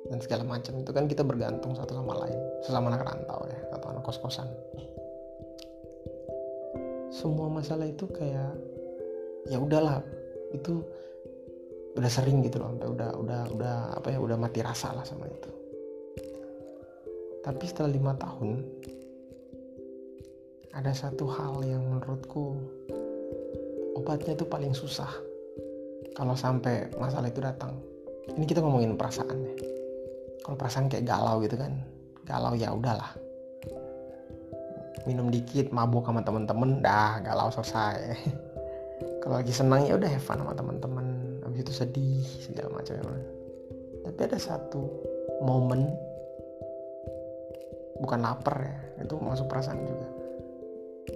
dan 0.10 0.18
segala 0.24 0.44
macam. 0.48 0.80
Itu 0.80 0.92
kan 0.96 1.06
kita 1.06 1.22
bergantung 1.22 1.76
satu 1.78 1.96
sama 2.00 2.16
lain 2.26 2.40
sesama 2.64 2.90
anak 2.90 3.06
rantau 3.06 3.42
ya 3.48 3.60
atau 3.76 3.88
anak 3.92 4.04
kos-kosan. 4.08 4.50
Semua 7.12 7.52
masalah 7.52 7.86
itu 7.86 8.08
kayak 8.08 8.56
ya 9.52 9.58
udahlah 9.60 10.00
itu 10.56 10.84
udah 11.92 12.08
sering 12.08 12.40
gitu 12.40 12.56
loh 12.56 12.72
sampai 12.72 12.88
udah 12.88 13.10
udah 13.20 13.42
udah 13.52 13.76
apa 14.00 14.08
ya 14.16 14.20
udah 14.24 14.38
mati 14.40 14.64
rasa 14.64 14.96
lah 14.96 15.04
sama 15.04 15.28
itu. 15.28 15.52
Tapi 17.42 17.64
setelah 17.68 17.92
lima 17.92 18.14
tahun 18.16 18.64
ada 20.72 20.92
satu 20.96 21.28
hal 21.28 21.64
yang 21.68 21.84
menurutku 21.84 22.60
obatnya 23.96 24.34
itu 24.36 24.46
paling 24.48 24.72
susah 24.72 25.10
kalau 26.16 26.36
sampai 26.36 26.92
masalah 27.00 27.28
itu 27.32 27.40
datang. 27.40 27.76
Ini 28.32 28.44
kita 28.48 28.64
ngomongin 28.64 28.96
perasaan 28.96 29.38
ya. 29.44 29.54
Kalau 30.44 30.56
perasaan 30.56 30.88
kayak 30.92 31.08
galau 31.08 31.40
gitu 31.44 31.56
kan 31.60 31.80
galau 32.28 32.56
ya 32.56 32.72
udahlah. 32.72 33.12
Minum 35.08 35.32
dikit 35.34 35.74
mabuk 35.74 36.06
sama 36.06 36.22
temen-temen 36.22 36.84
dah 36.84 37.20
galau 37.24 37.50
selesai. 37.52 37.98
Kalau 39.22 39.38
lagi 39.38 39.54
senang 39.54 39.86
ya 39.86 39.98
udah 39.98 40.10
have 40.10 40.26
sama 40.26 40.54
teman-teman 40.54 41.32
habis 41.52 41.68
itu 41.68 41.74
sedih 41.84 42.24
segala 42.40 42.80
macam 42.80 42.96
tapi 44.08 44.20
ada 44.24 44.40
satu 44.40 44.88
momen 45.44 45.84
bukan 48.00 48.24
lapar 48.24 48.56
ya 48.64 49.04
itu 49.04 49.20
masuk 49.20 49.52
perasaan 49.52 49.84
juga 49.84 50.08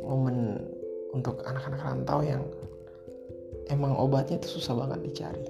momen 0.03 0.59
untuk 1.15 1.39
anak-anak 1.47 1.79
rantau 1.79 2.19
yang 2.19 2.43
emang 3.71 3.95
obatnya 3.95 4.35
itu 4.35 4.59
susah 4.59 4.75
banget 4.75 4.99
dicari. 5.07 5.45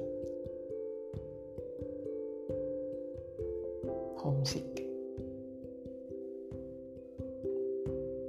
Homesick. 4.22 4.66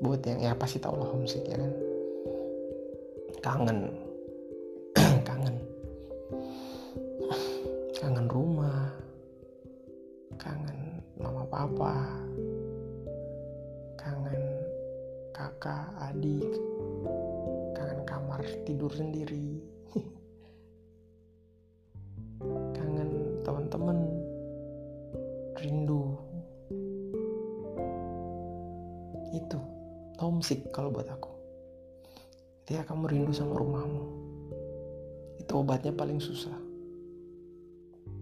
Buat 0.05 0.25
yang 0.29 0.41
ya 0.45 0.53
pasti 0.57 0.77
tau 0.81 0.97
lah 0.97 1.09
homesick 1.09 1.45
ya 1.49 1.57
kan? 1.57 1.73
Kangen. 3.41 3.79
Kangen. 5.29 5.57
Kangen 7.97 8.27
rumah. 8.29 8.93
Kangen 10.37 11.01
mama 11.17 11.49
papa 11.49 12.26
kakak 15.57 15.89
adik 16.13 16.45
kangen 17.73 18.05
kamar 18.05 18.45
tidur 18.69 18.93
sendiri. 18.93 19.57
Kangen 22.77 23.41
teman-teman. 23.41 24.05
Rindu. 25.57 26.21
Itu 29.33 29.57
homesick 30.21 30.69
kalau 30.77 30.93
buat 30.93 31.09
aku. 31.09 31.33
Ketika 32.65 32.93
kamu 32.93 33.09
rindu 33.09 33.33
sama 33.33 33.57
rumahmu 33.57 34.05
itu 35.41 35.53
obatnya 35.57 35.97
paling 35.97 36.21
susah. 36.21 36.53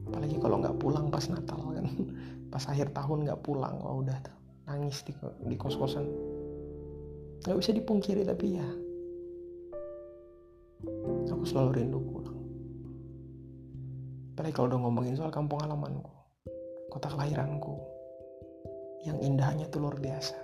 Apalagi 0.07 0.39
kalau 0.39 0.63
nggak 0.63 0.79
pulang 0.79 1.11
pas 1.11 1.27
Natal 1.27 1.59
kan. 1.59 1.87
Pas 2.55 2.63
akhir 2.71 2.95
tahun 2.95 3.27
nggak 3.27 3.43
pulang 3.43 3.83
wah 3.83 3.99
udah 3.99 4.15
tuh. 4.23 4.37
Nangis 4.71 5.03
di, 5.03 5.11
di 5.43 5.59
kos 5.59 5.75
kosan 5.75 6.07
nggak 7.45 7.59
bisa 7.61 7.77
dipungkiri 7.77 8.25
tapi 8.25 8.57
ya. 8.57 8.69
Aku 11.29 11.45
selalu 11.45 11.71
rindu 11.77 12.01
pulang. 12.01 12.41
Apalagi 14.35 14.55
kalau 14.57 14.67
udah 14.73 14.81
ngomongin 14.81 15.15
soal 15.15 15.29
kampung 15.29 15.61
halamanku 15.61 16.09
kota 16.89 17.11
kelahiranku 17.11 17.75
yang 19.05 19.21
indahnya 19.21 19.69
tuh 19.69 19.85
luar 19.85 20.01
biasa. 20.01 20.37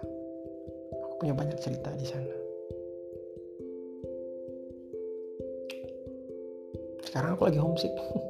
Aku 1.09 1.15
punya 1.25 1.33
banyak 1.33 1.57
cerita 1.63 1.95
di 1.97 2.05
sana. 2.05 2.37
Sekarang 7.07 7.35
aku 7.35 7.49
lagi 7.49 7.59
homesick 7.59 7.91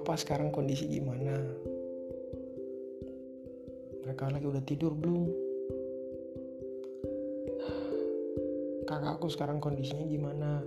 papa 0.00 0.16
sekarang 0.16 0.48
kondisi 0.48 0.88
gimana? 0.88 1.36
Mereka 4.00 4.32
lagi 4.32 4.48
udah 4.48 4.64
tidur 4.64 4.96
belum? 4.96 5.28
Kakakku 8.88 9.28
sekarang 9.28 9.60
kondisinya 9.60 10.08
gimana? 10.08 10.64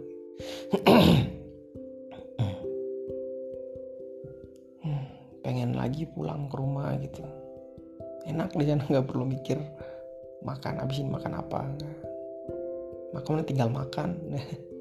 Pengen 5.41 5.81
lagi 5.81 6.05
pulang 6.05 6.45
ke 6.45 6.53
rumah 6.53 6.93
gitu. 7.01 7.25
Enak 8.29 8.53
di 8.53 8.69
sana 8.69 8.85
nggak 8.85 9.09
perlu 9.09 9.25
mikir 9.25 9.57
makan 10.45 10.77
abisin 10.77 11.09
makan 11.09 11.41
apa. 11.41 11.65
Nggak 13.17 13.49
tinggal 13.49 13.73
makan 13.73 14.13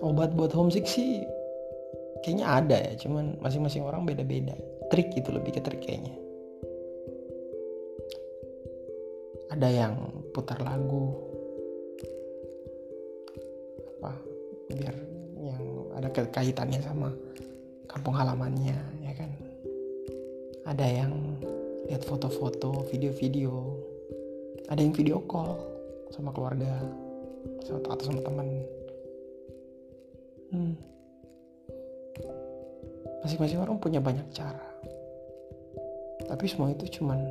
obat 0.00 0.32
buat 0.32 0.52
homesick 0.56 0.88
sih 0.88 1.24
kayaknya 2.20 2.46
ada 2.48 2.76
ya 2.76 2.92
cuman 3.00 3.40
masing-masing 3.40 3.84
orang 3.84 4.04
beda-beda. 4.04 4.56
Trik 4.92 5.12
gitu 5.14 5.32
lebih 5.32 5.56
ke 5.56 5.60
trik 5.62 5.80
kayaknya. 5.84 6.16
Ada 9.50 9.68
yang 9.68 9.94
putar 10.34 10.60
lagu. 10.62 11.14
Apa 13.98 14.12
biar 14.72 14.94
yang 15.40 15.64
ada 15.96 16.08
kaitannya 16.12 16.80
sama 16.84 17.12
kampung 17.88 18.16
halamannya 18.16 18.76
ya 19.04 19.12
kan? 19.16 19.30
Ada 20.68 20.86
yang 20.86 21.12
lihat 21.88 22.04
foto-foto 22.06 22.86
video-video. 22.90 23.52
Ada 24.70 24.80
yang 24.86 24.94
video 24.94 25.18
call 25.26 25.58
sama 26.14 26.30
keluarga 26.30 26.78
atau 27.66 28.06
sama 28.06 28.22
teman 28.22 28.46
hmm. 30.50 30.74
masing-masing 33.22 33.60
orang 33.62 33.78
punya 33.78 34.02
banyak 34.02 34.26
cara 34.34 34.70
tapi 36.26 36.44
semua 36.46 36.70
itu 36.70 37.00
cuman 37.00 37.26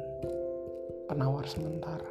penawar 1.08 1.48
sementara 1.48 2.10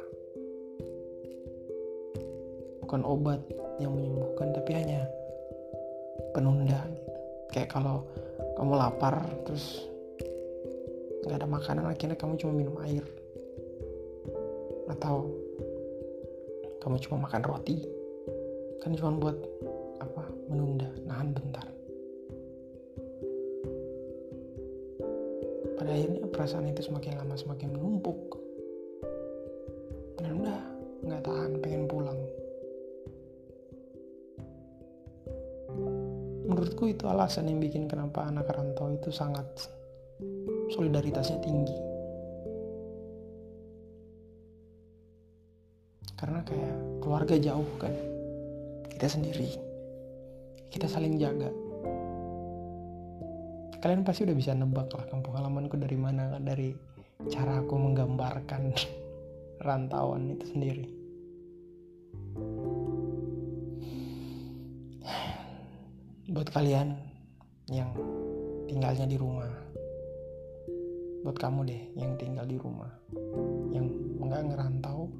bukan 2.81 3.05
obat 3.05 3.41
yang 3.77 3.93
menyembuhkan 3.93 4.49
tapi 4.51 4.71
hanya 4.73 5.05
penunda 6.33 6.81
gitu. 6.89 7.09
kayak 7.53 7.69
kalau 7.69 8.03
kamu 8.57 8.73
lapar 8.75 9.23
terus 9.45 9.85
nggak 11.23 11.39
ada 11.39 11.47
makanan 11.47 11.85
akhirnya 11.85 12.17
kamu 12.17 12.33
cuma 12.41 12.53
minum 12.57 12.75
air 12.81 13.05
atau 14.89 15.29
kamu 16.81 16.97
cuma 17.05 17.29
makan 17.29 17.41
roti 17.45 17.85
kan 18.81 18.95
cuma 18.97 19.13
buat 19.15 19.37
menunda. 20.49 20.89
Nahan 21.05 21.29
bentar. 21.31 21.67
Pada 25.77 25.95
akhirnya 25.95 26.27
perasaan 26.27 26.67
itu 26.67 26.81
semakin 26.83 27.21
lama 27.21 27.37
semakin 27.37 27.69
menumpuk. 27.71 28.35
Dan 30.19 30.43
udah 30.43 30.59
nggak 31.05 31.23
tahan 31.23 31.51
pengen 31.63 31.85
pulang. 31.87 32.19
Menurutku 36.49 36.89
itu 36.89 37.05
alasan 37.05 37.47
yang 37.47 37.61
bikin 37.61 37.85
kenapa 37.85 38.25
anak 38.25 38.49
rantau 38.49 38.89
itu 38.91 39.13
sangat 39.13 39.45
solidaritasnya 40.73 41.39
tinggi. 41.45 41.77
Karena 46.19 46.43
kayak 46.43 46.75
keluarga 46.99 47.39
jauh 47.39 47.69
kan. 47.79 47.93
Kita 48.91 49.07
sendiri 49.07 49.68
kita 50.69 50.85
saling 50.85 51.17
jaga. 51.17 51.49
Kalian 53.79 54.05
pasti 54.05 54.27
udah 54.27 54.37
bisa 54.37 54.53
nebak 54.53 54.91
lah 54.91 55.05
kampung 55.09 55.33
halamanku 55.33 55.79
dari 55.79 55.95
mana 55.97 56.35
kan 56.35 56.43
dari 56.45 56.75
cara 57.31 57.63
aku 57.63 57.73
menggambarkan 57.75 58.73
rantauan 59.65 60.33
itu 60.37 60.45
sendiri. 60.49 60.85
Buat 66.29 66.53
kalian 66.53 66.93
yang 67.73 67.89
tinggalnya 68.69 69.09
di 69.09 69.17
rumah 69.17 69.49
buat 71.19 71.35
kamu 71.35 71.67
deh 71.67 71.81
yang 71.99 72.15
tinggal 72.15 72.47
di 72.47 72.55
rumah 72.55 72.87
yang 73.75 73.91
nggak 74.23 74.55
ngerantau 74.55 75.11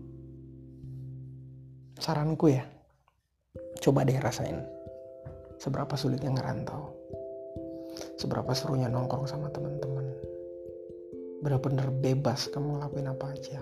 saranku 2.00 2.56
ya 2.56 2.64
coba 3.84 4.08
deh 4.08 4.16
rasain 4.16 4.64
seberapa 5.60 5.94
sulitnya 6.00 6.32
ngerantau. 6.34 6.96
Seberapa 8.16 8.56
serunya 8.56 8.88
nongkrong 8.88 9.28
sama 9.28 9.52
teman-teman. 9.52 10.08
Bener-bener 11.44 11.88
bebas 11.92 12.48
kamu 12.52 12.80
ngelakuin 12.80 13.12
apa 13.12 13.26
aja. 13.36 13.60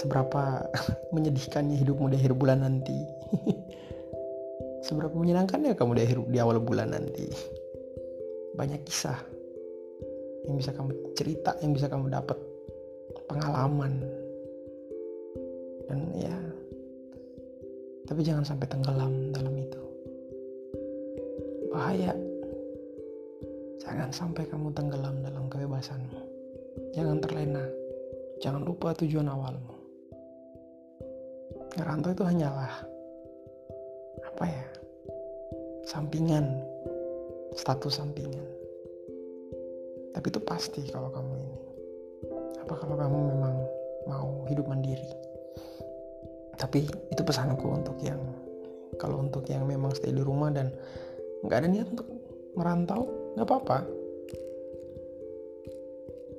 Seberapa 0.00 0.64
menyedihkannya 1.14 1.76
hidupmu 1.76 2.08
di 2.08 2.16
akhir 2.16 2.32
bulan 2.32 2.64
nanti. 2.64 2.96
Seberapa 4.86 5.12
menyenangkannya 5.12 5.76
kamu 5.76 5.92
di 6.00 6.02
akhir 6.02 6.18
di 6.32 6.38
awal 6.40 6.60
bulan 6.60 6.96
nanti. 6.96 7.28
Banyak 8.56 8.80
kisah 8.88 9.20
yang 10.48 10.56
bisa 10.56 10.72
kamu 10.72 10.94
cerita 11.12 11.52
yang 11.60 11.76
bisa 11.76 11.92
kamu 11.92 12.08
dapat 12.08 12.38
pengalaman. 13.28 14.00
Dan 15.86 16.00
ya 16.16 16.36
tapi 18.06 18.22
jangan 18.22 18.46
sampai 18.46 18.70
tenggelam 18.70 19.34
dalam 19.34 19.54
itu 19.58 19.85
bahaya. 21.76 22.16
Jangan 23.84 24.08
sampai 24.08 24.48
kamu 24.48 24.72
tenggelam 24.72 25.20
dalam 25.20 25.44
kebebasanmu. 25.52 26.16
Jangan 26.96 27.20
terlena. 27.20 27.64
Jangan 28.40 28.64
lupa 28.64 28.96
tujuan 28.96 29.28
awalmu. 29.28 29.76
Ngerantau 31.76 32.16
itu 32.16 32.24
hanyalah 32.24 32.72
apa 34.24 34.44
ya 34.48 34.66
sampingan 35.84 36.64
status 37.52 38.00
sampingan. 38.00 38.44
Tapi 40.16 40.26
itu 40.32 40.40
pasti 40.40 40.80
kalau 40.88 41.12
kamu 41.12 41.32
ini. 41.36 41.58
Apa 42.64 42.72
kalau 42.80 42.96
kamu 42.96 43.18
memang 43.36 43.54
mau 44.08 44.48
hidup 44.48 44.64
mandiri? 44.64 45.12
Tapi 46.56 46.88
itu 46.88 47.20
pesanku 47.20 47.68
untuk 47.68 48.00
yang 48.00 48.18
kalau 48.96 49.20
untuk 49.20 49.44
yang 49.52 49.68
memang 49.68 49.92
stay 49.92 50.08
di 50.08 50.24
rumah 50.24 50.48
dan 50.48 50.72
nggak 51.44 51.58
ada 51.60 51.68
niat 51.68 51.88
untuk 51.92 52.08
merantau 52.56 53.08
nggak 53.36 53.46
apa-apa. 53.48 53.78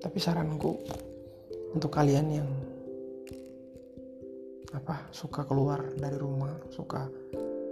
Tapi 0.01 0.17
saranku 0.17 0.77
untuk 1.73 1.91
kalian 1.93 2.27
yang 2.31 2.49
apa 4.73 5.09
suka 5.09 5.41
keluar 5.47 5.81
dari 5.97 6.15
rumah 6.15 6.53
suka 6.69 7.09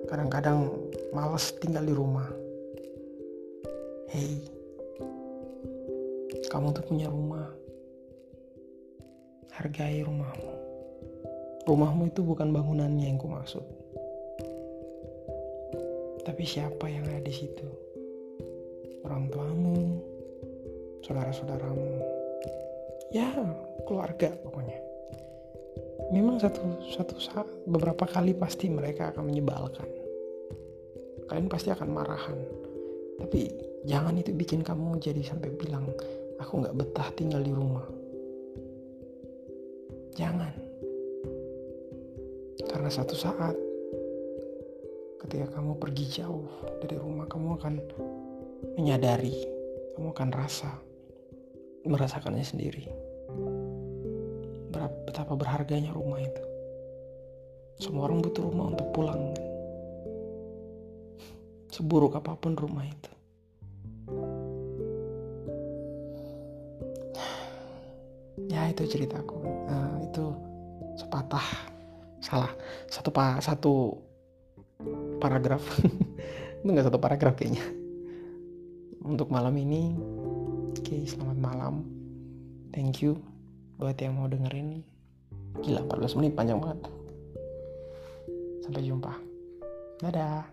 kadang-kadang 0.10 0.74
males 1.14 1.54
tinggal 1.62 1.86
di 1.86 1.94
rumah. 1.94 2.30
Hey 4.10 4.56
kamu 6.56 6.72
tuh 6.72 6.88
punya 6.88 7.12
rumah. 7.12 7.52
Hargai 9.52 10.08
rumahmu. 10.08 10.54
Rumahmu 11.68 12.16
itu 12.16 12.24
bukan 12.24 12.56
bangunannya 12.56 13.12
yang 13.12 13.20
ku 13.20 13.28
maksud 13.28 13.85
tapi 16.26 16.42
siapa 16.42 16.90
yang 16.90 17.06
ada 17.06 17.22
di 17.22 17.30
situ? 17.30 17.68
Orang 19.06 19.30
tuamu 19.30 20.02
saudara-saudaramu. 21.06 22.02
Ya 23.14 23.30
keluarga 23.86 24.34
pokoknya. 24.42 24.82
Memang 26.10 26.42
satu 26.42 26.82
satu 26.90 27.16
saat 27.22 27.46
beberapa 27.70 28.10
kali 28.10 28.34
pasti 28.34 28.74
mereka 28.74 29.14
akan 29.14 29.30
menyebalkan. 29.30 29.86
Kalian 31.30 31.46
pasti 31.46 31.70
akan 31.70 31.90
marahan. 31.94 32.38
Tapi 33.22 33.42
jangan 33.86 34.18
itu 34.18 34.34
bikin 34.34 34.66
kamu 34.66 34.98
jadi 34.98 35.22
sampai 35.22 35.54
bilang 35.54 35.86
aku 36.42 36.66
nggak 36.66 36.74
betah 36.74 37.10
tinggal 37.14 37.46
di 37.46 37.54
rumah. 37.54 37.86
Jangan. 40.18 40.54
Karena 42.66 42.90
satu 42.90 43.14
saat 43.14 43.56
ketika 45.36 45.60
kamu 45.60 45.76
pergi 45.76 46.24
jauh 46.24 46.48
dari 46.80 46.96
rumah 46.96 47.28
kamu 47.28 47.60
akan 47.60 47.84
menyadari 48.80 49.36
kamu 49.92 50.16
akan 50.16 50.30
rasa 50.32 50.80
merasakannya 51.84 52.40
sendiri. 52.40 52.88
Betapa 55.04 55.36
berharganya 55.36 55.92
rumah 55.92 56.24
itu. 56.24 56.44
Semua 57.84 58.08
orang 58.08 58.24
butuh 58.24 58.48
rumah 58.48 58.72
untuk 58.72 58.88
pulang. 58.96 59.36
Seburuk 61.68 62.16
apa 62.16 62.40
pun 62.40 62.56
rumah 62.56 62.88
itu. 62.88 63.12
Ya 68.56 68.72
itu 68.72 68.88
ceritaku. 68.88 69.36
Nah, 69.44 70.00
itu 70.00 70.32
sepatah. 70.96 71.68
Salah. 72.24 72.56
Satu 72.88 73.12
pa 73.12 73.36
satu 73.44 74.00
paragraf. 75.26 75.64
Itu 76.62 76.70
nggak 76.70 76.86
satu 76.86 77.02
paragraf 77.02 77.34
kayaknya. 77.34 77.66
Untuk 79.06 79.30
malam 79.34 79.54
ini 79.58 79.98
oke 80.74 80.82
okay, 80.82 81.02
selamat 81.10 81.38
malam. 81.42 81.86
Thank 82.70 83.02
you 83.02 83.18
buat 83.82 83.98
yang 83.98 84.22
mau 84.22 84.30
dengerin. 84.30 84.86
Gila 85.66 85.88
14 85.90 86.18
menit 86.22 86.32
panjang 86.38 86.62
banget. 86.62 86.80
Sampai 88.62 88.86
jumpa. 88.86 89.14
Dadah 90.04 90.44